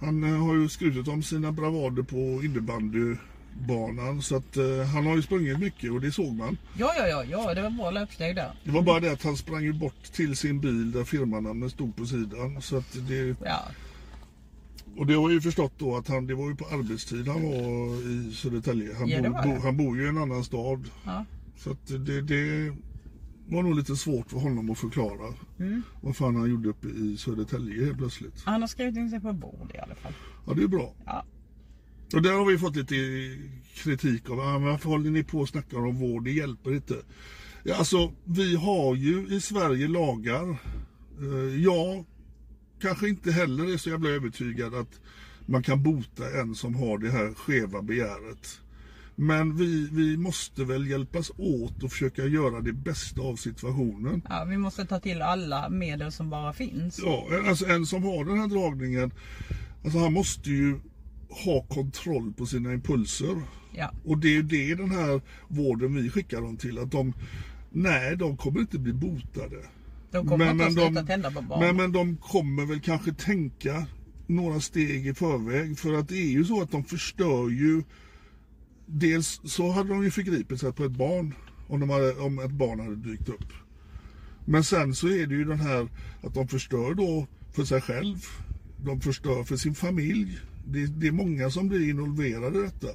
han 0.00 0.24
eh, 0.24 0.46
har 0.46 0.54
ju 0.54 0.68
skrutit 0.68 1.08
om 1.08 1.22
sina 1.22 1.52
bravader 1.52 2.02
på 2.02 2.16
innebandybanan. 2.44 4.22
Så 4.22 4.36
att 4.36 4.56
eh, 4.56 4.82
han 4.94 5.06
har 5.06 5.16
ju 5.16 5.22
sprungit 5.22 5.58
mycket 5.58 5.90
och 5.92 6.00
det 6.00 6.12
såg 6.12 6.34
man. 6.34 6.58
Ja, 6.78 6.92
ja, 6.98 7.06
ja, 7.08 7.24
ja, 7.24 7.54
det 7.54 7.62
var 7.62 7.70
bra 7.70 7.90
löpsteg 7.90 8.36
där. 8.36 8.52
Det 8.64 8.70
var 8.70 8.82
bara 8.82 9.00
det 9.00 9.12
att 9.12 9.22
han 9.22 9.36
sprang 9.36 9.62
ju 9.62 9.72
bort 9.72 10.02
till 10.12 10.36
sin 10.36 10.60
bil 10.60 10.92
där 10.92 11.04
firmanamnet 11.04 11.72
stod 11.72 11.96
på 11.96 12.06
sidan. 12.06 12.62
Så 12.62 12.76
att 12.76 12.96
det, 13.08 13.36
Ja, 13.44 13.62
och 14.96 15.06
det 15.06 15.14
har 15.14 15.30
ju 15.30 15.40
förstått 15.40 15.72
då 15.78 15.96
att 15.96 16.08
han, 16.08 16.26
det 16.26 16.34
var 16.34 16.48
ju 16.48 16.54
på 16.56 16.64
arbetstid 16.66 17.28
han 17.28 17.42
var 17.42 18.10
i 18.10 18.32
Södertälje. 18.34 18.94
Han, 18.98 19.08
Ja, 19.08 19.20
det. 19.22 19.30
bo, 19.30 19.58
han 19.62 19.76
bor 19.76 19.96
ju 19.98 20.04
i 20.04 20.08
en 20.08 20.18
annan 20.18 20.44
stad. 20.44 20.84
ja. 21.04 21.24
Så 21.56 21.70
att 21.70 21.86
det, 22.06 22.22
det 22.22 22.72
var 23.48 23.62
nog 23.62 23.74
lite 23.76 23.96
svårt 23.96 24.30
för 24.30 24.38
honom 24.38 24.70
att 24.70 24.78
förklara 24.78 25.34
Mm. 25.58 25.82
vad 26.00 26.16
fan 26.16 26.36
han 26.36 26.50
gjorde 26.50 26.68
uppe 26.68 26.88
i 26.88 27.16
Södertälje 27.16 27.84
helt 27.84 27.98
plötsligt. 27.98 28.42
Han 28.44 28.60
har 28.60 28.68
skrivit 28.68 28.96
in 28.96 29.10
sig 29.10 29.20
på 29.20 29.32
bord 29.32 29.72
i 29.74 29.78
alla 29.78 29.94
fall. 29.94 30.12
Ja, 30.46 30.54
det 30.54 30.62
är 30.62 30.68
bra. 30.68 30.94
Ja, 31.06 31.24
Och 32.14 32.22
där 32.22 32.32
har 32.32 32.44
vi 32.44 32.58
fått 32.58 32.76
lite 32.76 32.94
kritik 33.74 34.30
av, 34.30 34.36
varför 34.36 34.88
håller 34.88 35.10
ni 35.10 35.24
på 35.24 35.38
och 35.38 35.48
snackar 35.48 35.78
om 35.78 35.96
vård, 35.98 36.24
det 36.24 36.30
hjälper 36.32 36.74
inte. 36.74 36.94
Ja, 37.64 37.74
alltså, 37.74 38.12
vi 38.24 38.56
har 38.56 38.94
ju 38.94 39.26
i 39.28 39.40
Sverige 39.40 39.88
lagar. 39.88 40.48
Eh, 41.20 41.62
jag 41.62 42.04
kanske 42.80 43.08
inte 43.08 43.32
heller 43.32 43.72
är 43.72 43.76
så 43.76 43.90
jävla 43.90 44.08
övertygad 44.10 44.74
att 44.74 45.00
man 45.46 45.62
kan 45.62 45.82
bota 45.82 46.40
en 46.40 46.54
som 46.54 46.74
har 46.74 46.98
det 46.98 47.10
här 47.10 47.34
skeva 47.34 47.82
begäret. 47.82 48.60
Men 49.20 49.56
vi, 49.56 49.88
vi 49.92 50.16
måste 50.16 50.64
väl 50.64 50.86
hjälpas 50.90 51.30
åt 51.36 51.82
och 51.82 51.90
försöka 51.90 52.24
göra 52.24 52.60
det 52.60 52.72
bästa 52.72 53.20
av 53.20 53.36
situationen. 53.36 54.22
ja, 54.28 54.44
vi 54.44 54.56
måste 54.58 54.86
ta 54.86 55.00
till 55.00 55.22
alla 55.22 55.68
medel 55.68 56.12
som 56.12 56.30
bara 56.30 56.52
finns. 56.52 57.00
Ja, 57.04 57.26
alltså 57.46 57.66
en 57.66 57.86
som 57.86 58.02
har 58.02 58.24
den 58.24 58.38
här 58.38 58.46
dragningen, 58.46 59.12
alltså 59.84 59.98
han 59.98 60.12
måste 60.12 60.50
ju 60.50 60.78
ha 61.44 61.62
kontroll 61.62 62.32
på 62.32 62.46
sina 62.46 62.72
impulser. 62.72 63.42
Ja, 63.72 63.90
Och 64.04 64.18
det 64.18 64.36
är 64.36 64.42
det 64.42 64.74
den 64.74 64.90
här 64.90 65.20
vården 65.48 65.94
vi 65.94 66.10
skickar 66.10 66.40
dem 66.40 66.56
till, 66.56 66.78
att 66.78 66.90
de, 66.92 67.12
nej 67.70 68.16
de 68.16 68.36
kommer 68.36 68.60
inte 68.60 68.78
bli 68.78 68.92
botade. 68.92 69.56
de 70.10 70.28
kommer 70.28 70.50
inte 70.50 70.66
att 70.66 70.72
sluta 70.72 70.90
de, 70.90 71.06
tända 71.06 71.30
på 71.30 71.42
barn. 71.42 71.60
men, 71.60 71.76
men 71.76 71.92
de 71.92 72.16
kommer 72.16 72.66
väl 72.66 72.80
kanske 72.80 73.12
tänka 73.12 73.86
några 74.26 74.60
steg 74.60 75.06
i 75.06 75.14
förväg. 75.14 75.78
För 75.78 75.94
att 75.94 76.08
det 76.08 76.18
är 76.18 76.30
ju 76.30 76.44
så 76.44 76.62
att 76.62 76.70
de 76.70 76.84
förstör 76.84 77.48
ju. 77.50 77.82
Dels 78.90 79.40
så 79.44 79.70
hade 79.70 79.88
de 79.88 80.04
ju 80.04 80.10
förgripit 80.10 80.60
sig 80.60 80.72
på 80.72 80.84
ett 80.84 80.92
barn 80.92 81.34
om, 81.66 81.80
de 81.80 81.90
hade, 81.90 82.14
om 82.14 82.38
ett 82.38 82.50
barn 82.50 82.80
hade 82.80 82.96
dykt 82.96 83.28
upp. 83.28 83.52
Men 84.44 84.64
sen 84.64 84.94
så 84.94 85.08
är 85.08 85.26
det 85.26 85.34
ju 85.34 85.44
den 85.44 85.60
här 85.60 85.88
att 86.22 86.34
de 86.34 86.48
förstör 86.48 86.94
då 86.94 87.26
för 87.52 87.64
sig 87.64 87.80
själv. 87.80 88.16
De 88.84 89.00
förstör 89.00 89.44
för 89.44 89.56
sin 89.56 89.74
familj. 89.74 90.38
Det, 90.66 90.86
det 90.86 91.06
är 91.06 91.12
många 91.12 91.50
som 91.50 91.68
blir 91.68 91.88
involverade 91.88 92.58
i 92.58 92.62
detta. 92.62 92.88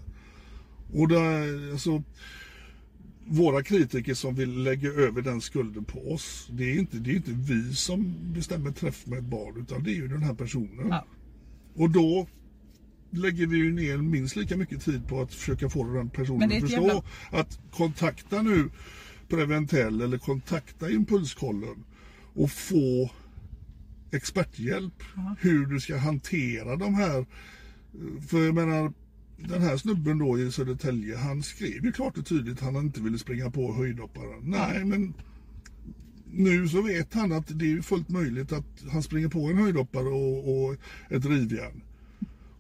Och 0.94 1.08
där, 1.08 1.72
alltså, 1.72 2.04
våra 3.26 3.64
kritiker 3.64 4.14
som 4.14 4.36
vill 4.36 4.64
lägga 4.64 4.90
över 4.90 5.22
den 5.22 5.42
skulden 5.42 5.84
på 5.84 6.14
oss. 6.14 6.48
Det 6.52 6.64
är 6.64 6.80
inte, 6.80 6.98
det 6.98 7.12
är 7.12 7.16
inte 7.16 7.32
vi 7.32 7.76
som 7.76 8.16
bestämmer 8.34 8.72
träff 8.72 9.06
med 9.06 9.20
ett 9.20 9.26
barn 9.26 9.62
utan 9.62 9.84
det 9.84 9.92
är 9.92 9.96
ju 9.96 10.08
den 10.08 10.24
här 10.24 10.34
personen. 10.34 10.88
Ja. 10.90 11.06
Och 11.76 11.90
då 11.90 12.28
lägger 13.14 13.48
vi 13.48 13.58
ju 13.58 13.74
ner 13.74 13.98
minst 13.98 14.36
lika 14.36 14.58
mycket 14.58 14.82
tid 14.82 15.08
på 15.08 15.22
att 15.22 15.34
försöka 15.34 15.70
få 15.70 15.94
den 15.94 16.10
personen 16.10 16.52
att 16.52 16.62
förstå 16.62 16.82
jävla- 16.88 17.04
att 17.32 17.60
kontakta 17.72 18.42
nu 18.42 18.70
Preventell 19.28 20.02
eller 20.02 20.18
kontakta 20.18 20.90
Impulskollen 20.92 21.84
och 22.34 22.52
få 22.52 23.12
experthjälp 24.12 25.04
hur 25.40 25.66
du 25.66 25.80
ska 25.80 25.98
hantera 25.98 26.76
de 26.76 26.96
här. 26.96 27.26
För 28.28 28.46
jag 28.46 28.56
menar, 28.56 28.94
den 29.38 29.62
här 29.62 29.78
snubben 29.78 30.18
då 30.18 30.40
i 30.40 30.52
Södertälje, 30.52 31.18
han 31.18 31.44
skrev 31.44 31.86
ju 31.86 31.92
klart 31.92 32.18
och 32.18 32.26
tydligt 32.26 32.58
att 32.58 32.74
han 32.74 32.76
inte 32.76 33.02
ville 33.02 33.18
springa 33.18 33.52
på 33.52 33.74
höjdhopparen. 33.74 34.42
Nej, 34.44 34.86
men 34.86 35.14
nu 36.32 36.68
så 36.68 36.82
vet 36.82 37.14
han 37.14 37.32
att 37.32 37.60
det 37.60 37.72
är 37.72 37.82
fullt 37.82 38.10
möjligt 38.10 38.52
att 38.52 38.84
han 38.92 39.04
springer 39.04 39.28
på 39.28 39.48
en 39.48 39.58
höjdhoppare 39.58 40.08
och, 40.08 40.66
och 40.66 40.76
ett 41.10 41.26
rivjärn. 41.26 41.82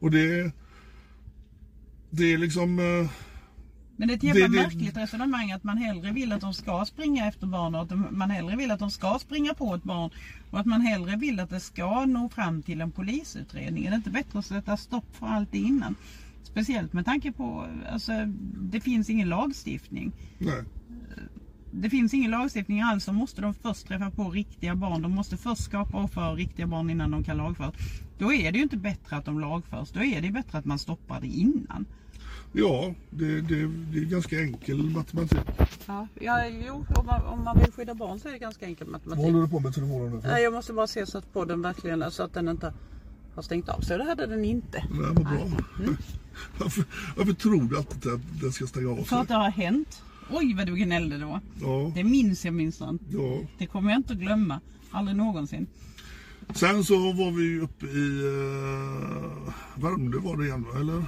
Och 0.03 0.11
det, 0.11 0.51
det 2.09 2.33
är 2.33 2.37
liksom... 2.37 2.79
eh, 2.79 3.09
Men 3.97 4.07
det 4.07 4.13
är 4.13 4.17
ett 4.17 4.23
jävla 4.23 4.47
Det- 4.47 4.53
det- 4.57 4.63
märkligt 4.63 4.97
resonemang 4.97 5.51
att 5.51 5.63
man 5.63 5.77
hellre 5.77 6.11
vill 6.11 6.31
att 6.31 6.41
de 6.41 6.53
ska 6.53 6.85
springa 6.85 7.27
efter 7.27 7.47
barn 7.47 7.75
och 7.75 7.81
att 7.81 8.11
man 8.11 8.29
hellre 8.29 8.55
vill 8.55 8.71
att 8.71 8.79
de 8.79 8.91
ska 8.91 9.19
springa 9.19 9.53
på 9.53 9.75
ett 9.75 9.83
barn 9.83 10.09
och 10.51 10.59
att 10.59 10.65
man 10.65 10.81
hellre 10.81 11.15
vill 11.15 11.39
att 11.39 11.49
det 11.49 11.59
ska 11.59 12.05
nå 12.05 12.29
fram 12.29 12.61
till 12.63 12.81
en 12.81 12.91
polisutredning. 12.91 13.85
Är 13.85 13.89
det 13.89 13.95
inte 13.95 14.09
bättre 14.09 14.39
att 14.39 14.45
sätta 14.45 14.77
stopp 14.77 15.15
för 15.15 15.27
allt 15.27 15.51
det 15.51 15.57
innan? 15.57 15.95
Speciellt 16.43 16.93
med 16.93 17.05
tanke 17.05 17.31
på, 17.31 17.65
alltså 17.91 18.11
det 18.61 18.81
finns 18.81 19.09
ingen 19.09 19.29
lagstiftning. 19.29 20.11
Nej. 20.37 20.63
Det 21.75 21.89
finns 21.89 22.13
ingen 22.13 22.31
lagstiftning 22.31 22.81
alls 22.81 23.03
så 23.03 23.13
måste 23.13 23.41
de 23.41 23.53
först 23.53 23.87
träffa 23.87 24.11
på 24.11 24.29
riktiga 24.29 24.75
barn. 24.75 25.01
De 25.01 25.11
måste 25.11 25.37
först 25.37 25.63
skapa 25.63 25.97
och 25.97 26.11
för 26.11 26.35
riktiga 26.35 26.67
barn 26.67 26.89
innan 26.89 27.11
de 27.11 27.23
kan 27.23 27.37
lagföras. 27.37 27.73
Då 28.23 28.33
är 28.33 28.51
det 28.51 28.57
ju 28.57 28.63
inte 28.63 28.77
bättre 28.77 29.15
att 29.15 29.25
de 29.25 29.39
lagförs. 29.39 29.91
Då 29.91 30.03
är 30.03 30.21
det 30.21 30.31
bättre 30.31 30.57
att 30.57 30.65
man 30.65 30.79
stoppar 30.79 31.21
det 31.21 31.27
innan. 31.27 31.85
Ja, 32.53 32.93
det, 33.09 33.41
det, 33.41 33.67
det 33.67 33.99
är 33.99 34.05
ganska 34.05 34.39
enkel 34.41 34.83
matematik. 34.83 35.39
Ja, 35.85 36.07
ja 36.21 36.47
jo, 36.67 36.85
om 36.95 37.05
man, 37.05 37.21
om 37.25 37.43
man 37.43 37.59
vill 37.59 37.71
skydda 37.71 37.93
barn 37.95 38.19
så 38.19 38.27
är 38.27 38.31
det 38.31 38.37
ganska 38.39 38.65
enkel 38.65 38.87
matematik. 38.87 39.23
Vad 39.23 39.33
håller 39.33 39.45
du 39.45 39.49
på 39.51 39.59
med 39.59 39.73
telefonen 39.73 40.15
nu 40.15 40.21
för? 40.21 40.27
Nej, 40.29 40.43
jag 40.43 40.53
måste 40.53 40.73
bara 40.73 40.87
se 40.87 41.05
så 41.05 41.17
att 41.17 41.33
podden 41.33 41.61
verkligen, 41.61 42.11
så 42.11 42.23
att 42.23 42.33
den 42.33 42.47
inte 42.49 42.73
har 43.35 43.41
stängt 43.41 43.69
av. 43.69 43.81
Så 43.81 43.97
det 43.97 44.03
hade 44.03 44.25
den 44.27 44.45
inte. 44.45 44.77
Nej, 44.91 45.07
vad 45.13 45.23
bra. 45.23 45.47
Varför, 46.59 46.83
varför 47.17 47.33
tror 47.33 47.63
du 47.69 47.77
alltid 47.77 48.11
att 48.11 48.21
den 48.41 48.51
ska 48.51 48.67
stänga 48.67 48.89
av 48.91 48.95
För 48.95 49.03
sig? 49.03 49.17
att 49.17 49.27
det 49.27 49.33
har 49.33 49.49
hänt. 49.49 50.01
Oj 50.31 50.53
vad 50.57 50.65
du 50.67 50.75
gnällde 50.75 51.17
då. 51.17 51.39
Ja, 51.61 51.91
Det 51.95 52.03
minns 52.03 52.45
jag 52.45 52.53
minsann. 52.53 52.99
ja. 53.09 53.37
Det 53.57 53.65
kommer 53.65 53.91
jag 53.91 53.99
inte 53.99 54.13
att 54.13 54.19
glömma. 54.19 54.59
Aldrig 54.91 55.17
någonsin. 55.17 55.67
Sen 56.55 56.83
så 56.83 56.97
var 57.13 57.31
vi 57.31 57.59
uppe 57.59 57.85
i 57.85 58.21
uh, 58.23 59.49
Värmdö 59.75 60.17
var 60.19 60.37
det 60.37 60.45
igen 60.45 60.63
va? 60.73 60.79
Eller? 60.79 60.93
Uh, 60.97 61.05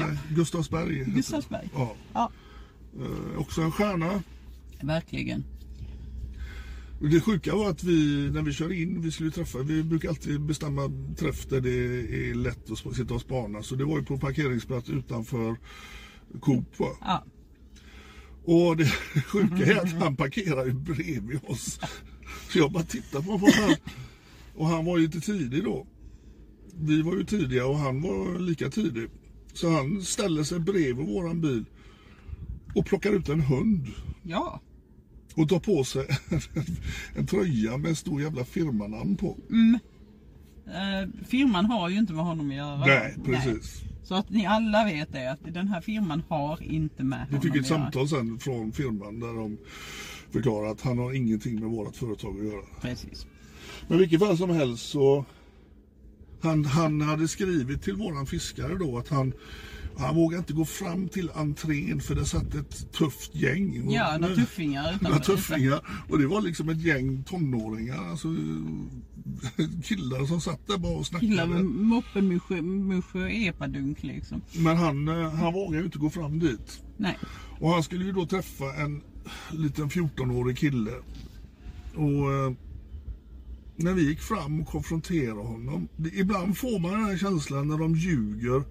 ja, 0.00 0.06
Nej, 0.06 0.18
Gustavsberg. 0.34 0.94
heter 0.94 1.10
det. 1.10 1.16
Gustavsberg. 1.16 1.70
Ja. 1.74 1.94
Ja, 2.14 2.30
Eh, 3.00 3.38
också 3.40 3.62
en 3.62 3.72
stjärna. 3.72 4.22
verkligen. 4.82 5.44
Det 7.00 7.20
sjuka 7.20 7.54
var 7.54 7.70
att 7.70 7.84
vi, 7.84 8.30
när 8.30 8.42
vi 8.42 8.52
kör 8.52 8.72
in, 8.72 9.02
vi 9.02 9.10
skulle 9.10 9.30
träffa, 9.30 9.58
vi 9.58 9.82
brukar 9.82 10.08
alltid 10.08 10.40
bestämma 10.40 10.82
träff 11.18 11.46
där 11.48 11.60
det 11.60 11.70
är 12.30 12.34
lätt 12.34 12.70
att 12.70 12.78
sp- 12.78 12.94
sitta 12.94 13.14
och 13.14 13.20
spana. 13.20 13.62
Så 13.62 13.74
det 13.74 13.84
var 13.84 13.98
ju 13.98 14.04
på 14.04 14.18
parkeringsplats 14.18 14.88
utanför 14.90 15.56
Coop 16.40 16.78
va? 16.78 16.88
Ja, 17.00 17.24
Och 18.44 18.76
det 18.76 18.86
sjuka 19.26 19.56
är 19.66 19.76
att 19.76 19.92
han 19.92 20.16
parkerar 20.16 20.64
ju 20.66 20.72
bredvid 20.72 21.40
oss. 21.46 21.80
Så 22.52 22.58
jag 22.58 22.72
bara 22.72 22.82
tittar 22.84 23.20
på 23.22 23.30
honom. 23.30 23.76
Och 24.56 24.66
han 24.66 24.84
var 24.84 24.98
ju 24.98 25.06
lite 25.06 25.20
tidig 25.20 25.64
då. 25.64 25.86
Vi 26.78 27.02
var 27.02 27.14
ju 27.16 27.24
tidiga 27.24 27.66
och 27.66 27.76
han 27.78 28.02
var 28.02 28.38
lika 28.38 28.70
tidig. 28.70 29.08
Så 29.52 29.70
han 29.70 30.02
ställer 30.02 30.42
sig 30.42 30.58
bredvid 30.60 31.06
våran 31.06 31.40
bil 31.40 31.64
och 32.74 32.86
plockar 32.86 33.12
ut 33.12 33.28
en 33.28 33.40
hund 33.40 33.86
Ja. 34.22 34.60
och 35.34 35.48
tar 35.48 35.60
på 35.60 35.84
sig 35.84 36.06
en 37.14 37.26
tröja 37.26 37.76
med 37.76 37.88
en 37.88 37.96
stor 37.96 38.22
jävla 38.22 38.44
firmanamn 38.44 39.16
på. 39.16 39.36
Eh, 40.66 41.24
firman 41.26 41.64
har 41.64 41.88
ju 41.88 41.98
inte 41.98 42.12
med 42.12 42.24
honom 42.24 42.50
att 42.50 42.56
göra. 42.56 42.76
Nej, 42.78 43.16
precis. 43.24 43.82
Så 44.04 44.14
att 44.14 44.30
ni 44.30 44.46
alla 44.46 44.84
vet 44.84 45.12
det 45.12 45.30
att 45.32 45.54
den 45.54 45.68
här 45.68 45.80
firman 45.80 46.22
har 46.28 46.62
inte 46.62 47.04
med 47.04 47.26
Vi 47.30 47.36
honom 47.36 47.40
fick 47.52 47.60
ett 47.60 47.66
samtal 47.66 48.08
sen 48.08 48.38
från 48.38 48.72
firman 48.72 49.20
där 49.20 49.34
de 49.34 49.56
förklarar 50.30 50.70
att 50.70 50.80
han 50.80 50.98
har 50.98 51.12
ingenting 51.12 51.60
med 51.60 51.68
vårt 51.70 51.96
företag 51.96 52.38
att 52.40 52.46
göra. 52.46 52.64
Precis. 52.80 53.26
Men 53.88 53.98
vilket 53.98 54.20
fall 54.20 54.38
som 54.38 54.50
helst 54.50 54.88
så 54.88 55.24
han, 56.40 56.64
han 56.64 57.00
hade 57.00 57.28
skrivit 57.28 57.82
till 57.82 57.96
våran 57.96 58.26
fiskare 58.26 58.74
då 58.74 58.98
att 58.98 59.08
han 59.08 59.32
han 59.98 60.14
vågade 60.14 60.38
inte 60.38 60.52
gå 60.52 60.64
fram 60.64 61.08
till 61.08 61.30
entrén 61.34 62.00
för 62.00 62.14
det 62.14 62.24
satt 62.24 62.54
ett 62.54 62.92
tufft 62.92 63.34
gäng. 63.34 63.90
Ja, 63.90 64.18
några 64.18 64.34
tuffingar 64.34 64.98
Några 65.00 65.18
tuffingar. 65.18 65.80
Och 66.08 66.18
det 66.18 66.26
var 66.26 66.40
liksom 66.40 66.68
ett 66.68 66.82
gäng 66.82 67.22
tonåringar. 67.22 68.10
Alltså, 68.10 68.28
killar 69.84 70.26
som 70.26 70.40
satt 70.40 70.66
där 70.66 70.78
bara 70.78 70.96
och 70.96 71.06
Killar 71.06 71.46
med 71.46 71.58
snackade. 71.58 72.22
musche, 72.22 72.62
musche 72.62 73.18
och 73.18 73.30
epadunk 73.30 74.02
liksom. 74.02 74.40
Men 74.52 74.76
han, 74.76 75.08
eh, 75.08 75.30
han 75.30 75.52
vågade 75.52 75.78
ju 75.78 75.84
inte 75.84 75.98
gå 75.98 76.10
fram 76.10 76.38
dit. 76.38 76.82
Nej. 76.96 77.18
Och 77.60 77.70
han 77.70 77.82
skulle 77.82 78.04
ju 78.04 78.12
då 78.12 78.26
träffa 78.26 78.74
en 78.74 79.02
liten 79.52 79.88
14-årig 79.88 80.58
kille. 80.58 80.92
Och 81.94 82.32
eh, 82.32 82.52
när 83.76 83.92
vi 83.92 84.08
gick 84.08 84.20
fram 84.20 84.60
och 84.60 84.68
konfronterade 84.68 85.40
honom. 85.40 85.88
Ibland 86.12 86.58
får 86.58 86.78
man 86.78 86.92
den 86.92 87.04
här 87.04 87.16
känslan 87.18 87.68
när 87.68 87.78
de 87.78 87.94
ljuger. 87.94 88.62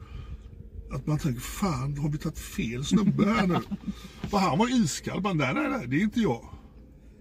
Att 0.92 1.08
man 1.08 1.20
tänker, 1.20 1.42
fan 1.42 1.98
har 1.98 2.10
vi 2.10 2.18
tagit 2.18 2.40
fel 2.40 2.86
snubbe 2.86 3.26
här 3.26 3.48
nu? 3.48 3.60
För 4.30 4.38
han 4.38 4.58
var 4.58 4.84
iskall. 4.84 5.22
Bara, 5.22 5.34
nej, 5.34 5.54
nej, 5.54 5.70
nej, 5.70 5.88
det 5.88 5.96
är 5.96 6.02
inte 6.02 6.20
jag. 6.20 6.50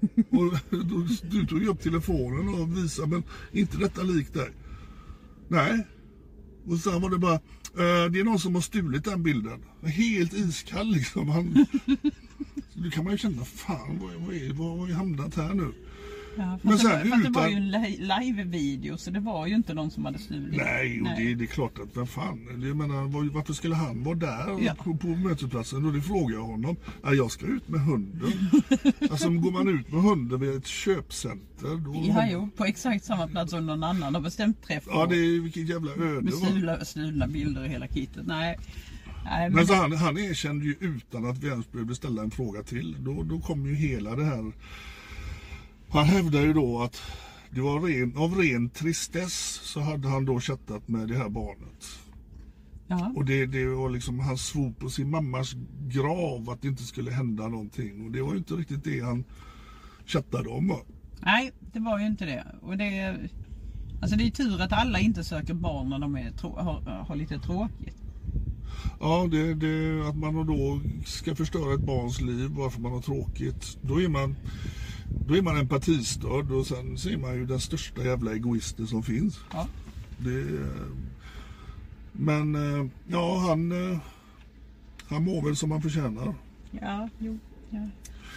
Och 0.30 0.58
då, 0.70 1.06
du 1.30 1.46
tog 1.46 1.62
upp 1.62 1.80
telefonen 1.80 2.48
och 2.48 2.76
visade, 2.76 3.08
men 3.08 3.22
inte 3.52 3.76
detta 3.76 4.02
likt 4.02 4.34
dig. 4.34 4.50
Nej. 5.48 5.86
Och 6.66 6.78
sen 6.78 7.02
var 7.02 7.10
det 7.10 7.18
bara, 7.18 7.34
eh, 7.34 8.10
det 8.10 8.20
är 8.20 8.24
någon 8.24 8.38
som 8.38 8.54
har 8.54 8.62
stulit 8.62 9.04
den 9.04 9.22
bilden. 9.22 9.64
Helt 9.82 10.32
iskall 10.32 10.86
liksom. 10.86 11.28
Han, 11.28 11.54
då 12.74 12.90
kan 12.90 13.04
man 13.04 13.12
ju 13.12 13.18
känna, 13.18 13.44
fan 13.44 13.98
vad, 14.02 14.14
vad, 14.26 14.34
är, 14.34 14.52
vad 14.52 14.78
har 14.78 14.86
vi 14.86 14.92
hamnat 14.92 15.34
här 15.34 15.54
nu? 15.54 15.72
Ja, 16.36 16.58
Men 16.62 16.72
det, 16.72 16.78
sen 16.78 16.90
var, 16.90 16.98
fast 17.10 17.24
det 17.24 17.30
var 17.30 17.48
utan- 17.48 17.50
ju 17.50 17.56
en 17.56 17.70
li- 17.70 17.98
live-video 17.98 18.96
så 18.96 19.10
det 19.10 19.20
var 19.20 19.46
ju 19.46 19.54
inte 19.54 19.74
någon 19.74 19.90
som 19.90 20.04
hade 20.04 20.18
stulit. 20.18 20.56
Nej, 20.56 21.00
och 21.00 21.06
Det, 21.16 21.34
det 21.34 21.44
är 21.44 21.46
klart 21.46 21.78
att 21.78 21.96
vem 21.96 22.06
fan, 22.06 22.60
det- 22.60 22.66
jag 22.68 22.76
menar, 22.76 23.02
var, 23.02 23.24
varför 23.34 23.52
skulle 23.52 23.74
han 23.74 24.02
vara 24.04 24.14
där 24.14 24.58
Ja. 24.60 24.74
på, 24.84 24.96
på 24.96 25.06
mötesplatsen? 25.06 25.86
Och 25.86 25.92
det 25.92 26.02
frågar 26.02 26.34
jag 26.36 26.42
honom. 26.44 26.76
Ja, 27.02 27.14
jag 27.14 27.30
ska 27.30 27.46
ut 27.46 27.68
med 27.68 27.80
hunden. 27.80 28.32
alltså 29.10 29.28
går 29.30 29.50
man 29.50 29.68
ut 29.68 29.92
med 29.92 30.02
hunden 30.02 30.40
vid 30.40 30.56
ett 30.56 30.66
köpcenter 30.66 31.76
då... 31.84 32.04
Ja, 32.08 32.28
jo, 32.30 32.48
på 32.56 32.64
exakt 32.64 33.04
samma 33.04 33.26
plats 33.26 33.50
som 33.50 33.66
någon 33.66 33.84
annan 33.84 34.14
har 34.14 34.20
bestämt 34.22 34.62
träff. 34.62 34.84
Ja, 34.86 35.06
det 35.06 35.16
är 35.16 35.40
vilket 35.40 35.68
jävla 35.68 35.92
öde. 35.92 36.20
Med 36.22 36.34
stulna, 36.34 36.84
stulna 36.84 37.26
bilder 37.26 37.62
och 37.62 37.68
hela 37.68 37.86
kittet. 37.88 38.26
Nej. 38.26 38.58
Nej, 39.24 39.48
men 39.48 39.52
Men 39.52 39.66
så 39.66 39.74
han, 39.74 39.92
han 39.92 40.18
erkände 40.18 40.64
ju 40.64 40.74
utan 40.80 41.24
att 41.30 41.38
vi 41.38 41.48
ens 41.48 41.72
behövde 41.72 41.94
ställa 41.94 42.22
en 42.22 42.30
fråga 42.30 42.62
till. 42.62 42.96
Då, 43.00 43.22
då 43.22 43.40
kom 43.40 43.66
ju 43.66 43.74
hela 43.74 44.16
det 44.16 44.24
här. 44.24 44.52
Han 45.94 46.06
hävdar 46.06 46.40
ju 46.40 46.52
då 46.52 46.82
att 46.82 47.02
det 47.50 47.60
var 47.60 47.80
ren, 47.80 48.16
av 48.16 48.34
ren 48.34 48.70
tristess 48.70 49.60
så 49.62 49.80
hade 49.80 50.08
han 50.08 50.24
då 50.24 50.40
chattat 50.40 50.88
med 50.88 51.08
det 51.08 51.16
här 51.16 51.28
barnet. 51.28 51.98
ja. 52.86 53.12
Och 53.16 53.24
det, 53.24 53.46
det 53.46 53.66
var 53.66 53.90
liksom, 53.90 54.20
han 54.20 54.38
svor 54.38 54.72
på 54.72 54.88
sin 54.90 55.10
mammas 55.10 55.54
grav 55.88 56.50
att 56.50 56.62
det 56.62 56.68
inte 56.68 56.82
skulle 56.82 57.10
hända 57.10 57.48
någonting. 57.48 58.06
Och 58.06 58.12
det 58.12 58.22
var 58.22 58.32
ju 58.32 58.38
inte 58.38 58.54
riktigt 58.54 58.84
det 58.84 59.00
han 59.00 59.24
chattade 60.06 60.48
om. 60.48 60.68
va? 60.68 60.78
Nej, 61.20 61.52
det 61.72 61.80
var 61.80 61.98
ju 61.98 62.06
inte 62.06 62.24
det. 62.24 62.46
Och 62.62 62.76
det 62.76 63.18
alltså 64.02 64.16
det 64.16 64.26
är 64.26 64.30
tur 64.30 64.60
att 64.60 64.72
alla 64.72 64.98
inte 64.98 65.24
söker 65.24 65.54
barn 65.54 65.88
när 65.88 65.98
de 65.98 66.16
är 66.16 66.32
har, 66.42 67.04
har 67.08 67.16
lite 67.16 67.38
tråkigt. 67.38 67.96
Ja, 69.00 69.28
det, 69.30 69.54
det, 69.54 70.08
att 70.08 70.16
man 70.16 70.46
då 70.46 70.80
ska 71.04 71.34
förstöra 71.34 71.74
ett 71.74 71.86
barns 71.86 72.20
liv 72.20 72.50
bara 72.50 72.70
för 72.70 72.80
man 72.80 72.92
har 72.92 73.00
tråkigt. 73.00 73.78
Då 73.82 74.00
är 74.00 74.08
man, 74.08 74.36
då 75.26 75.36
är 75.36 75.42
man 75.42 75.56
empatistörd 75.56 76.50
och 76.50 76.66
sen 76.66 76.98
så 76.98 77.08
är 77.08 77.16
man 77.16 77.34
ju 77.34 77.46
den 77.46 77.60
största 77.60 78.04
jävla 78.04 78.32
egoisten 78.32 78.86
som 78.86 79.02
finns. 79.02 79.40
Ja. 79.52 79.68
Det, 80.18 80.68
men 82.12 82.54
eh, 82.54 82.86
ja, 83.06 83.38
han, 83.48 83.72
eh, 83.72 83.98
han 85.08 85.24
mår 85.24 85.42
väl 85.42 85.56
som 85.56 85.70
han 85.70 85.82
förtjänar. 85.82 86.34
Ja, 86.70 87.08
jo. 87.18 87.38
Ja. 87.70 87.88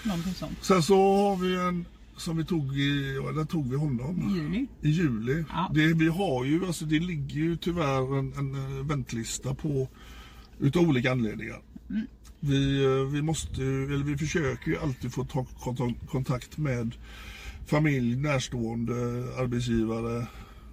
Någonting 0.06 0.34
sånt. 0.34 0.58
Sen 0.62 0.84
så 0.84 0.96
har 0.96 1.36
vi 1.36 1.56
en 1.56 1.86
som 2.18 2.38
vi 2.38 2.46
tog 2.46 2.78
i, 2.78 3.16
ja, 3.24 3.32
där 3.32 3.46
tog 3.46 3.70
vi 3.70 3.76
honom. 3.76 4.36
I 4.36 4.40
juli. 4.40 4.68
I 4.82 4.90
juli. 4.90 5.44
Ja. 5.50 5.72
Det, 5.74 5.94
vi 5.94 6.08
har 6.08 6.46
ju, 6.46 6.66
alltså 6.66 6.86
det 6.86 7.00
ligger 7.00 7.36
ju 7.36 7.58
tyvärr 7.58 8.20
en, 8.20 8.34
en 8.34 8.56
eh, 8.56 8.86
väntlista 8.86 9.56
på 9.56 9.88
utav 10.60 10.84
olika 10.84 11.12
anledningar. 11.12 11.62
Mm. 11.90 12.08
Vi, 12.40 12.86
eh, 12.86 13.12
vi 13.14 13.22
måste, 13.22 13.62
eller 13.64 14.04
vi 14.04 14.18
försöker 14.18 14.72
ju 14.72 14.78
alltid 14.78 15.14
få 15.14 15.26
ta 15.26 15.44
kontak- 15.60 16.08
kontakt 16.10 16.58
med 16.58 16.96
familj, 17.66 18.16
närstående, 18.16 18.94
arbetsgivare. 19.38 20.28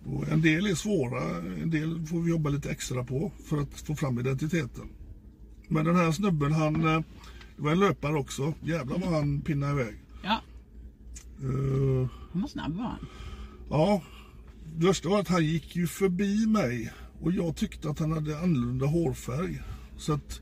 Och 0.06 0.28
en 0.28 0.42
del 0.42 0.66
är 0.66 0.74
svåra, 0.74 1.36
en 1.62 1.70
del 1.70 2.06
får 2.06 2.20
vi 2.20 2.30
jobba 2.30 2.50
lite 2.50 2.70
extra 2.70 3.04
på 3.04 3.32
för 3.44 3.58
att 3.58 3.80
få 3.80 3.96
fram 3.96 4.18
identiteten. 4.18 4.88
Men 5.68 5.84
den 5.84 5.96
här 5.96 6.12
snubben 6.12 6.52
han, 6.52 6.74
eh, 6.88 7.00
det 7.56 7.62
var 7.62 7.72
en 7.72 7.80
löpare 7.80 8.14
också. 8.16 8.54
Jävlar 8.62 8.98
vad 8.98 9.12
han 9.12 9.40
pinnade 9.40 9.72
iväg. 9.82 9.94
Ja, 10.22 10.40
Eh, 11.42 12.08
han 12.32 12.40
var 12.42 12.48
snabb 12.48 12.76
var 12.76 12.84
han. 12.84 13.06
Ja, 13.70 14.02
det 14.76 14.86
värsta 14.86 15.08
var 15.08 15.20
att 15.20 15.28
han 15.28 15.44
gick 15.44 15.76
ju 15.76 15.86
förbi 15.86 16.46
mig 16.46 16.92
och 17.20 17.32
jag 17.32 17.56
tyckte 17.56 17.90
att 17.90 17.98
han 17.98 18.12
hade 18.12 18.38
annorlunda 18.38 18.86
hårfärg. 18.86 19.60
Så 19.96 20.12
att 20.12 20.40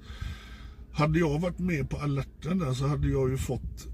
hade 0.92 1.18
jag 1.18 1.38
varit 1.40 1.58
med 1.58 1.90
på 1.90 1.96
alerten 1.96 2.58
där 2.58 2.72
så 2.72 2.86
hade 2.86 3.08
jag 3.08 3.30
ju 3.30 3.36
fått 3.36 3.88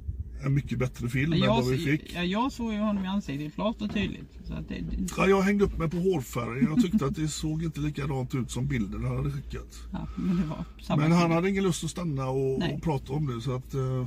en 0.44 0.54
mycket 0.54 0.78
bättre 0.78 1.08
film 1.08 1.32
än 1.32 1.38
Jag, 1.38 1.46
vad 1.56 1.66
vi 1.68 1.78
fick. 1.78 2.14
ja, 2.14 2.22
jag 2.22 2.52
såg 2.52 2.72
ju 2.72 2.78
honom 2.78 3.04
i 3.04 3.06
ansiktet 3.06 3.54
klart 3.54 3.82
och 3.82 3.94
tydligt. 3.94 4.38
Så 4.44 4.54
att 4.54 4.68
det, 4.68 4.74
det, 4.74 5.08
Ja, 5.16 5.26
jag 5.26 5.42
hängde 5.42 5.64
upp 5.64 5.78
mig 5.78 5.90
på 5.90 5.96
hårfärgen. 5.96 6.66
Jag 6.74 6.82
tyckte 6.82 7.06
att 7.06 7.14
det 7.16 7.28
såg 7.28 7.62
inte 7.64 7.80
likadant 7.80 8.34
ut 8.34 8.50
som 8.50 8.66
bilden 8.66 9.04
han 9.04 9.16
hade 9.16 9.30
skickat. 9.30 9.78
ja, 9.92 10.08
men 10.16 10.36
det 10.36 10.46
var 10.46 10.64
samma 10.82 11.02
Men 11.02 11.12
han 11.12 11.30
hade 11.30 11.48
ingen 11.50 11.64
lust 11.64 11.84
att 11.84 11.90
stanna 11.90 12.26
och, 12.28 12.54
och 12.74 12.82
prata 12.82 13.12
om 13.12 13.26
det 13.26 13.40
så 13.42 13.54
att 13.54 13.74
eh, 13.74 14.06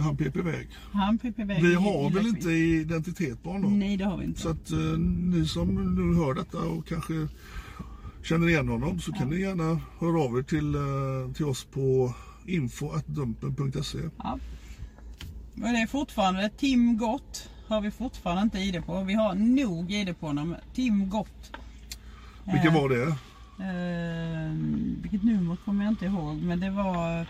han 0.00 0.16
pep 0.16 0.36
iväg. 0.36 0.68
Han 0.92 1.18
pep 1.18 1.38
iväg 1.38 1.62
Vi 1.62 1.70
i- 1.72 1.74
har 1.74 2.10
i 2.10 2.14
väl 2.14 2.24
Leslie. 2.24 2.28
inte 2.28 2.50
identitet 2.50 3.42
på 3.42 3.50
honom? 3.50 3.78
Nej, 3.78 3.96
det 3.96 4.04
har 4.04 4.18
vi 4.18 4.24
inte. 4.24 4.40
Så 4.40 4.48
att 4.48 4.70
eh, 4.70 4.78
ni 4.98 5.46
som 5.46 5.68
nu 5.94 6.14
hör 6.20 6.34
detta 6.34 6.58
och 6.58 6.86
kanske 6.86 7.28
känner 8.26 8.48
igen 8.48 8.68
honom 8.68 9.00
så 9.00 9.12
kan 9.12 9.30
ni 9.30 9.40
gärna 9.40 9.80
höra 10.00 10.20
av 10.22 10.38
er 10.38 10.42
till, 10.42 10.74
eh, 10.74 11.34
till 11.34 11.44
oss 11.44 11.64
på 11.64 12.14
info.dumpen.se. 12.46 13.98
Ja. 14.18 14.38
Och 15.54 15.60
det 15.60 15.78
är 15.78 15.86
fortfarande 15.86 16.50
Tim 16.56 16.96
Gott. 16.96 17.48
Har 17.66 17.80
vi 17.80 17.90
fortfarande 17.90 18.42
inte 18.42 18.58
ID 18.58 18.86
på. 18.86 19.04
Vi 19.04 19.14
har 19.14 19.34
nog 19.34 19.92
ID 19.92 20.20
på 20.20 20.26
honom. 20.26 20.54
Tim 20.74 21.08
Gott. 21.08 21.52
Vilken 22.44 22.74
Eh, 22.76 22.80
var 22.82 22.88
det? 22.88 23.02
Eh, 23.64 24.52
vilket 25.02 25.22
nummer 25.22 25.56
kommer 25.64 25.84
jag 25.84 25.92
inte 25.92 26.06
ihåg. 26.06 26.36
Men 26.36 26.60
det 26.60 26.70
var... 26.70 27.20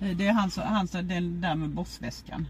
eh, 0.00 0.16
Det 0.16 0.26
är 0.26 0.32
han 0.32 0.50
han 0.56 0.86
den 0.92 1.40
där 1.40 1.54
med 1.54 1.70
bossväskan. 1.70 2.46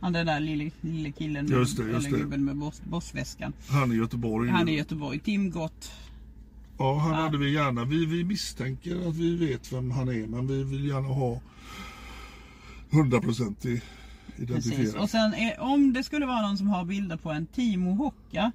Han 0.00 0.12
den 0.12 0.26
där 0.26 0.40
lille, 0.40 0.70
lille 0.80 1.12
killen. 1.12 1.46
med- 1.46 1.58
Just 1.58 1.76
det, 1.76 1.82
just 1.84 2.06
eller 2.08 2.18
gubben 2.18 2.44
med 2.44 2.56
boss, 2.56 2.82
bossväskan. 2.84 3.52
Han 3.68 3.92
i 3.92 3.94
Göteborg. 3.96 4.48
Han 4.50 4.68
är 4.68 4.72
i 4.72 4.76
Göteborg. 4.76 5.18
Tim 5.18 5.50
Gott. 5.50 5.92
Ja, 6.82 6.98
han 6.98 7.14
hade 7.14 7.38
vi 7.38 7.52
gärna. 7.52 7.84
Vi, 7.84 8.06
vi 8.06 8.24
misstänker 8.24 9.08
att 9.08 9.16
vi 9.16 9.36
vet 9.36 9.72
vem 9.72 9.90
han 9.90 10.08
är 10.08 10.26
men 10.26 10.46
vi 10.46 10.64
vill 10.64 10.84
gärna 10.88 11.08
ha 11.08 11.40
100% 12.90 13.20
Precis. 13.20 13.82
identifierat. 14.36 15.02
Och 15.02 15.10
sen 15.10 15.34
är, 15.34 15.60
om 15.60 15.92
det 15.92 16.02
skulle 16.02 16.26
vara 16.26 16.42
någon 16.42 16.58
som 16.58 16.68
har 16.68 16.84
bilder 16.84 17.16
på 17.16 17.30
en 17.30 17.46
Timo 17.46 17.94
Hocka. 17.94 18.52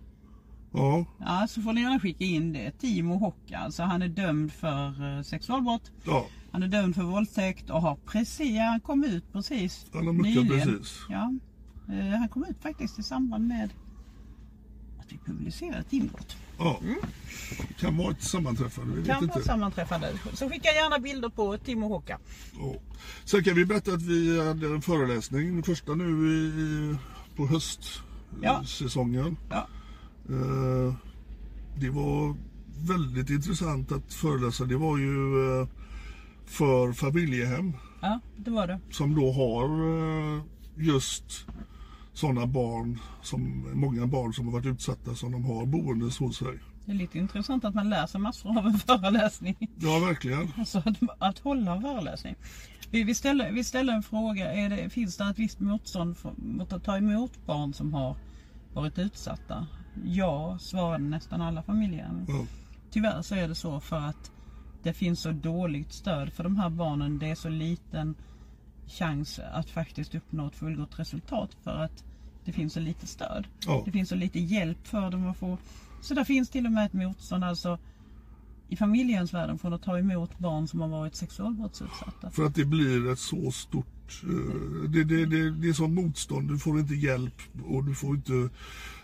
Ja, 0.72 1.06
Ja, 1.20 1.48
så 1.50 1.62
får 1.62 1.74
ni 1.74 1.82
gärna 1.82 2.00
skicka 2.00 2.24
in 2.24 2.54
det. 2.54 2.72
Timo 2.72 3.18
Hocka. 3.18 3.58
Alltså 3.58 3.84
han 3.84 4.02
är 4.02 4.08
dömd 4.08 4.52
för 4.52 5.18
eh, 5.18 5.24
sexualbrott. 5.24 5.92
ja, 6.04 6.28
Han 6.52 6.64
är 6.64 6.68
dömd 6.68 6.96
för 6.96 7.04
våldtäkt 7.04 7.70
och 7.70 7.82
har 7.82 7.96
precis, 7.96 8.58
han 8.60 8.80
kom 8.80 9.04
ut 9.04 9.34
precis 9.34 9.86
Han 9.94 10.06
har 10.08 10.14
muckat 10.14 10.48
precis. 10.48 11.00
Ja, 11.10 11.34
eh, 11.90 12.18
han 12.20 12.30
kom 12.30 12.44
ut 12.44 12.62
faktiskt 12.62 13.00
i 13.00 13.04
samband 13.04 13.48
med, 13.48 13.70
att 15.00 15.12
vi 15.14 15.18
publicerar 15.18 15.80
ett 15.80 15.94
inbrott. 15.94 16.38
Ja. 16.58 16.80
Kan 17.80 17.98
vara 17.98 18.12
ett 18.12 18.24
sammanträffande, 18.24 18.96
vi 18.96 19.06
Kan 19.06 19.16
vara 19.28 19.36
inte. 19.38 19.48
sammanträffande. 19.48 20.14
Så 20.34 20.50
skicka 20.50 20.70
gärna 20.72 21.00
bilder 21.00 21.30
på 21.30 21.58
Tim 21.58 21.84
och 21.84 21.90
Håkan. 21.90 22.20
Ja. 22.60 22.76
Sen 23.26 23.44
kan 23.44 23.56
vi 23.56 23.66
berätta 23.66 23.94
att 23.94 24.02
vi 24.02 24.48
hade 24.48 24.68
en 24.68 24.82
föreläsning, 24.82 25.54
den 25.54 25.64
första 25.64 25.96
nu 25.96 26.28
i, 26.30 26.96
på 27.36 27.44
Ja. 28.42 28.54
höstsäsongen. 28.58 29.38
Ja. 29.50 29.68
Eh, 30.30 30.94
Det 31.80 31.90
var 31.90 32.36
väldigt 32.88 33.30
intressant 33.30 33.92
att 33.92 34.14
föreläsa. 34.14 34.66
Det 34.66 34.76
var 34.78 34.98
ju 34.98 35.14
eh, 35.62 35.68
för 36.46 36.94
familjehem 36.94 37.74
ja, 38.02 38.20
det 38.38 38.52
var 38.52 38.68
det. 38.68 38.80
som 38.92 39.16
då 39.16 39.32
har 39.32 39.66
eh, 40.36 40.42
just 40.76 41.46
sådana 42.18 42.48
barn, 42.48 43.00
som, 43.22 43.72
många 43.74 44.08
barn 44.08 44.34
som 44.34 44.46
har 44.46 44.54
varit 44.54 44.66
utsatta 44.66 45.16
som 45.16 45.32
de 45.32 45.46
har 45.46 45.66
boendes 45.66 46.18
hos 46.18 46.38
sig. 46.38 46.60
Det 46.86 46.92
är 46.92 46.96
lite 46.96 47.18
intressant 47.18 47.66
att 47.66 47.76
man 47.76 47.90
läser 47.90 48.20
massor 48.20 48.58
av 48.58 48.68
en 48.68 48.80
föreläsning. 48.88 49.70
Ja, 49.80 50.00
verkligen. 50.00 50.52
Alltså 50.58 50.78
att, 50.78 50.98
att 51.20 51.40
hålla 51.40 51.76
en 51.76 51.82
föreläsning. 51.82 52.36
Vi, 52.92 53.04
vi, 53.04 53.16
ställer, 53.16 53.52
vi 53.52 53.64
ställer 53.64 53.94
en 53.94 54.04
fråga. 54.04 54.54
Är 54.54 54.70
det, 54.70 54.90
finns 54.90 55.18
det 55.18 55.24
ett 55.24 55.40
visst 55.40 55.60
motstånd 55.60 56.18
för, 56.18 56.34
mot 56.38 56.74
att 56.74 56.84
ta 56.84 56.98
emot 56.98 57.46
barn 57.46 57.74
som 57.74 57.94
har 57.94 58.16
varit 58.74 59.00
utsatta? 59.00 59.68
Ja, 60.06 60.58
svarade 60.60 61.04
nästan 61.04 61.42
alla 61.42 61.64
familjehem. 61.64 62.26
Ja. 62.28 62.46
Tyvärr 62.92 63.22
så 63.22 63.36
är 63.36 63.48
det 63.48 63.56
så 63.56 63.80
för 63.80 64.00
att 64.00 64.32
det 64.84 64.94
finns 64.94 65.20
så 65.20 65.32
dåligt 65.32 65.94
stöd 65.94 66.34
för 66.34 66.44
de 66.44 66.58
här 66.58 66.70
barnen. 66.70 67.20
Det 67.20 67.30
är 67.30 67.36
så 67.36 67.50
liten 67.50 68.16
chans 68.88 69.40
att 69.54 69.70
faktiskt 69.70 70.16
uppnå 70.16 70.48
ett 70.48 70.56
fullgott 70.56 71.00
resultat 71.00 71.58
för 71.64 71.84
att 71.84 72.04
det 72.46 72.52
finns 72.52 72.74
så 72.74 72.80
lite 72.80 73.08
stöd. 73.08 73.48
Ja. 73.66 73.82
Det 73.86 73.92
finns 73.92 74.10
så 74.10 74.16
lite 74.16 74.40
hjälp 74.40 74.88
för 74.88 75.12
dem 75.12 75.28
att 75.28 75.38
få. 75.38 75.58
Så 76.02 76.14
där 76.14 76.24
finns 76.24 76.50
till 76.50 76.66
och 76.66 76.72
med 76.72 76.86
ett 76.86 76.94
motstånd 76.94 77.44
alltså 77.44 77.78
i 78.70 78.76
familjehemsvärlden 78.76 79.58
från 79.58 79.74
att 79.74 79.82
ta 79.84 80.00
emot 80.00 80.40
barn 80.40 80.68
som 80.68 80.82
har 80.82 80.88
varit 80.88 81.16
sexualbrottsutsatta. 81.16 82.30
För 82.32 82.46
att 82.46 82.56
det 82.56 82.66
blir 82.66 83.12
ett 83.12 83.20
så 83.20 83.52
stort... 83.52 84.24
eh, 84.24 84.90
Det, 84.90 85.04
det, 85.04 85.26
det, 85.26 85.52
det 85.52 85.70
är 85.70 85.74
som 85.74 85.96
motstånd. 85.96 86.48
Du 86.50 86.60
får 86.60 86.80
inte 86.80 86.96
hjälp 86.96 87.42
och 87.66 87.84
du 87.84 87.96
får 87.96 88.16
inte 88.16 88.50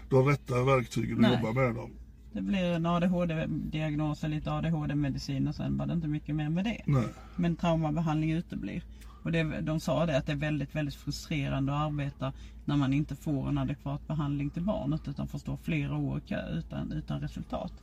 de 0.10 0.26
rätta 0.26 0.64
verktygen 0.64 1.16
att 1.16 1.22
Nej. 1.22 1.40
jobba 1.42 1.62
med 1.62 1.76
dem. 1.76 1.92
Det 2.34 2.42
blir 2.42 2.64
en 2.66 2.86
ADHD-diagnos 2.86 4.24
och 4.24 4.30
lite 4.30 4.52
ADHD-medicin 4.52 5.48
och 5.48 5.56
sen 5.56 5.78
var 5.78 5.86
det 5.86 5.94
inte 5.94 6.08
mycket 6.08 6.36
mer 6.36 6.50
med 6.50 6.64
det. 6.66 6.82
Nej. 6.86 7.08
Men 7.36 7.56
traumabehandling 7.56 8.32
uteblir. 8.32 8.84
Och 9.24 9.32
det, 9.32 9.62
de 9.62 9.80
sa 9.80 10.06
det 10.06 10.18
att 10.18 10.26
det 10.26 10.32
är 10.32 10.36
väldigt, 10.36 10.76
väldigt 10.76 10.96
frustrerande 10.96 11.74
att 11.76 11.82
arbeta 11.82 12.34
när 12.66 12.78
man 12.78 12.94
inte 12.94 13.16
får 13.16 13.50
en 13.50 13.58
adekvat 13.58 14.08
behandling 14.08 14.50
till 14.50 14.62
barnet 14.62 15.08
utan 15.08 15.28
får 15.28 15.40
stå 15.40 15.58
flera 15.58 15.98
år 15.98 16.18
i 16.18 16.22
kö 16.22 16.50
utan, 16.58 16.92
utan 16.92 17.22
resultat. 17.22 17.74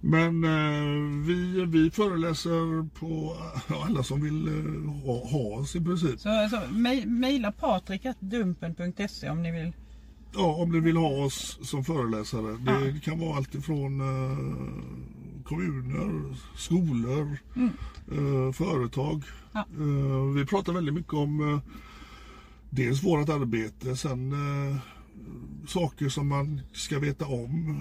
Men 0.00 0.44
eh, 0.44 1.26
vi, 1.26 1.64
vi 1.66 1.90
föreläser 1.90 2.88
på 2.98 3.36
ja, 3.68 3.84
alla 3.86 4.02
som 4.02 4.22
vill 4.22 4.48
eh, 4.48 4.90
ha, 5.06 5.26
ha 5.28 5.58
oss 5.60 5.76
i 5.76 5.80
princip. 5.80 6.20
Så, 6.20 6.48
så 6.50 6.60
mej- 6.74 7.06
mejla 7.06 7.52
patrik.dumpen.se 7.52 9.30
om 9.30 9.42
ni 9.42 9.52
vill. 9.52 9.72
Ja, 10.34 10.54
om 10.54 10.72
ni 10.72 10.80
vill 10.80 10.96
ha 10.96 11.24
oss 11.24 11.58
som 11.62 11.84
föreläsare. 11.84 12.56
Det 12.92 13.00
kan 13.00 13.18
vara 13.18 13.36
allt 13.36 13.54
ifrån 13.54 14.00
eh, 14.00 14.38
kommuner, 15.48 16.36
skolor, 16.56 17.38
eh, 18.12 18.52
företag. 18.52 19.22
Ja. 19.52 19.60
Eh, 19.60 20.32
vi 20.34 20.46
pratar 20.46 20.72
väldigt 20.72 20.94
mycket 20.94 21.12
om 21.14 21.52
eh, 21.54 21.60
dels 22.70 23.04
vårt 23.04 23.28
arbete, 23.28 23.96
sen 23.96 24.32
eh, 24.32 24.76
saker 25.66 26.08
som 26.08 26.28
man 26.28 26.60
ska 26.72 26.98
veta 26.98 27.26
om 27.26 27.76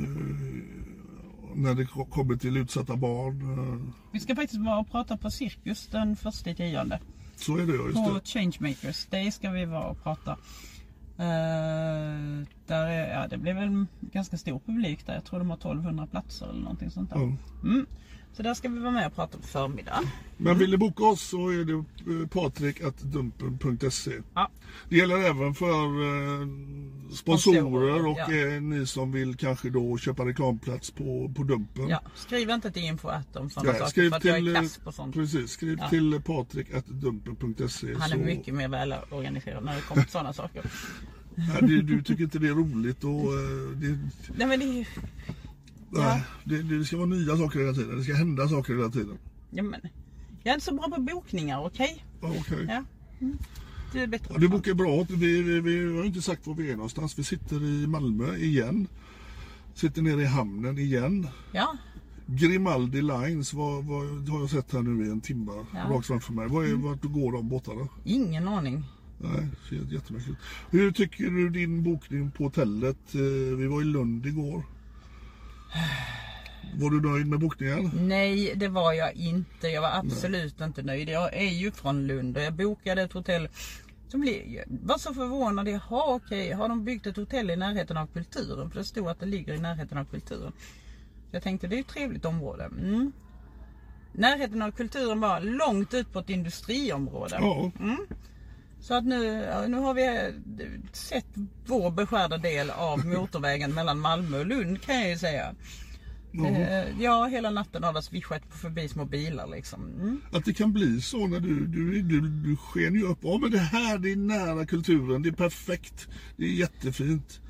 när 1.56 1.76
det 1.76 1.86
ko- 1.86 2.06
kommer 2.06 2.36
till 2.36 2.58
utsatta 2.58 2.96
barn. 2.96 3.94
Vi 4.12 4.20
ska 4.20 4.36
faktiskt 4.36 4.62
vara 4.66 4.80
och 4.80 4.92
prata 4.92 5.18
på 5.18 5.32
Cirkus 5.32 5.88
den 5.88 6.16
första 6.16 6.50
i 6.50 6.56
tionde. 6.56 7.00
så 7.36 7.58
är 7.58 7.66
det, 7.66 7.74
ja, 7.76 7.84
just 7.84 7.96
På 7.96 8.14
det. 8.14 8.28
Changemakers 8.30 9.06
Day 9.06 9.32
ska 9.32 9.52
vi 9.52 9.66
vara 9.66 9.84
och 9.88 10.04
prata. 10.04 10.38
Eh, 11.20 12.46
där 12.68 12.88
är, 12.88 13.14
ja, 13.14 13.28
det 13.28 13.38
väl 13.54 13.64
en 13.64 13.88
ganska 14.02 14.38
stor 14.38 14.60
publik 14.60 15.06
där. 15.06 15.14
Jag 15.14 15.24
tror 15.26 15.40
de 15.40 15.50
har 15.50 15.58
1200 15.58 16.08
platser 16.08 16.50
eller 16.50 16.62
någonting 16.62 16.92
sånt 16.92 17.10
där. 17.10 17.18
Ja. 17.20 17.68
Mm. 17.70 17.86
Så 18.38 18.44
där 18.44 18.54
ska 18.54 18.70
vi 18.70 18.80
vara 18.80 18.92
med 18.92 19.08
och 19.08 19.16
prata 19.16 19.38
på 19.38 19.44
förmiddagen. 19.48 20.08
Men 20.38 20.58
vill 20.58 20.72
ni 20.72 20.78
boka 20.78 21.04
oss 21.04 21.22
så 21.22 21.50
är 21.50 21.66
det 21.66 21.74
eh, 21.74 22.28
patrik.dumpen.se. 22.28 24.12
Ja. 24.34 24.50
Det 24.90 24.96
gäller 24.98 25.18
även 25.18 25.54
för 25.56 25.84
eh, 26.42 26.48
Sponsorer, 27.14 28.06
och 28.08 28.18
ja. 28.18 28.34
eh, 28.34 28.62
ni 28.62 28.88
som 28.88 29.12
vill 29.12 29.36
kanske 29.36 29.70
då 29.70 29.98
köpa 29.98 30.26
reklamplats 30.26 30.92
på, 30.92 31.34
på 31.36 31.44
Dumpen. 31.44 31.88
Ja, 31.90 32.02
skriv 32.16 32.50
inte 32.50 32.72
till 32.72 32.84
info 32.84 33.08
att 33.08 33.36
om 33.36 33.50
sådana 33.50 33.70
Nej, 33.72 33.80
saker 33.80 33.92
skriv 33.92 34.10
för 34.10 34.18
att 34.18 34.26
jag 34.26 34.38
är 34.38 34.56
kass 34.56 34.78
på 34.78 34.92
sånt. 34.92 35.16
Precis, 35.16 35.52
skriv 35.52 35.78
Ja. 35.82 35.90
till 35.90 36.22
patrik.dumpen.se. 36.26 37.88
Han 37.94 38.12
är 38.12 38.16
så- 38.16 38.18
mycket 38.18 38.54
mer 38.54 38.68
välorganiserad 38.68 39.64
när 39.66 39.76
det 39.76 39.82
kommer 39.82 40.02
till 40.04 40.12
sådana 40.12 40.34
saker. 40.34 40.64
Nej, 41.36 41.58
det, 41.62 41.82
du 41.82 42.02
tycker 42.04 42.24
inte 42.24 42.40
det 42.40 42.48
är 42.48 42.54
roligt 42.54 43.04
och 43.04 43.32
det, 43.76 43.98
Nej 44.38 44.48
men 44.48 44.60
det 44.60 44.66
är. 44.66 44.88
Nej, 46.02 46.24
det, 46.44 46.64
det 46.64 46.86
ska 46.86 46.98
vara 46.98 47.06
nya 47.08 47.38
saker 47.38 47.60
hela 47.60 47.74
tiden. 47.74 47.98
Det 47.98 48.04
ska 48.04 48.14
hända 48.14 48.48
saker 48.50 48.76
hela 48.76 48.90
tiden. 48.90 49.18
Ja, 49.52 49.64
men, 49.64 49.80
jag 50.44 50.52
är 50.52 50.54
inte 50.54 50.66
så 50.66 50.76
bra 50.76 50.90
på 50.96 51.02
bokningar, 51.02 51.66
okej? 51.66 52.06
Ja, 52.22 52.34
okej. 52.40 52.66
Ja. 52.70 52.84
Mm. 53.22 53.38
Du 53.94 54.00
är 54.00 54.08
bättre 54.08 54.28
Ja, 54.34 54.40
du 54.40 54.48
bokar 54.48 54.74
bra. 54.74 55.06
Vi, 55.10 55.42
vi, 55.42 55.60
vi 55.62 55.98
har 55.98 56.04
inte 56.06 56.22
sagt 56.22 56.48
var 56.48 56.54
vi 56.56 56.72
är 56.72 56.76
någonstans. 56.76 57.20
Vi 57.20 57.24
sitter 57.24 57.64
i 57.64 57.88
Malmö 57.88 58.36
igen. 58.36 58.88
Sitter 59.74 60.02
nere 60.02 60.22
i 60.22 60.26
hamnen 60.26 60.78
igen. 60.78 61.28
Ja, 61.52 61.78
Grimaldi 62.26 63.02
Lines 63.02 63.54
vad, 63.54 63.86
vad, 63.86 64.30
har 64.30 64.40
jag 64.40 64.50
sett 64.50 64.74
här 64.74 64.82
nu 64.82 65.06
i 65.06 65.10
en 65.10 65.22
timme 65.22 65.52
Ja. 65.74 65.80
rakt 65.90 66.08
framför 66.08 66.34
mig. 66.34 66.48
Vad 66.48 66.66
är, 66.66 66.74
Vart 66.74 67.04
går 67.04 67.32
de 67.32 67.50
båtarna? 67.50 67.88
ingen 68.06 68.48
aning. 68.48 68.84
Nej, 69.18 69.48
det 69.52 69.70
ser 69.70 69.94
jättemärkligt 69.94 70.38
Hur 70.70 70.92
tycker 70.92 71.24
du 71.24 71.50
din 71.50 71.84
bokning 71.84 72.32
på 72.32 72.44
hotellet? 72.44 73.16
Eh, 73.16 73.22
Vi 73.58 73.68
var 73.68 73.82
i 73.82 73.86
Lund 73.86 74.26
igår. 74.26 74.64
Var 76.74 76.90
du 76.90 77.02
nöjd 77.02 77.28
med 77.28 77.40
bokningen? 77.40 77.92
Nej, 77.94 78.54
det 78.56 78.68
var 78.68 78.94
jag 78.94 79.14
inte. 79.14 79.68
Jag 79.68 79.82
var 79.82 79.92
absolut 79.94 80.62
inte 80.62 80.82
nöjd. 80.82 81.10
Jag 81.10 81.34
är 81.34 81.50
ju 81.50 81.72
från 81.72 82.08
Lund 82.08 82.38
och 82.38 82.44
jag 82.44 82.54
bokade 82.54 83.02
ett 83.02 83.14
hotell. 83.14 83.50
Så 84.08 84.18
blev 84.18 84.64
var 84.68 84.98
så 84.98 85.14
förvånad. 85.14 85.68
Jaha, 85.68 86.16
okej. 86.16 86.52
Har 86.52 86.70
de 86.70 86.84
byggt 86.84 87.08
ett 87.08 87.16
hotell 87.18 87.50
i 87.50 87.56
närheten 87.56 87.98
av 87.98 88.08
kulturen? 88.08 88.70
För 88.70 88.80
det 88.80 88.86
stod 88.86 89.08
att 89.08 89.20
det 89.20 89.26
ligger 89.26 89.54
i 89.54 89.60
närheten 89.60 89.98
av 89.98 90.06
kulturen. 90.06 90.54
Jag 91.32 91.44
tänkte 91.44 91.68
det 91.68 91.76
är 91.76 91.80
ett 91.80 91.88
trevligt 91.88 92.26
område. 92.26 92.64
Mm. 92.64 93.12
Närheten 94.14 94.62
av 94.62 94.72
kulturen 94.72 95.20
var 95.20 95.40
långt 95.40 95.94
ut 95.94 96.14
på 96.14 96.20
ett 96.20 96.30
industriområde. 96.30 97.38
Ja, 97.40 97.72
Så 98.80 98.94
att 98.94 99.06
nu, 99.06 99.46
nu 99.68 99.78
har 99.78 99.94
vi 99.94 100.06
eh, 100.08 100.66
sett 100.94 101.26
vår 101.66 101.92
beskärda 101.92 102.38
del 102.38 102.70
av 102.70 103.06
motorvägen 103.06 103.74
mellan 103.74 104.00
Malmö 104.00 104.40
och 104.40 104.46
Lund 104.46 104.82
kan 104.82 104.96
jag 104.96 105.10
ju 105.10 105.18
säga. 105.18 105.56
Eh, 106.46 107.02
Ja, 107.04 107.26
hela 107.26 107.50
natten 107.50 107.84
har 107.84 107.94
det 107.94 108.02
svischat 108.02 108.42
förbi 108.50 108.88
små 108.88 109.06
bilar 109.06 109.48
liksom. 109.48 109.86
Mm. 109.86 110.22
att 110.32 110.46
det 110.46 110.54
kan 110.54 110.74
bli 110.74 111.02
så 111.02 111.28
när 111.28 111.40
du, 111.40 111.66
du, 111.68 112.02
du, 112.02 112.22
du 112.22 112.56
sken 112.56 112.94
ju 112.96 113.04
upp. 113.04 113.18
Ja 113.22 113.38
men 113.42 113.52
det 113.52 113.58
här 113.60 113.98
det 113.98 114.12
är 114.12 114.16
nära 114.16 114.66
kulturen, 114.66 115.22
det 115.22 115.30
är 115.30 115.34
perfekt, 115.34 116.08
det 116.38 116.46
är 116.46 116.50
jättefint. 116.54 117.42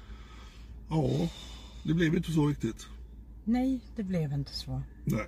Ja, 0.90 1.30
det 1.84 1.94
blev 1.94 2.16
inte 2.16 2.32
så 2.32 2.48
riktigt. 2.48 2.88
Nej, 3.44 3.80
det 3.96 4.04
blev 4.04 4.34
inte 4.34 4.54
så. 4.54 4.82
Nej. 5.06 5.26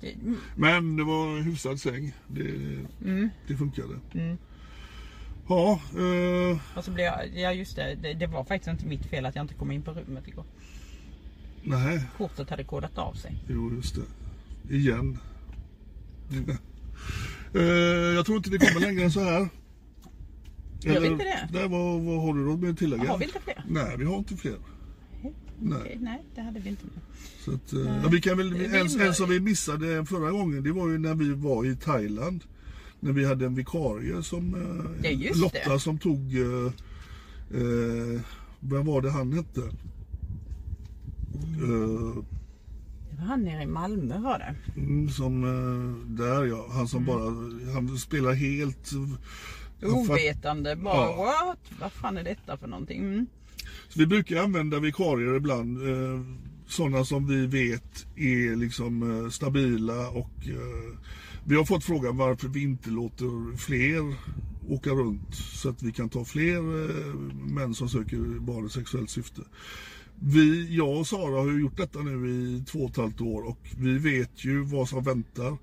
Det, 0.00 0.12
mm, 0.12 0.36
Men 0.56 0.96
det 0.96 1.04
var 1.04 1.36
en 1.38 1.42
hyfsad 1.42 1.80
säng. 1.80 2.12
Det, 2.28 2.50
Mm. 3.04 3.28
det 3.48 3.56
funkade. 3.56 3.94
Ja, 5.52 5.80
eh, 6.00 6.58
och 6.76 6.84
så 6.84 6.90
blev 6.90 7.06
jag, 7.06 7.38
ja 7.38 7.52
just 7.52 7.76
det, 7.76 7.94
det, 8.02 8.14
det 8.14 8.26
var 8.26 8.44
faktiskt 8.44 8.68
inte 8.68 8.86
mitt 8.86 9.06
fel 9.06 9.26
att 9.26 9.34
jag 9.34 9.44
inte 9.44 9.54
kom 9.54 9.70
in 9.70 9.82
på 9.82 9.90
rummet 9.90 10.28
igår. 10.28 10.44
nej. 11.62 12.04
Kortet 12.16 12.50
hade 12.50 12.64
kodat 12.64 12.98
av 12.98 13.12
sig. 13.12 13.44
Jo, 13.48 13.72
just 13.74 13.94
det. 13.96 14.74
Igen. 14.74 15.18
Eh, 17.54 17.62
jag 18.16 18.26
tror 18.26 18.36
inte 18.36 18.50
vi 18.50 18.58
kommer 18.58 18.80
längre 18.80 19.02
än 19.04 19.12
så 19.12 19.20
här. 19.20 19.48
Gör 20.80 21.00
vi 21.00 21.06
inte 21.06 21.24
det? 21.24 21.48
Nej, 21.52 21.68
vad, 21.68 22.00
vad 22.00 22.22
har 22.22 22.34
du 22.34 22.46
då 22.46 22.56
med 22.56 22.70
att 22.70 22.78
tillägga? 22.78 23.10
Har 23.10 23.18
vi 23.18 23.24
inte 23.24 23.40
fler? 23.40 23.64
Nej, 23.68 23.96
vi 23.98 24.04
har 24.04 24.16
inte 24.16 24.36
fler. 24.36 24.56
Nej. 25.60 25.98
Nej, 26.00 26.22
det 26.34 26.40
hade 26.40 26.60
vi 26.60 26.68
inte. 26.68 26.84
Så 27.44 27.54
att, 27.54 27.72
eh, 27.72 28.00
ja, 28.02 28.08
vi 28.08 28.20
kan 28.20 28.36
väl, 28.36 28.74
en, 28.74 29.00
en 29.00 29.14
som 29.14 29.30
vi 29.30 29.40
missade 29.40 30.06
förra 30.06 30.30
gången, 30.30 30.62
det 30.62 30.72
var 30.72 30.88
ju 30.88 30.98
när 30.98 31.14
vi 31.14 31.34
var 31.34 31.64
i 31.64 31.76
Thailand. 31.76 32.44
När 33.04 33.12
vi 33.12 33.24
hade 33.24 33.46
en 33.46 33.54
vikarie 33.54 34.22
som 34.22 34.54
eh, 34.54 35.10
Ja, 35.10 35.10
just 35.10 35.40
Lotta 35.40 35.72
det. 35.72 35.78
som 35.80 35.98
tog, 35.98 36.34
eh, 36.36 36.72
eh, 37.60 38.20
vem 38.60 38.86
var 38.86 39.02
det 39.02 39.10
han 39.10 39.32
hette? 39.32 39.60
Eh, 39.60 39.68
Det 43.10 43.16
var 43.18 43.24
han 43.26 43.42
nere 43.42 43.62
i 43.62 43.66
Malmö 43.66 44.18
var 44.18 44.38
det. 44.38 44.54
Mm, 44.80 45.08
som 45.10 45.44
eh, 45.44 46.06
där 46.16 46.44
ja, 46.44 46.68
han 46.72 46.88
som 46.88 47.04
bara, 47.04 47.24
han 47.74 47.98
spelar 47.98 48.32
helt 48.32 48.90
Ovetande 49.82 50.76
bara, 50.76 50.94
Ja. 50.94 51.44
what? 51.48 51.80
Vad 51.80 51.92
fan 51.92 52.16
är 52.18 52.24
detta 52.24 52.56
för 52.56 52.66
någonting? 52.66 53.00
Mm. 53.00 53.26
Så 53.88 53.98
vi 53.98 54.06
brukar 54.06 54.36
använda 54.42 54.80
vikarier 54.80 55.34
ibland. 55.36 55.78
Sådana 56.68 57.04
som 57.04 57.26
vi 57.26 57.46
vet 57.46 58.06
är 58.16 58.56
liksom 58.56 59.28
stabila 59.32 60.08
och 60.08 60.48
eh, 60.48 60.98
vi 61.44 61.56
har 61.56 61.64
fått 61.64 61.84
frågan 61.84 62.16
varför 62.16 62.48
vi 62.48 62.62
inte 62.62 62.90
låter 62.90 63.56
fler 63.56 64.14
åka 64.68 64.90
runt 64.90 65.34
så 65.34 65.68
att 65.68 65.82
vi 65.82 65.92
kan 65.92 66.08
ta 66.08 66.24
fler 66.24 66.56
eh, 66.56 67.14
män 67.54 67.74
som 67.74 67.88
söker 67.88 68.40
barn 68.40 68.66
i 68.66 68.70
sexuellt 68.70 69.10
syfte. 69.10 69.42
Vi, 70.14 70.76
jag 70.76 70.98
och 70.98 71.06
Sara 71.06 71.40
har 71.40 71.58
gjort 71.58 71.76
detta 71.76 71.98
nu 72.02 72.30
i 72.30 72.64
två 72.66 72.78
och 72.78 72.90
ett 72.90 72.96
halvt 72.96 73.20
år 73.20 73.42
och 73.42 73.58
vi 73.78 73.98
vet 73.98 74.44
ju 74.44 74.62
vad 74.62 74.88
som 74.88 75.04
väntar. 75.04 75.58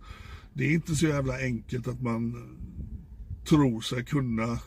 Det 0.53 0.63
är 0.63 0.71
inte 0.71 0.95
så 0.95 1.07
jävla 1.07 1.38
enkelt 1.38 1.88
att 1.88 2.01
man 2.01 2.36
tror 3.45 3.82
sig 3.82 4.05
kunna 4.05 4.59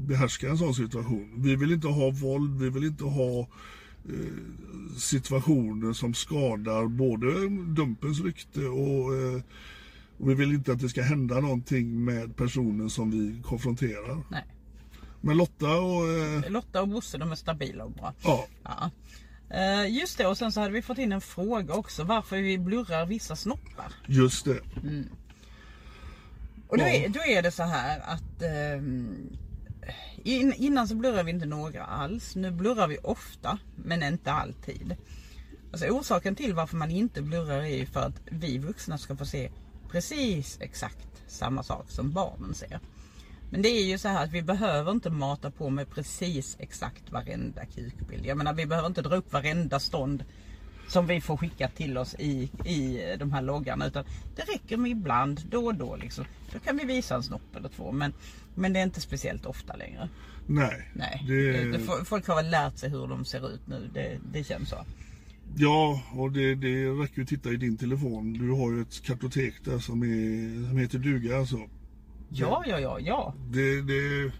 behärska 0.00 0.50
en 0.50 0.58
sån 0.58 0.74
situation. 0.74 1.32
Vi 1.36 1.56
vill 1.56 1.72
inte 1.72 1.88
ha 1.88 2.10
våld, 2.10 2.60
vi 2.60 2.70
vill 2.70 2.84
inte 2.84 3.04
ha 3.04 3.40
eh, 4.08 4.96
situationer 4.96 5.92
som 5.92 6.14
skadar 6.14 6.86
både 6.86 7.48
Dumpens 7.74 8.20
rykte 8.20 8.66
och, 8.66 9.14
eh, 9.14 9.42
och 10.20 10.30
vi 10.30 10.34
vill 10.34 10.52
inte 10.52 10.72
att 10.72 10.78
det 10.80 10.88
ska 10.88 11.02
hända 11.02 11.40
någonting 11.40 12.04
med 12.04 12.36
personen 12.36 12.90
som 12.90 13.10
vi 13.10 13.42
konfronterar. 13.42 14.22
Nej. 14.30 14.44
Men 15.20 15.36
Lotta 15.36 15.80
och... 15.80 16.08
Eh, 16.08 16.50
Lotta 16.50 16.82
och 16.82 16.88
Bosse 16.88 17.18
de 17.18 17.32
är 17.32 17.36
stabila 17.36 17.84
och 17.84 17.92
bra. 17.92 18.14
ja, 18.24 18.46
Ja. 18.64 18.90
Eh, 19.56 19.86
Just 19.98 20.18
det, 20.18 20.26
och 20.26 20.38
sen 20.38 20.52
så 20.52 20.60
hade 20.60 20.72
vi 20.72 20.82
fått 20.82 20.98
in 20.98 21.12
en 21.12 21.20
fråga 21.20 21.74
också 21.74 22.04
varför 22.04 22.36
vi 22.36 22.58
blurrar 22.58 23.06
vissa 23.06 23.36
snoppar. 23.36 23.92
just 24.06 24.44
det. 24.44 24.60
Och 26.68 26.78
då, 26.78 26.84
är, 26.84 27.08
då 27.08 27.20
är 27.20 27.42
det 27.42 27.50
så 27.50 27.62
här 27.62 28.00
att 28.00 28.42
in, 30.22 30.52
innan 30.56 30.88
så 30.88 30.94
blurrar 30.94 31.24
vi 31.24 31.30
inte 31.30 31.46
några 31.46 31.84
alls. 31.84 32.36
Nu 32.36 32.50
blurrar 32.50 32.88
vi 32.88 32.98
ofta, 33.02 33.58
men 33.76 34.02
inte 34.02 34.32
alltid. 34.32 34.96
Alltså 35.72 35.86
orsaken 35.86 36.34
till 36.34 36.54
varför 36.54 36.76
man 36.76 36.90
inte 36.90 37.22
blurrar 37.22 37.58
är 37.62 37.76
ju 37.76 37.86
för 37.86 38.00
att 38.00 38.20
vi 38.30 38.58
vuxna 38.58 38.98
ska 38.98 39.16
få 39.16 39.26
se 39.26 39.50
precis 39.90 40.58
exakt 40.60 41.22
samma 41.26 41.62
sak 41.62 41.90
som 41.90 42.10
barnen 42.10 42.54
ser. 42.54 42.80
Men 43.50 43.62
det 43.62 43.68
är 43.68 43.84
ju 43.84 43.98
så 43.98 44.08
här 44.08 44.24
att 44.24 44.30
vi 44.30 44.42
behöver 44.42 44.92
inte 44.92 45.10
mata 45.10 45.50
på 45.50 45.70
med 45.70 45.90
precis 45.90 46.56
exakt 46.60 47.12
varenda 47.12 47.64
kukbild. 47.64 48.26
Jag 48.26 48.36
menar 48.36 48.54
vi 48.54 48.66
behöver 48.66 48.88
inte 48.88 49.02
dra 49.02 49.16
upp 49.16 49.32
varenda 49.32 49.80
stånd 49.80 50.24
som 50.88 51.06
vi 51.06 51.20
får 51.20 51.36
skickat 51.36 51.76
till 51.76 51.98
oss 51.98 52.14
i, 52.18 52.50
i 52.64 53.14
de 53.18 53.32
här 53.32 53.42
loggarna. 53.42 53.86
Utan 53.86 54.04
det 54.36 54.42
räcker 54.42 54.76
med 54.76 54.90
ibland, 54.90 55.42
då 55.50 55.66
och 55.66 55.74
då 55.74 55.96
liksom. 55.96 56.24
Då 56.52 56.58
kan 56.58 56.76
vi 56.76 56.84
visa 56.84 57.14
en 57.14 57.22
snopp 57.22 57.56
eller 57.56 57.68
två. 57.68 57.92
Men, 57.92 58.12
men 58.54 58.72
det 58.72 58.80
är 58.80 58.84
inte 58.84 59.00
speciellt 59.00 59.46
ofta 59.46 59.76
längre. 59.76 60.08
Nej. 60.46 60.90
Nej. 60.94 61.24
Det, 61.72 62.04
folk 62.04 62.26
har 62.26 62.36
väl 62.36 62.50
lärt 62.50 62.78
sig 62.78 62.90
hur 62.90 63.06
de 63.06 63.24
ser 63.24 63.54
ut 63.54 63.66
nu. 63.66 63.90
Det, 63.94 64.18
det 64.32 64.44
känns 64.44 64.68
så. 64.68 64.84
Ja, 65.56 66.02
och 66.12 66.32
det, 66.32 66.54
det 66.54 66.86
räcker 66.86 67.16
ju 67.16 67.22
att 67.22 67.28
titta 67.28 67.50
i 67.50 67.56
din 67.56 67.76
telefon. 67.76 68.32
Du 68.32 68.50
har 68.50 68.72
ju 68.72 68.82
ett 68.82 69.02
kartotek 69.02 69.54
där 69.64 69.78
som, 69.78 70.02
är, 70.02 70.68
som 70.68 70.78
heter 70.78 70.98
duga 70.98 71.38
alltså. 71.38 71.58
Ja, 72.28 72.64
ja, 72.66 72.80
ja, 72.80 72.98
ja. 73.00 73.34
Det, 73.50 73.82
det, 73.82 74.32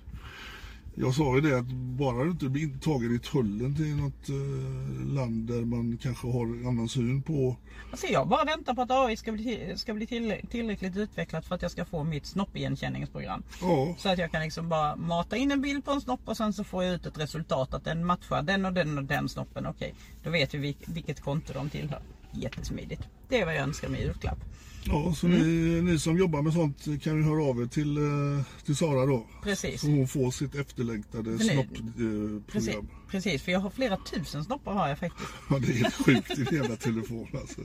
jag 0.95 1.15
sa 1.15 1.35
ju 1.35 1.41
det 1.41 1.59
att 1.59 1.67
bara 1.73 2.25
du 2.25 2.31
inte 2.31 2.49
blir 2.49 2.79
tagen 2.79 3.15
i 3.15 3.19
tullen 3.19 3.75
till 3.77 3.97
något 3.97 4.29
eh, 4.29 5.15
land 5.15 5.47
där 5.49 5.65
man 5.65 5.99
kanske 6.03 6.27
har 6.27 6.45
en 6.45 6.67
annan 6.67 6.89
syn 6.89 7.23
på... 7.23 7.57
Alltså 7.91 8.07
jag 8.07 8.29
bara 8.29 8.45
väntar 8.45 8.75
på 8.75 8.83
att 8.83 8.91
AI 8.91 9.17
ska 9.17 9.33
bli, 9.33 9.73
ska 9.77 9.95
bli 9.95 10.07
till, 10.07 10.35
tillräckligt 10.51 10.97
utvecklat 10.97 11.47
för 11.47 11.55
att 11.55 11.63
jag 11.63 11.71
ska 11.71 11.85
få 11.85 12.05
mitt 12.05 12.27
snoppigenkänningsprogram. 12.27 13.43
Ja, 13.61 13.95
Så 13.99 14.09
att 14.09 14.19
jag 14.19 14.31
kan 14.33 14.43
liksom 14.43 14.69
bara 14.69 14.97
mata 14.97 15.37
in 15.37 15.53
en 15.53 15.61
bild 15.61 15.85
på 15.85 15.91
en 15.91 16.01
snopp 16.01 16.21
och 16.25 16.37
sen 16.37 16.53
så 16.53 16.65
får 16.65 16.85
jag 16.85 16.95
ut 16.95 17.07
ett 17.07 17.19
resultat 17.19 17.75
att 17.75 17.85
den 17.85 18.07
matchar 18.07 18.43
den 18.43 18.65
och 18.65 18.73
den 18.73 18.99
och 18.99 19.05
den 19.05 19.29
snoppen. 19.29 19.67
Okej, 19.67 19.95
då 20.25 20.31
vet 20.31 20.55
vi 20.55 20.59
vilk- 20.59 20.85
vilket 20.87 21.21
konto 21.21 21.53
de 21.53 21.71
tillhör. 21.71 22.01
Jättesmidigt. 22.33 23.03
Det 23.29 23.41
är 23.41 23.45
vad 23.45 23.55
jag 23.55 23.63
önskar 23.63 23.89
mig 23.89 24.01
i 24.01 24.05
julklapp. 24.05 24.39
ja 24.85 25.15
så 25.15 25.27
Mm. 25.27 25.39
ni, 25.43 25.83
ni 25.93 25.99
som 25.99 26.19
jobbar 26.19 26.43
med 26.43 26.53
sånt 26.53 26.85
kan 27.03 27.17
ju 27.17 27.23
höra 27.23 27.45
av 27.45 27.63
er 27.63 27.67
till, 27.67 27.97
eh, 27.97 28.45
till 28.65 28.77
Sara 28.77 29.07
då. 29.07 29.27
Precis. 29.43 29.81
Så 29.81 29.87
hon 29.87 30.09
får 30.09 30.31
sitt 30.31 30.55
efterlängtade 30.55 31.39
snoppprogram. 31.39 32.45
Precis, 32.53 32.75
precis, 33.11 33.43
för 33.43 33.53
jag 33.53 33.61
har 33.61 33.71
flera 33.71 33.97
tusen 33.97 34.45
snoppar 34.45 34.73
har 34.75 34.89
jag 34.89 34.99
faktiskt. 34.99 35.29
Ja, 35.51 35.59
det 35.59 35.67
är 35.73 35.73
helt 35.77 35.95
sjukt 35.95 36.39
i 36.39 36.45
hela 36.57 36.77
telefon 36.77 37.29
alltså. 37.41 37.61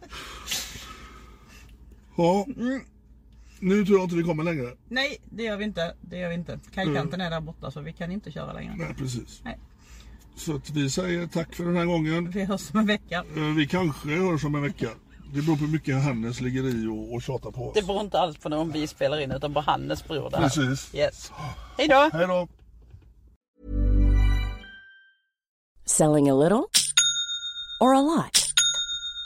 Ja, 2.17 2.45
Mm. 2.57 2.81
nu 3.59 3.85
tror 3.85 3.97
jag 3.97 4.05
inte 4.05 4.15
vi 4.15 4.23
kommer 4.23 4.43
längre. 4.43 4.73
Nej, 4.89 5.17
det 5.31 5.43
gör 5.43 5.57
vi 5.57 5.63
inte. 5.63 5.95
Det 6.01 6.17
gör 6.17 6.29
vi 6.29 6.35
inte. 6.35 6.59
Kajkanten 6.73 7.21
är 7.21 7.29
där 7.29 7.41
borta 7.41 7.71
så 7.71 7.81
vi 7.81 7.93
kan 7.93 8.11
inte 8.11 8.31
köra 8.31 8.53
längre. 8.53 8.75
Nej, 8.77 8.93
precis. 8.97 9.41
Nej. 9.43 9.57
Så 10.37 10.55
att 10.55 10.69
vi 10.69 10.89
säger 10.89 11.27
tack 11.27 11.55
för 11.55 11.63
den 11.65 11.75
här 11.75 11.85
gången. 11.85 12.31
Vi 12.31 12.43
hörs 12.45 12.73
om 12.73 12.79
en 12.79 12.85
vecka. 12.85 13.23
Eh, 13.37 13.43
Vi 13.57 13.67
kanske 13.67 14.09
hörs 14.09 14.43
om 14.45 14.55
en 14.55 14.61
vecka. 14.61 14.89
Det 15.33 15.41
beror 15.41 15.55
på 15.55 15.61
hur 15.65 15.71
mycket 15.71 16.03
Hannes 16.03 16.41
ligger 16.41 16.63
i 16.63 16.87
och, 16.87 17.13
och 17.15 17.21
tjatar 17.21 17.51
på 17.51 17.67
oss. 17.67 17.73
Det 17.73 17.81
beror 17.87 18.01
inte 18.01 18.19
alls 18.19 18.37
på 18.37 18.49
när 18.49 18.65
vi 18.65 18.87
spelar 18.87 19.19
in 19.19 19.31
utan 19.31 19.53
på 19.53 19.59
Hannes 19.61 20.07
bror 20.07 20.29
det 20.29 20.37
här. 20.37 20.43
Precis. 20.49 20.95
Yes. 20.95 21.31
Hej 21.77 21.87
då! 21.87 22.09
Hej 22.13 22.27
då! 22.27 22.47
Selling 25.85 26.29
a 26.29 26.35
little 26.35 26.63
or 27.81 27.95
a 27.95 28.01
lot? 28.01 28.44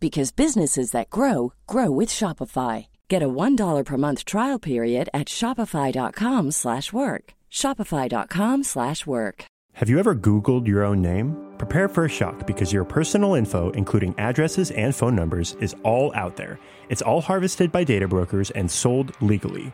because 0.00 0.32
businesses 0.32 0.92
that 0.92 1.10
grow 1.10 1.52
grow 1.66 1.90
with 1.90 2.08
Shopify. 2.08 2.86
Get 3.08 3.22
a 3.22 3.28
$1 3.28 3.84
per 3.84 3.96
month 3.96 4.24
trial 4.24 4.58
period 4.58 5.08
at 5.12 5.28
shopify.com/work. 5.28 7.34
shopify.com/work. 7.50 9.44
Have 9.74 9.88
you 9.88 9.98
ever 9.98 10.14
Googled 10.14 10.66
your 10.66 10.84
own 10.84 11.00
name? 11.00 11.36
Prepare 11.58 11.88
for 11.88 12.04
a 12.04 12.08
shock 12.08 12.46
because 12.46 12.72
your 12.72 12.84
personal 12.84 13.34
info, 13.34 13.70
including 13.70 14.14
addresses 14.18 14.70
and 14.72 14.94
phone 14.94 15.14
numbers, 15.14 15.56
is 15.60 15.74
all 15.84 16.12
out 16.14 16.36
there. 16.36 16.58
It's 16.88 17.02
all 17.02 17.20
harvested 17.20 17.70
by 17.70 17.84
data 17.84 18.08
brokers 18.08 18.50
and 18.50 18.70
sold 18.70 19.12
legally. 19.20 19.72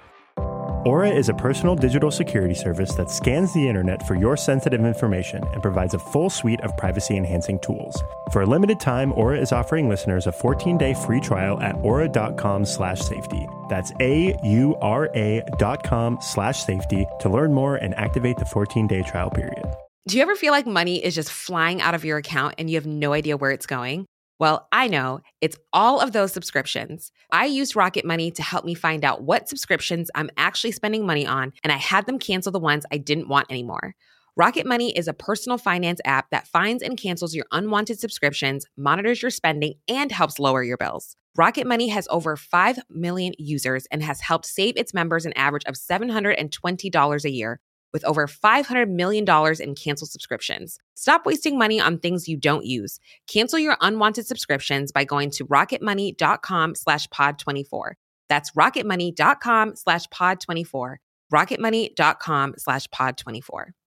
Aura 0.86 1.10
is 1.10 1.28
a 1.28 1.34
personal 1.34 1.74
digital 1.74 2.12
security 2.12 2.54
service 2.54 2.94
that 2.94 3.10
scans 3.10 3.52
the 3.52 3.68
internet 3.68 4.06
for 4.06 4.14
your 4.14 4.36
sensitive 4.36 4.84
information 4.84 5.42
and 5.52 5.60
provides 5.60 5.94
a 5.94 5.98
full 5.98 6.30
suite 6.30 6.60
of 6.60 6.76
privacy 6.76 7.16
enhancing 7.16 7.58
tools. 7.58 8.00
For 8.30 8.42
a 8.42 8.46
limited 8.46 8.78
time, 8.78 9.12
Aura 9.14 9.36
is 9.36 9.50
offering 9.50 9.88
listeners 9.88 10.28
a 10.28 10.30
14-day 10.30 10.94
free 10.94 11.18
trial 11.20 11.60
at 11.60 11.74
aura.com 11.82 12.64
slash 12.64 13.00
safety. 13.00 13.48
That's 13.68 13.90
A-U-R-A 13.98 15.42
dot 15.58 15.82
com 15.82 16.18
slash 16.20 16.62
safety 16.62 17.04
to 17.18 17.28
learn 17.28 17.52
more 17.52 17.74
and 17.74 17.92
activate 17.96 18.36
the 18.36 18.44
14-day 18.44 19.02
trial 19.02 19.30
period. 19.30 19.64
Do 20.06 20.16
you 20.16 20.22
ever 20.22 20.36
feel 20.36 20.52
like 20.52 20.68
money 20.68 21.04
is 21.04 21.16
just 21.16 21.32
flying 21.32 21.80
out 21.80 21.96
of 21.96 22.04
your 22.04 22.18
account 22.18 22.54
and 22.58 22.70
you 22.70 22.76
have 22.76 22.86
no 22.86 23.12
idea 23.12 23.36
where 23.36 23.50
it's 23.50 23.66
going? 23.66 24.06
Well, 24.38 24.68
I 24.70 24.88
know 24.88 25.20
it's 25.40 25.56
all 25.72 25.98
of 26.00 26.12
those 26.12 26.32
subscriptions. 26.32 27.10
I 27.32 27.46
used 27.46 27.74
Rocket 27.74 28.04
Money 28.04 28.30
to 28.32 28.42
help 28.42 28.66
me 28.66 28.74
find 28.74 29.02
out 29.02 29.22
what 29.22 29.48
subscriptions 29.48 30.10
I'm 30.14 30.28
actually 30.36 30.72
spending 30.72 31.06
money 31.06 31.26
on, 31.26 31.54
and 31.64 31.72
I 31.72 31.76
had 31.76 32.04
them 32.04 32.18
cancel 32.18 32.52
the 32.52 32.60
ones 32.60 32.84
I 32.92 32.98
didn't 32.98 33.28
want 33.28 33.50
anymore. 33.50 33.94
Rocket 34.36 34.66
Money 34.66 34.94
is 34.94 35.08
a 35.08 35.14
personal 35.14 35.56
finance 35.56 36.00
app 36.04 36.28
that 36.30 36.46
finds 36.46 36.82
and 36.82 36.98
cancels 36.98 37.34
your 37.34 37.46
unwanted 37.50 37.98
subscriptions, 37.98 38.66
monitors 38.76 39.22
your 39.22 39.30
spending, 39.30 39.74
and 39.88 40.12
helps 40.12 40.38
lower 40.38 40.62
your 40.62 40.76
bills. 40.76 41.16
Rocket 41.38 41.66
Money 41.66 41.88
has 41.88 42.06
over 42.10 42.36
5 42.36 42.78
million 42.90 43.32
users 43.38 43.86
and 43.90 44.02
has 44.02 44.20
helped 44.20 44.44
save 44.44 44.76
its 44.76 44.92
members 44.92 45.24
an 45.24 45.32
average 45.34 45.64
of 45.64 45.74
$720 45.74 47.24
a 47.24 47.30
year 47.30 47.60
with 47.96 48.04
over 48.04 48.26
$500 48.26 48.90
million 48.90 49.24
in 49.58 49.74
canceled 49.74 50.10
subscriptions. 50.10 50.76
Stop 50.96 51.24
wasting 51.24 51.56
money 51.56 51.80
on 51.80 51.98
things 51.98 52.28
you 52.28 52.36
don't 52.36 52.66
use. 52.66 53.00
Cancel 53.26 53.58
your 53.58 53.78
unwanted 53.80 54.26
subscriptions 54.26 54.92
by 54.92 55.04
going 55.04 55.30
to 55.30 55.46
rocketmoney.com 55.46 56.74
slash 56.74 57.08
pod24. 57.08 57.92
That's 58.28 58.50
rocketmoney.com 58.52 59.76
slash 59.76 60.08
pod24. 60.08 60.96
rocketmoney.com 61.32 62.54
slash 62.58 62.86
pod24. 62.88 63.85